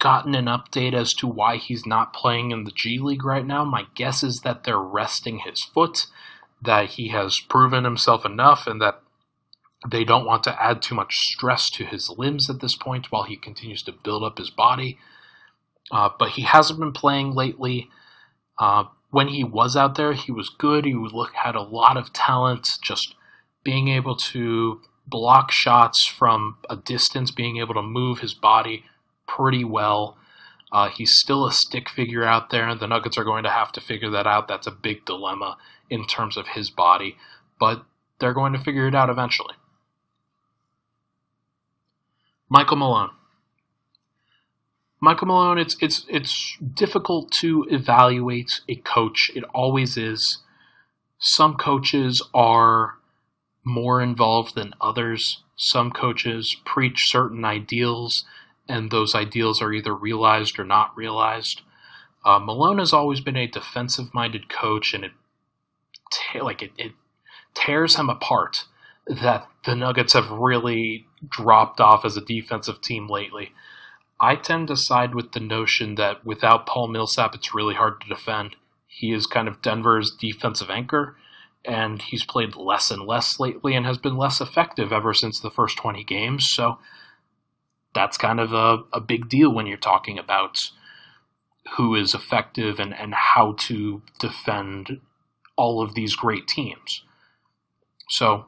gotten 0.00 0.34
an 0.34 0.46
update 0.46 0.94
as 0.94 1.14
to 1.14 1.28
why 1.28 1.56
he's 1.56 1.86
not 1.86 2.12
playing 2.12 2.50
in 2.50 2.64
the 2.64 2.72
G 2.72 2.98
League 2.98 3.24
right 3.24 3.46
now. 3.46 3.64
My 3.64 3.86
guess 3.94 4.24
is 4.24 4.40
that 4.40 4.64
they're 4.64 4.78
resting 4.78 5.40
his 5.40 5.62
foot, 5.62 6.06
that 6.60 6.90
he 6.90 7.08
has 7.08 7.38
proven 7.48 7.84
himself 7.84 8.24
enough, 8.24 8.66
and 8.66 8.80
that 8.80 9.02
they 9.88 10.02
don't 10.02 10.26
want 10.26 10.42
to 10.44 10.62
add 10.62 10.82
too 10.82 10.94
much 10.94 11.16
stress 11.18 11.70
to 11.70 11.84
his 11.84 12.10
limbs 12.10 12.50
at 12.50 12.60
this 12.60 12.76
point 12.76 13.12
while 13.12 13.22
he 13.22 13.36
continues 13.36 13.82
to 13.84 13.92
build 13.92 14.24
up 14.24 14.38
his 14.38 14.50
body. 14.50 14.98
Uh, 15.92 16.08
but 16.18 16.30
he 16.30 16.42
hasn't 16.42 16.80
been 16.80 16.92
playing 16.92 17.34
lately. 17.34 17.88
Uh, 18.58 18.84
when 19.10 19.28
he 19.28 19.44
was 19.44 19.76
out 19.76 19.96
there, 19.96 20.12
he 20.12 20.32
was 20.32 20.48
good. 20.48 20.84
He 20.84 20.94
look, 20.94 21.32
had 21.34 21.54
a 21.54 21.62
lot 21.62 21.96
of 21.96 22.12
talent, 22.12 22.78
just 22.82 23.14
being 23.64 23.88
able 23.88 24.16
to 24.16 24.80
block 25.06 25.50
shots 25.50 26.06
from 26.06 26.58
a 26.68 26.76
distance, 26.76 27.30
being 27.30 27.58
able 27.58 27.74
to 27.74 27.82
move 27.82 28.20
his 28.20 28.34
body 28.34 28.84
pretty 29.36 29.64
well. 29.64 30.16
Uh, 30.72 30.88
he's 30.88 31.12
still 31.18 31.46
a 31.46 31.52
stick 31.52 31.88
figure 31.90 32.24
out 32.24 32.50
there, 32.50 32.74
the 32.74 32.86
Nuggets 32.86 33.18
are 33.18 33.24
going 33.24 33.42
to 33.44 33.50
have 33.50 33.72
to 33.72 33.80
figure 33.80 34.10
that 34.10 34.26
out. 34.26 34.46
That's 34.46 34.66
a 34.66 34.72
big 34.72 35.04
dilemma 35.04 35.56
in 35.88 36.06
terms 36.06 36.36
of 36.36 36.48
his 36.48 36.70
body, 36.70 37.16
but 37.58 37.84
they're 38.20 38.34
going 38.34 38.52
to 38.52 38.58
figure 38.58 38.86
it 38.86 38.94
out 38.94 39.10
eventually. 39.10 39.54
Michael 42.48 42.76
Malone. 42.76 43.10
Michael 45.00 45.28
Malone, 45.28 45.58
it's 45.58 45.76
it's 45.80 46.04
it's 46.08 46.58
difficult 46.74 47.32
to 47.32 47.66
evaluate 47.70 48.60
a 48.68 48.76
coach. 48.76 49.30
It 49.34 49.44
always 49.54 49.96
is. 49.96 50.42
Some 51.18 51.56
coaches 51.56 52.22
are 52.34 52.98
more 53.64 54.02
involved 54.02 54.54
than 54.54 54.74
others. 54.80 55.42
Some 55.56 55.90
coaches 55.90 56.56
preach 56.64 57.10
certain 57.10 57.44
ideals 57.44 58.24
and 58.70 58.90
those 58.90 59.14
ideals 59.14 59.60
are 59.60 59.72
either 59.72 59.94
realized 59.94 60.58
or 60.58 60.64
not 60.64 60.96
realized. 60.96 61.62
Uh, 62.24 62.38
Malone 62.38 62.78
has 62.78 62.92
always 62.92 63.20
been 63.20 63.36
a 63.36 63.46
defensive 63.46 64.14
minded 64.14 64.48
coach, 64.48 64.94
and 64.94 65.04
it 65.04 65.12
like 66.40 66.62
it, 66.62 66.70
it 66.78 66.92
tears 67.54 67.96
him 67.96 68.08
apart 68.08 68.64
that 69.06 69.48
the 69.64 69.74
Nuggets 69.74 70.12
have 70.12 70.30
really 70.30 71.06
dropped 71.28 71.80
off 71.80 72.04
as 72.04 72.16
a 72.16 72.20
defensive 72.20 72.80
team 72.80 73.08
lately. 73.08 73.52
I 74.20 74.36
tend 74.36 74.68
to 74.68 74.76
side 74.76 75.14
with 75.14 75.32
the 75.32 75.40
notion 75.40 75.96
that 75.96 76.24
without 76.24 76.66
Paul 76.66 76.88
Millsap, 76.88 77.34
it's 77.34 77.54
really 77.54 77.74
hard 77.74 78.00
to 78.00 78.08
defend. 78.08 78.54
He 78.86 79.12
is 79.12 79.26
kind 79.26 79.48
of 79.48 79.62
Denver's 79.62 80.14
defensive 80.14 80.70
anchor, 80.70 81.16
and 81.64 82.02
he's 82.02 82.24
played 82.24 82.54
less 82.54 82.90
and 82.90 83.02
less 83.02 83.40
lately 83.40 83.74
and 83.74 83.86
has 83.86 83.98
been 83.98 84.16
less 84.16 84.40
effective 84.40 84.92
ever 84.92 85.14
since 85.14 85.40
the 85.40 85.50
first 85.50 85.76
20 85.78 86.04
games. 86.04 86.48
So 86.48 86.78
that's 87.94 88.16
kind 88.16 88.40
of 88.40 88.52
a, 88.52 88.82
a 88.92 89.00
big 89.00 89.28
deal 89.28 89.52
when 89.52 89.66
you're 89.66 89.76
talking 89.76 90.18
about 90.18 90.70
who 91.76 91.94
is 91.94 92.14
effective 92.14 92.78
and, 92.78 92.94
and 92.94 93.14
how 93.14 93.54
to 93.58 94.02
defend 94.18 95.00
all 95.56 95.82
of 95.82 95.94
these 95.94 96.16
great 96.16 96.48
teams. 96.48 97.04
So, 98.08 98.46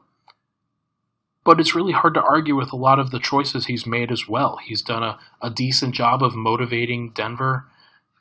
but 1.45 1.59
it's 1.59 1.75
really 1.75 1.93
hard 1.93 2.13
to 2.15 2.23
argue 2.23 2.55
with 2.55 2.71
a 2.71 2.77
lot 2.77 2.99
of 2.99 3.11
the 3.11 3.19
choices 3.19 3.65
he's 3.65 3.85
made 3.85 4.11
as 4.11 4.27
well. 4.27 4.59
He's 4.63 4.81
done 4.81 5.03
a, 5.03 5.19
a 5.41 5.49
decent 5.49 5.93
job 5.93 6.23
of 6.23 6.35
motivating 6.35 7.11
Denver 7.11 7.65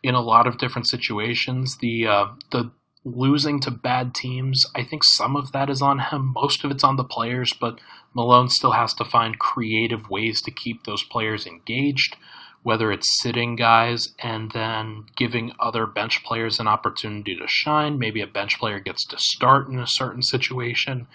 in 0.03 0.15
a 0.15 0.21
lot 0.21 0.47
of 0.47 0.59
different 0.59 0.89
situations. 0.89 1.79
The 1.79 2.07
uh, 2.07 2.27
the 2.51 2.73
losing 3.05 3.61
to 3.61 3.71
bad 3.71 4.15
teams, 4.15 4.65
I 4.75 4.85
think 4.85 5.03
some 5.05 5.37
of 5.37 5.53
that 5.53 5.69
is 5.69 5.83
on 5.83 5.99
him. 5.99 6.33
Most 6.35 6.65
of 6.65 6.71
it's 6.71 6.85
on 6.85 6.97
the 6.97 7.05
players, 7.05 7.53
but 7.53 7.81
Malone 8.15 8.49
still 8.49 8.73
has 8.73 8.95
to 8.95 9.05
find 9.05 9.39
creative 9.39 10.09
ways 10.09 10.41
to 10.43 10.51
keep 10.51 10.85
those 10.85 11.03
players 11.03 11.47
engaged, 11.47 12.17
whether 12.63 12.93
it's 12.93 13.21
sitting 13.21 13.57
guys 13.57 14.15
and 14.21 14.53
then 14.53 15.05
giving 15.17 15.53
other 15.59 15.87
bench 15.87 16.23
players 16.23 16.61
an 16.61 16.69
opportunity 16.69 17.37
to 17.37 17.49
shine. 17.49 17.99
Maybe 17.99 18.21
a 18.21 18.27
bench 18.27 18.59
player 18.59 18.79
gets 18.79 19.05
to 19.07 19.19
start 19.19 19.69
in 19.69 19.79
a 19.79 19.87
certain 19.87 20.23
situation. 20.23 21.09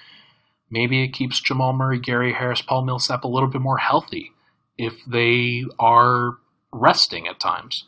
Maybe 0.69 1.03
it 1.03 1.13
keeps 1.13 1.39
Jamal 1.39 1.71
Murray, 1.71 1.99
Gary 1.99 2.33
Harris, 2.33 2.61
Paul 2.61 2.83
Millsap 2.83 3.23
a 3.23 3.29
little 3.29 3.49
bit 3.49 3.61
more 3.61 3.77
healthy 3.77 4.33
if 4.77 4.95
they 5.07 5.63
are 5.79 6.37
resting 6.73 7.27
at 7.27 7.39
times 7.39 7.85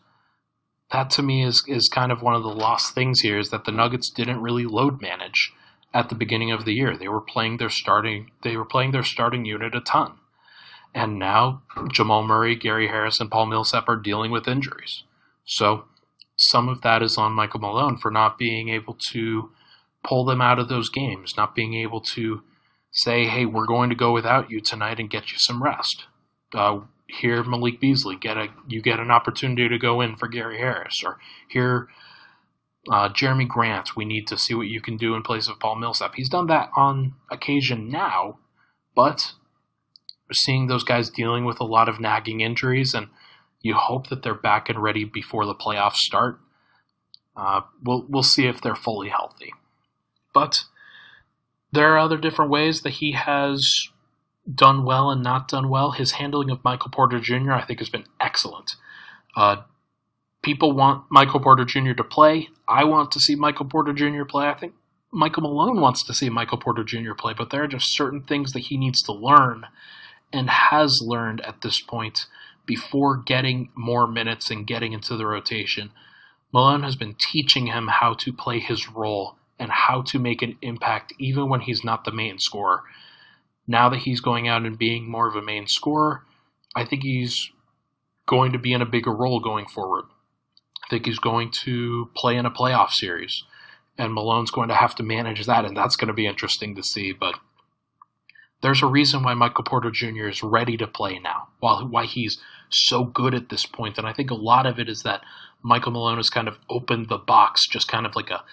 that 0.91 1.09
to 1.11 1.21
me 1.21 1.43
is 1.43 1.63
is 1.67 1.89
kind 1.89 2.11
of 2.11 2.21
one 2.21 2.35
of 2.35 2.43
the 2.43 2.49
lost 2.49 2.93
things 2.93 3.21
here 3.21 3.37
is 3.37 3.49
that 3.49 3.65
the 3.65 3.71
Nuggets 3.71 4.09
didn't 4.09 4.41
really 4.41 4.65
load 4.65 5.01
manage 5.01 5.53
at 5.93 6.09
the 6.09 6.15
beginning 6.15 6.51
of 6.51 6.65
the 6.65 6.73
year. 6.73 6.95
They 6.97 7.07
were 7.07 7.21
playing 7.21 7.57
their 7.57 7.69
starting 7.69 8.31
they 8.43 8.55
were 8.57 8.65
playing 8.65 8.91
their 8.91 9.03
starting 9.03 9.45
unit 9.45 9.75
a 9.75 9.81
ton. 9.81 10.13
And 10.93 11.19
now 11.19 11.61
Jamal 11.91 12.23
Murray, 12.23 12.55
Gary 12.55 12.87
Harris, 12.87 13.19
and 13.19 13.29
Paul 13.29 13.45
Millsap 13.45 13.87
are 13.87 13.95
dealing 13.95 14.31
with 14.31 14.47
injuries. 14.47 15.03
So 15.45 15.85
some 16.35 16.69
of 16.69 16.81
that 16.81 17.03
is 17.03 17.17
on 17.17 17.33
Michael 17.33 17.59
Malone 17.59 17.97
for 17.97 18.09
not 18.09 18.37
being 18.37 18.69
able 18.69 18.95
to 19.11 19.51
pull 20.03 20.25
them 20.25 20.41
out 20.41 20.57
of 20.57 20.69
those 20.69 20.89
games, 20.89 21.35
not 21.37 21.53
being 21.53 21.73
able 21.73 22.01
to 22.01 22.41
say, 22.91 23.25
hey, 23.25 23.45
we're 23.45 23.67
going 23.67 23.89
to 23.89 23.95
go 23.95 24.11
without 24.11 24.49
you 24.49 24.61
tonight 24.61 24.99
and 24.99 25.09
get 25.09 25.31
you 25.31 25.37
some 25.37 25.61
rest. 25.61 26.05
Uh, 26.53 26.79
here 27.09 27.43
Malik 27.43 27.79
Beasley 27.79 28.15
get 28.15 28.37
a 28.37 28.47
you 28.67 28.81
get 28.81 28.99
an 28.99 29.11
opportunity 29.11 29.67
to 29.67 29.77
go 29.77 30.01
in 30.01 30.15
for 30.15 30.27
Gary 30.27 30.57
Harris, 30.57 31.03
or 31.03 31.17
here 31.47 31.87
uh, 32.89 33.09
Jerami 33.09 33.47
Grant. 33.47 33.95
We 33.95 34.05
need 34.05 34.27
to 34.27 34.37
see 34.37 34.53
what 34.53 34.67
you 34.67 34.81
can 34.81 34.97
do 34.97 35.15
in 35.15 35.23
place 35.23 35.47
of 35.47 35.59
Paul 35.59 35.75
Millsap. 35.75 36.15
He's 36.15 36.29
done 36.29 36.47
that 36.47 36.69
on 36.75 37.15
occasion 37.31 37.89
now, 37.89 38.39
but 38.95 39.33
we're 40.27 40.33
seeing 40.33 40.67
those 40.67 40.83
guys 40.83 41.09
dealing 41.09 41.45
with 41.45 41.59
a 41.59 41.65
lot 41.65 41.89
of 41.89 41.99
nagging 41.99 42.41
injuries, 42.41 42.93
and 42.93 43.07
you 43.61 43.73
hope 43.73 44.09
that 44.09 44.23
they're 44.23 44.33
back 44.33 44.69
and 44.69 44.81
ready 44.81 45.03
before 45.03 45.45
the 45.45 45.55
playoffs 45.55 45.97
start. 45.97 46.39
Uh, 47.35 47.61
we'll 47.83 48.05
we'll 48.07 48.23
see 48.23 48.45
if 48.45 48.61
they're 48.61 48.75
fully 48.75 49.09
healthy, 49.09 49.53
but 50.33 50.65
there 51.71 51.93
are 51.93 51.99
other 51.99 52.17
different 52.17 52.51
ways 52.51 52.81
that 52.81 52.91
he 52.91 53.13
has 53.13 53.89
done 54.53 54.83
well 54.83 55.09
and 55.09 55.23
not 55.23 55.47
done 55.47 55.69
well. 55.69 55.91
His 55.91 56.13
handling 56.13 56.49
of 56.49 56.63
Michael 56.63 56.91
Porter 56.91 57.19
Jr., 57.19 57.53
I 57.53 57.65
think, 57.65 57.79
has 57.79 57.89
been 57.89 58.05
excellent. 58.19 58.75
Uh, 59.35 59.57
people 60.41 60.71
want 60.71 61.05
Michael 61.09 61.39
Porter 61.39 61.65
Jr. 61.65 61.93
to 61.93 62.03
play. 62.03 62.49
I 62.67 62.83
want 62.83 63.11
to 63.11 63.19
see 63.19 63.35
Michael 63.35 63.65
Porter 63.65 63.93
Jr. 63.93 64.23
play. 64.23 64.47
I 64.47 64.53
think 64.53 64.73
Michael 65.11 65.43
Malone 65.43 65.81
wants 65.81 66.03
to 66.03 66.13
see 66.13 66.29
Michael 66.29 66.57
Porter 66.57 66.83
Jr. 66.83 67.13
play, 67.13 67.33
but 67.35 67.49
there 67.49 67.63
are 67.63 67.67
just 67.67 67.95
certain 67.95 68.21
things 68.21 68.53
that 68.53 68.59
he 68.61 68.77
needs 68.77 69.01
to 69.03 69.11
learn 69.11 69.65
and 70.31 70.49
has 70.49 71.01
learned 71.01 71.41
at 71.41 71.61
this 71.61 71.79
point 71.81 72.25
before 72.65 73.17
getting 73.17 73.69
more 73.75 74.05
minutes 74.05 74.51
and 74.51 74.67
getting 74.67 74.93
into 74.93 75.17
the 75.17 75.25
rotation. 75.25 75.91
Malone 76.53 76.83
has 76.83 76.95
been 76.95 77.15
teaching 77.17 77.67
him 77.67 77.87
how 77.87 78.13
to 78.13 78.31
play 78.31 78.59
his 78.59 78.89
role 78.89 79.35
and 79.57 79.71
how 79.71 80.01
to 80.03 80.19
make 80.19 80.41
an 80.41 80.55
impact 80.61 81.13
even 81.17 81.49
when 81.49 81.61
he's 81.61 81.83
not 81.83 82.05
the 82.05 82.11
main 82.11 82.37
scorer 82.37 82.83
now 83.69 83.87
that 83.87 83.99
he's 83.99 84.19
going 84.19 84.47
out 84.47 84.65
and 84.65 84.79
being 84.79 85.07
more 85.07 85.27
of 85.27 85.35
a 85.35 85.43
main 85.43 85.67
scorer, 85.67 86.23
I 86.75 86.83
think 86.83 87.03
he's 87.03 87.51
going 88.25 88.51
to 88.51 88.57
be 88.57 88.73
in 88.73 88.81
a 88.81 88.85
bigger 88.85 89.13
role 89.13 89.39
going 89.39 89.67
forward. 89.67 90.05
I 90.83 90.89
think 90.89 91.05
he's 91.05 91.19
going 91.19 91.51
to 91.51 92.09
play 92.15 92.35
in 92.35 92.47
a 92.47 92.51
playoff 92.51 92.89
series, 92.89 93.43
and 93.95 94.11
Malone's 94.11 94.49
going 94.49 94.69
to 94.69 94.75
have 94.75 94.95
to 94.95 95.03
manage 95.03 95.45
that, 95.45 95.65
and 95.65 95.77
that's 95.77 95.95
going 95.95 96.07
to 96.07 96.15
be 96.15 96.25
interesting 96.25 96.75
to 96.75 96.83
see. 96.83 97.11
But 97.11 97.35
there's 98.63 98.81
a 98.81 98.87
reason 98.87 99.21
why 99.21 99.35
Michael 99.35 99.63
Porter 99.63 99.91
Jr. 99.91 100.29
is 100.29 100.41
ready 100.41 100.75
to 100.77 100.87
play 100.87 101.19
now, 101.19 101.49
why, 101.59 101.83
why 101.83 102.05
he's 102.05 102.39
so 102.69 103.03
good 103.03 103.35
at 103.35 103.49
this 103.49 103.67
point. 103.67 103.99
And 103.99 104.07
I 104.07 104.13
think 104.13 104.31
a 104.31 104.35
lot 104.35 104.65
of 104.65 104.79
it 104.79 104.89
is 104.89 105.03
that 105.03 105.21
Michael 105.61 105.91
Malone 105.91 106.17
has 106.17 106.31
kind 106.31 106.47
of 106.47 106.57
opened 106.71 107.07
the 107.07 107.19
box 107.19 107.67
just 107.67 107.87
kind 107.87 108.07
of 108.07 108.15
like 108.15 108.31
a, 108.31 108.43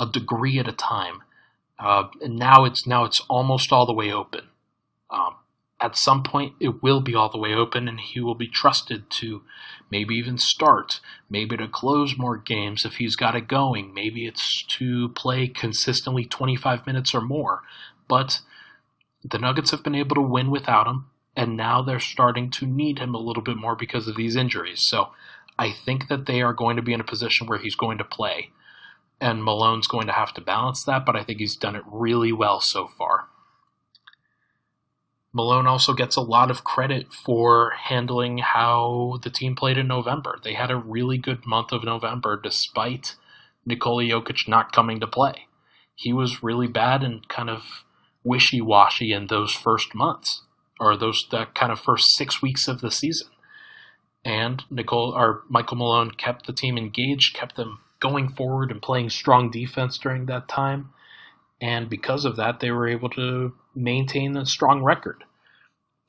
a 0.00 0.06
degree 0.06 0.58
at 0.58 0.66
a 0.66 0.72
time. 0.72 1.22
Uh, 1.78 2.08
and 2.20 2.36
now 2.36 2.64
it's 2.64 2.84
now 2.84 3.04
it's 3.04 3.20
almost 3.28 3.70
all 3.70 3.86
the 3.86 3.92
way 3.92 4.10
open. 4.10 4.48
Um, 5.10 5.36
at 5.80 5.96
some 5.96 6.22
point, 6.22 6.54
it 6.58 6.82
will 6.82 7.00
be 7.00 7.14
all 7.14 7.28
the 7.28 7.38
way 7.38 7.52
open, 7.52 7.86
and 7.86 8.00
he 8.00 8.20
will 8.20 8.34
be 8.34 8.48
trusted 8.48 9.10
to 9.10 9.42
maybe 9.90 10.14
even 10.14 10.38
start, 10.38 11.00
maybe 11.28 11.56
to 11.56 11.68
close 11.68 12.16
more 12.16 12.38
games 12.38 12.84
if 12.84 12.94
he's 12.94 13.14
got 13.14 13.36
it 13.36 13.46
going. 13.46 13.92
Maybe 13.92 14.26
it's 14.26 14.64
to 14.78 15.10
play 15.10 15.48
consistently 15.48 16.24
25 16.24 16.86
minutes 16.86 17.14
or 17.14 17.20
more. 17.20 17.62
But 18.08 18.40
the 19.22 19.38
Nuggets 19.38 19.70
have 19.70 19.82
been 19.82 19.94
able 19.94 20.14
to 20.14 20.22
win 20.22 20.50
without 20.50 20.86
him, 20.86 21.06
and 21.36 21.56
now 21.56 21.82
they're 21.82 22.00
starting 22.00 22.50
to 22.52 22.66
need 22.66 22.98
him 22.98 23.14
a 23.14 23.20
little 23.20 23.42
bit 23.42 23.58
more 23.58 23.76
because 23.76 24.08
of 24.08 24.16
these 24.16 24.34
injuries. 24.34 24.80
So 24.88 25.10
I 25.58 25.72
think 25.72 26.08
that 26.08 26.24
they 26.24 26.40
are 26.40 26.54
going 26.54 26.76
to 26.76 26.82
be 26.82 26.94
in 26.94 27.00
a 27.00 27.04
position 27.04 27.46
where 27.46 27.58
he's 27.58 27.76
going 27.76 27.98
to 27.98 28.04
play. 28.04 28.50
And 29.20 29.42
Malone's 29.42 29.86
going 29.86 30.06
to 30.06 30.12
have 30.12 30.32
to 30.34 30.40
balance 30.40 30.84
that, 30.84 31.04
but 31.04 31.16
I 31.16 31.22
think 31.22 31.38
he's 31.38 31.56
done 31.56 31.76
it 31.76 31.84
really 31.86 32.32
well 32.32 32.60
so 32.60 32.86
far. 32.86 33.28
Malone 35.36 35.66
also 35.66 35.92
gets 35.92 36.16
a 36.16 36.22
lot 36.22 36.50
of 36.50 36.64
credit 36.64 37.12
for 37.12 37.72
handling 37.76 38.38
how 38.38 39.18
the 39.22 39.28
team 39.28 39.54
played 39.54 39.76
in 39.76 39.86
November. 39.86 40.38
They 40.42 40.54
had 40.54 40.70
a 40.70 40.78
really 40.78 41.18
good 41.18 41.44
month 41.44 41.72
of 41.72 41.84
November 41.84 42.40
despite 42.42 43.16
Nikola 43.66 44.04
Jokic 44.04 44.48
not 44.48 44.72
coming 44.72 44.98
to 44.98 45.06
play. 45.06 45.46
He 45.94 46.10
was 46.10 46.42
really 46.42 46.68
bad 46.68 47.04
and 47.04 47.28
kind 47.28 47.50
of 47.50 47.84
wishy 48.24 48.62
washy 48.62 49.12
in 49.12 49.26
those 49.26 49.52
first 49.52 49.94
months, 49.94 50.40
or 50.80 50.96
those 50.96 51.26
that 51.30 51.54
kind 51.54 51.70
of 51.70 51.80
first 51.80 52.16
six 52.16 52.40
weeks 52.40 52.66
of 52.66 52.80
the 52.80 52.90
season. 52.90 53.28
And 54.24 54.64
Nicole 54.70 55.12
or 55.14 55.42
Michael 55.50 55.76
Malone 55.76 56.12
kept 56.12 56.46
the 56.46 56.54
team 56.54 56.78
engaged, 56.78 57.36
kept 57.36 57.56
them 57.56 57.80
going 58.00 58.30
forward 58.30 58.70
and 58.70 58.80
playing 58.80 59.10
strong 59.10 59.50
defense 59.50 59.98
during 59.98 60.24
that 60.26 60.48
time. 60.48 60.94
And 61.60 61.90
because 61.90 62.24
of 62.24 62.36
that, 62.36 62.60
they 62.60 62.70
were 62.70 62.88
able 62.88 63.10
to 63.10 63.52
maintain 63.76 64.36
a 64.36 64.46
strong 64.46 64.82
record. 64.82 65.24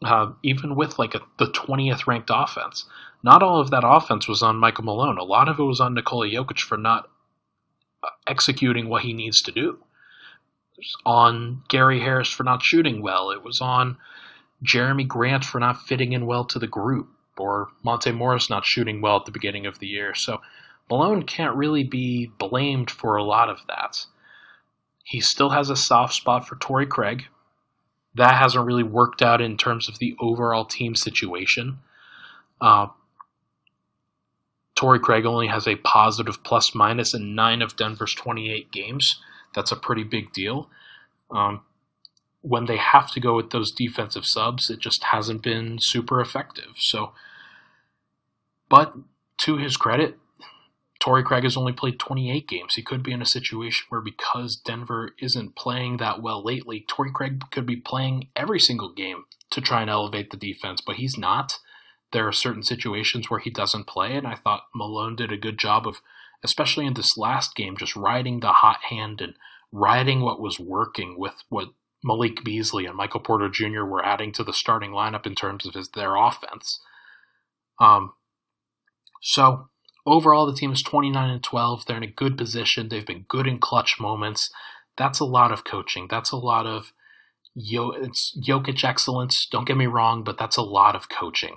Uh, 0.04 0.32
even 0.44 0.76
with 0.76 1.00
like 1.00 1.16
a, 1.16 1.22
the 1.40 1.48
20th 1.48 2.06
ranked 2.06 2.30
offense, 2.32 2.86
not 3.24 3.42
all 3.42 3.60
of 3.60 3.72
that 3.72 3.84
offense 3.86 4.28
was 4.28 4.44
on 4.44 4.58
Michael 4.58 4.84
Malone. 4.84 5.18
A 5.18 5.24
lot 5.24 5.50
of 5.50 5.60
it 5.60 5.64
was 5.64 5.80
on 5.80 5.96
Nikola 5.96 6.28
Jokic 6.28 6.60
for 6.60 6.78
not 6.78 7.10
uh, 8.04 8.10
executing 8.28 8.90
what 8.90 9.02
he 9.02 9.14
needs 9.14 9.42
to 9.42 9.52
do. 9.52 9.80
It 10.78 10.82
was 10.82 10.96
on 11.06 11.64
Gary 11.68 12.00
Harris 12.00 12.30
for 12.30 12.44
not 12.44 12.62
shooting 12.62 13.02
well. 13.02 13.32
It 13.32 13.44
was 13.44 13.60
on 13.60 13.98
Jerami 14.64 15.08
Grant 15.08 15.44
for 15.44 15.60
not 15.60 15.82
fitting 15.82 16.14
in 16.14 16.28
well 16.28 16.46
to 16.46 16.60
the 16.60 16.68
group, 16.68 17.10
or 17.38 17.70
Monte 17.84 18.12
Morris 18.12 18.50
not 18.50 18.66
shooting 18.66 19.02
well 19.02 19.18
at 19.18 19.26
the 19.26 19.32
beginning 19.32 19.66
of 19.66 19.80
the 19.80 19.88
year. 19.88 20.14
So 20.14 20.42
Malone 20.90 21.24
can't 21.24 21.56
really 21.56 21.84
be 21.84 22.32
blamed 22.38 22.90
for 22.90 23.16
a 23.16 23.24
lot 23.24 23.50
of 23.50 23.60
that. 23.68 24.06
He 25.04 25.20
still 25.22 25.50
has 25.52 25.70
a 25.70 25.76
soft 25.76 26.14
spot 26.14 26.48
for 26.48 26.56
Torrey 26.58 26.86
Craig, 26.86 27.26
that 28.18 28.36
hasn't 28.36 28.66
really 28.66 28.84
worked 28.84 29.22
out 29.22 29.42
in 29.42 29.58
terms 29.58 29.88
of 29.88 30.00
the 30.00 30.16
overall 30.20 30.66
team 30.66 30.96
situation. 30.96 31.80
Uh, 32.60 32.88
Torrey 34.76 35.00
Craig 35.00 35.26
only 35.26 35.48
has 35.48 35.68
a 35.68 35.76
positive 35.78 36.44
plus 36.44 36.76
minus 36.76 37.14
in 37.14 37.36
nine 37.36 37.62
of 37.62 37.76
Denver's 37.76 38.14
28 38.14 38.72
games. 38.72 39.20
That's 39.56 39.72
a 39.72 39.76
pretty 39.76 40.04
big 40.04 40.34
deal. 40.34 40.70
Um, 41.32 41.62
when 42.42 42.66
they 42.66 42.78
have 42.78 43.12
to 43.12 43.20
go 43.20 43.36
with 43.36 43.50
those 43.50 43.72
defensive 43.72 44.26
subs, 44.26 44.70
it 44.70 44.80
just 44.80 45.04
hasn't 45.06 45.42
been 45.42 45.80
super 45.80 46.22
effective. 46.22 46.76
So, 46.78 47.12
but 48.70 48.94
to 49.40 49.58
his 49.58 49.78
credit, 49.78 50.18
Torrey 51.00 51.24
Craig 51.24 51.44
has 51.44 51.56
only 51.56 51.74
played 51.74 52.00
28 52.00 52.48
games. 52.48 52.76
He 52.76 52.82
could 52.82 53.04
be 53.04 53.12
in 53.12 53.22
a 53.22 53.26
situation 53.26 53.86
where 53.90 54.02
because 54.02 54.56
Denver 54.56 55.12
isn't 55.20 55.56
playing 55.56 55.98
that 55.98 56.22
well 56.22 56.44
lately, 56.44 56.86
Torrey 56.88 57.12
Craig 57.12 57.44
could 57.52 57.66
be 57.66 57.76
playing 57.76 58.30
every 58.36 58.60
single 58.60 58.92
game 58.92 59.26
to 59.52 59.62
try 59.62 59.82
and 59.82 59.90
elevate 59.90 60.32
the 60.32 60.38
defense, 60.38 60.82
but 60.86 60.96
he's 60.96 61.18
not. 61.18 61.60
There 62.14 62.28
are 62.28 62.34
certain 62.34 62.64
situations 62.64 63.30
where 63.30 63.40
he 63.40 63.50
doesn't 63.50 63.88
play, 63.88 64.16
and 64.16 64.26
I 64.26 64.36
thought 64.36 64.68
Malone 64.74 65.16
did 65.16 65.32
a 65.32 65.38
good 65.38 65.58
job 65.58 65.88
of, 65.88 66.02
especially 66.44 66.86
in 66.86 66.94
this 66.94 67.18
last 67.18 67.56
game, 67.56 67.78
just 67.78 67.96
riding 67.96 68.40
the 68.40 68.54
hot 68.54 68.80
hand 68.90 69.22
and 69.22 69.36
riding 69.72 70.22
what 70.22 70.40
was 70.40 70.60
working 70.60 71.20
with 71.20 71.34
what 71.50 71.70
Malik 72.04 72.44
Beasley 72.44 72.86
and 72.86 72.96
Michael 72.96 73.20
Porter 73.20 73.50
Jr. 73.50 73.84
were 73.84 74.06
adding 74.06 74.32
to 74.34 74.44
the 74.44 74.54
starting 74.54 74.92
lineup 74.92 75.26
in 75.26 75.36
terms 75.36 75.66
of 75.66 75.74
his 75.74 75.90
their 75.90 76.16
offense. 76.16 76.80
Um, 77.80 78.14
so 79.22 79.70
overall, 80.08 80.48
the 80.48 80.56
team 80.56 80.72
is 80.72 80.82
29 80.82 81.30
and 81.30 81.44
12. 81.44 81.86
They're 81.86 81.98
in 81.98 82.04
a 82.04 82.08
good 82.08 82.38
position. 82.38 82.90
They've 82.90 83.06
been 83.06 83.26
good 83.28 83.46
in 83.46 83.60
clutch 83.60 84.00
moments. 84.00 84.50
That's 84.98 85.20
a 85.20 85.26
lot 85.26 85.52
of 85.52 85.64
coaching. 85.64 86.08
That's 86.10 86.32
a 86.32 86.38
lot 86.38 86.66
of 86.66 86.94
Yo- 87.60 87.90
it's 87.90 88.38
Jokic 88.40 88.84
excellence. 88.84 89.48
Don't 89.50 89.66
get 89.66 89.78
me 89.78 89.88
wrong, 89.88 90.24
but 90.24 90.38
that's 90.38 90.58
a 90.58 90.62
lot 90.62 90.96
of 90.96 91.10
coaching. 91.10 91.56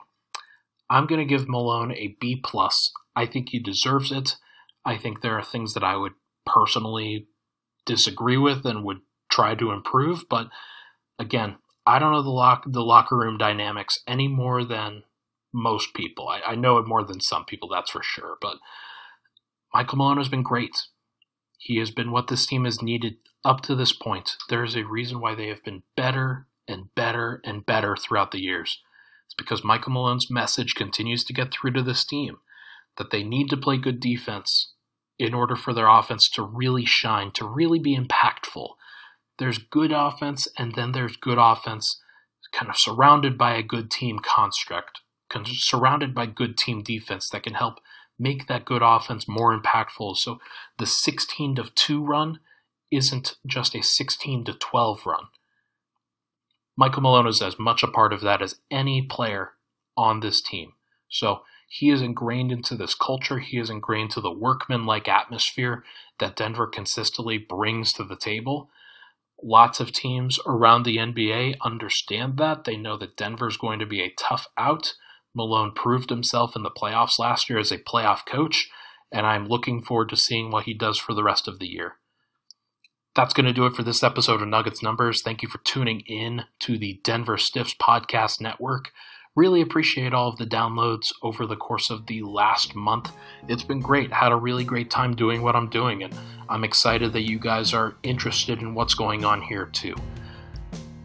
I'm 0.88 1.06
going 1.06 1.18
to 1.18 1.26
give 1.26 1.46
Malone 1.46 1.92
a 1.92 2.16
B 2.18 2.40
plus. 2.42 2.90
I 3.14 3.26
think 3.26 3.50
he 3.50 3.58
deserves 3.58 4.10
it. 4.10 4.36
I 4.82 4.96
think 4.96 5.20
there 5.20 5.38
are 5.38 5.44
things 5.44 5.74
that 5.74 5.84
I 5.84 5.96
would 5.96 6.12
personally 6.46 7.28
disagree 7.84 8.38
with 8.38 8.64
and 8.64 8.82
would 8.82 9.00
try 9.30 9.54
to 9.54 9.72
improve. 9.72 10.24
But 10.30 10.48
again, 11.18 11.56
I 11.86 11.98
don't 11.98 12.12
know 12.12 12.22
the 12.22 12.30
lock 12.30 12.64
the 12.66 12.82
locker 12.82 13.18
room 13.18 13.36
dynamics 13.36 13.98
any 14.06 14.26
more 14.26 14.64
than 14.64 15.02
most 15.52 15.94
people. 15.94 16.28
I, 16.28 16.52
I 16.52 16.54
know 16.54 16.78
it 16.78 16.86
more 16.86 17.04
than 17.04 17.20
some 17.20 17.44
people, 17.44 17.68
that's 17.68 17.90
for 17.90 18.02
sure. 18.02 18.36
But 18.40 18.56
Michael 19.74 19.98
Malone 19.98 20.18
has 20.18 20.28
been 20.28 20.42
great. 20.42 20.76
He 21.58 21.78
has 21.78 21.90
been 21.90 22.10
what 22.10 22.28
this 22.28 22.46
team 22.46 22.64
has 22.64 22.82
needed 22.82 23.16
up 23.44 23.60
to 23.62 23.74
this 23.74 23.92
point. 23.92 24.36
There 24.48 24.64
is 24.64 24.76
a 24.76 24.84
reason 24.84 25.20
why 25.20 25.34
they 25.34 25.48
have 25.48 25.62
been 25.64 25.82
better 25.96 26.46
and 26.66 26.94
better 26.94 27.40
and 27.44 27.66
better 27.66 27.96
throughout 27.96 28.32
the 28.32 28.40
years. 28.40 28.80
It's 29.26 29.34
because 29.34 29.64
Michael 29.64 29.92
Malone's 29.92 30.30
message 30.30 30.74
continues 30.74 31.24
to 31.24 31.32
get 31.32 31.52
through 31.52 31.72
to 31.72 31.82
this 31.82 32.04
team 32.04 32.38
that 32.98 33.10
they 33.10 33.22
need 33.22 33.48
to 33.50 33.56
play 33.56 33.76
good 33.76 34.00
defense 34.00 34.72
in 35.18 35.34
order 35.34 35.54
for 35.54 35.72
their 35.72 35.88
offense 35.88 36.28
to 36.30 36.42
really 36.42 36.84
shine, 36.84 37.30
to 37.32 37.46
really 37.46 37.78
be 37.78 37.96
impactful. 37.96 38.70
There's 39.38 39.58
good 39.58 39.92
offense, 39.92 40.48
and 40.58 40.74
then 40.74 40.92
there's 40.92 41.16
good 41.16 41.38
offense 41.38 42.00
kind 42.52 42.68
of 42.68 42.76
surrounded 42.76 43.38
by 43.38 43.54
a 43.54 43.62
good 43.62 43.90
team 43.90 44.18
construct 44.18 45.00
surrounded 45.46 46.14
by 46.14 46.26
good 46.26 46.56
team 46.56 46.82
defense 46.82 47.28
that 47.30 47.42
can 47.42 47.54
help 47.54 47.80
make 48.18 48.46
that 48.46 48.64
good 48.64 48.82
offense 48.82 49.26
more 49.26 49.58
impactful. 49.58 50.16
So 50.16 50.38
the 50.78 50.86
16 50.86 51.56
to 51.56 51.64
2 51.74 52.04
run 52.04 52.40
isn't 52.90 53.36
just 53.46 53.74
a 53.74 53.82
16 53.82 54.44
to 54.44 54.54
12 54.54 55.06
run. 55.06 55.24
Michael 56.76 57.02
Malone 57.02 57.26
is 57.26 57.42
as 57.42 57.58
much 57.58 57.82
a 57.82 57.88
part 57.88 58.12
of 58.12 58.20
that 58.22 58.42
as 58.42 58.56
any 58.70 59.02
player 59.02 59.52
on 59.96 60.20
this 60.20 60.40
team. 60.40 60.72
So 61.08 61.42
he 61.68 61.90
is 61.90 62.02
ingrained 62.02 62.50
into 62.50 62.74
this 62.74 62.94
culture. 62.94 63.38
He 63.38 63.58
is 63.58 63.70
ingrained 63.70 64.10
to 64.12 64.20
the 64.20 64.32
workman 64.32 64.86
like 64.86 65.08
atmosphere 65.08 65.84
that 66.18 66.36
Denver 66.36 66.66
consistently 66.66 67.38
brings 67.38 67.92
to 67.92 68.04
the 68.04 68.16
table. 68.16 68.70
Lots 69.42 69.78
of 69.78 69.92
teams 69.92 70.38
around 70.46 70.82
the 70.82 70.96
NBA 70.96 71.56
understand 71.62 72.36
that. 72.38 72.64
They 72.64 72.76
know 72.76 72.96
that 72.98 73.16
Denver 73.16 73.48
is 73.48 73.56
going 73.56 73.78
to 73.78 73.86
be 73.86 74.00
a 74.00 74.14
tough 74.18 74.48
out. 74.58 74.94
Malone 75.34 75.72
proved 75.72 76.10
himself 76.10 76.56
in 76.56 76.62
the 76.62 76.70
playoffs 76.70 77.18
last 77.18 77.48
year 77.48 77.58
as 77.58 77.70
a 77.70 77.78
playoff 77.78 78.26
coach, 78.26 78.68
and 79.12 79.26
I'm 79.26 79.46
looking 79.46 79.82
forward 79.82 80.08
to 80.10 80.16
seeing 80.16 80.50
what 80.50 80.64
he 80.64 80.74
does 80.74 80.98
for 80.98 81.14
the 81.14 81.22
rest 81.22 81.46
of 81.48 81.58
the 81.58 81.68
year. 81.68 81.94
That's 83.14 83.34
going 83.34 83.46
to 83.46 83.52
do 83.52 83.66
it 83.66 83.74
for 83.74 83.82
this 83.82 84.02
episode 84.02 84.40
of 84.40 84.48
Nuggets 84.48 84.82
Numbers. 84.82 85.22
Thank 85.22 85.42
you 85.42 85.48
for 85.48 85.58
tuning 85.58 86.00
in 86.06 86.44
to 86.60 86.78
the 86.78 87.00
Denver 87.02 87.38
Stiffs 87.38 87.74
Podcast 87.74 88.40
Network. 88.40 88.92
Really 89.36 89.60
appreciate 89.60 90.12
all 90.12 90.28
of 90.28 90.38
the 90.38 90.46
downloads 90.46 91.12
over 91.22 91.46
the 91.46 91.56
course 91.56 91.90
of 91.90 92.06
the 92.06 92.22
last 92.22 92.74
month. 92.74 93.12
It's 93.48 93.62
been 93.62 93.80
great. 93.80 94.12
Had 94.12 94.32
a 94.32 94.36
really 94.36 94.64
great 94.64 94.90
time 94.90 95.14
doing 95.14 95.42
what 95.42 95.56
I'm 95.56 95.70
doing, 95.70 96.02
and 96.02 96.14
I'm 96.48 96.64
excited 96.64 97.12
that 97.12 97.28
you 97.28 97.38
guys 97.38 97.72
are 97.72 97.94
interested 98.02 98.60
in 98.60 98.74
what's 98.74 98.94
going 98.94 99.24
on 99.24 99.42
here 99.42 99.66
too. 99.66 99.94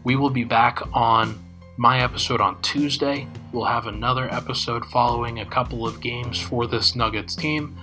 We 0.04 0.16
will 0.16 0.30
be 0.30 0.44
back 0.44 0.80
on 0.92 1.45
my 1.76 2.00
episode 2.02 2.40
on 2.40 2.60
Tuesday. 2.62 3.28
We'll 3.52 3.64
have 3.64 3.86
another 3.86 4.32
episode 4.32 4.84
following 4.86 5.40
a 5.40 5.46
couple 5.46 5.86
of 5.86 6.00
games 6.00 6.40
for 6.40 6.66
this 6.66 6.96
Nuggets 6.96 7.34
team. 7.34 7.76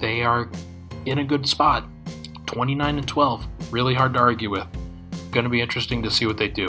They 0.00 0.22
are 0.22 0.48
in 1.04 1.18
a 1.18 1.24
good 1.24 1.46
spot 1.46 1.84
29 2.46 2.98
and 2.98 3.08
12. 3.08 3.46
Really 3.70 3.94
hard 3.94 4.14
to 4.14 4.20
argue 4.20 4.50
with. 4.50 4.66
Going 5.32 5.44
to 5.44 5.50
be 5.50 5.60
interesting 5.60 6.02
to 6.02 6.10
see 6.10 6.26
what 6.26 6.38
they 6.38 6.48
do. 6.48 6.68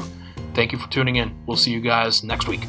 Thank 0.53 0.71
you 0.71 0.77
for 0.77 0.89
tuning 0.89 1.17
in. 1.17 1.37
We'll 1.45 1.57
see 1.57 1.71
you 1.71 1.81
guys 1.81 2.23
next 2.23 2.47
week. 2.47 2.61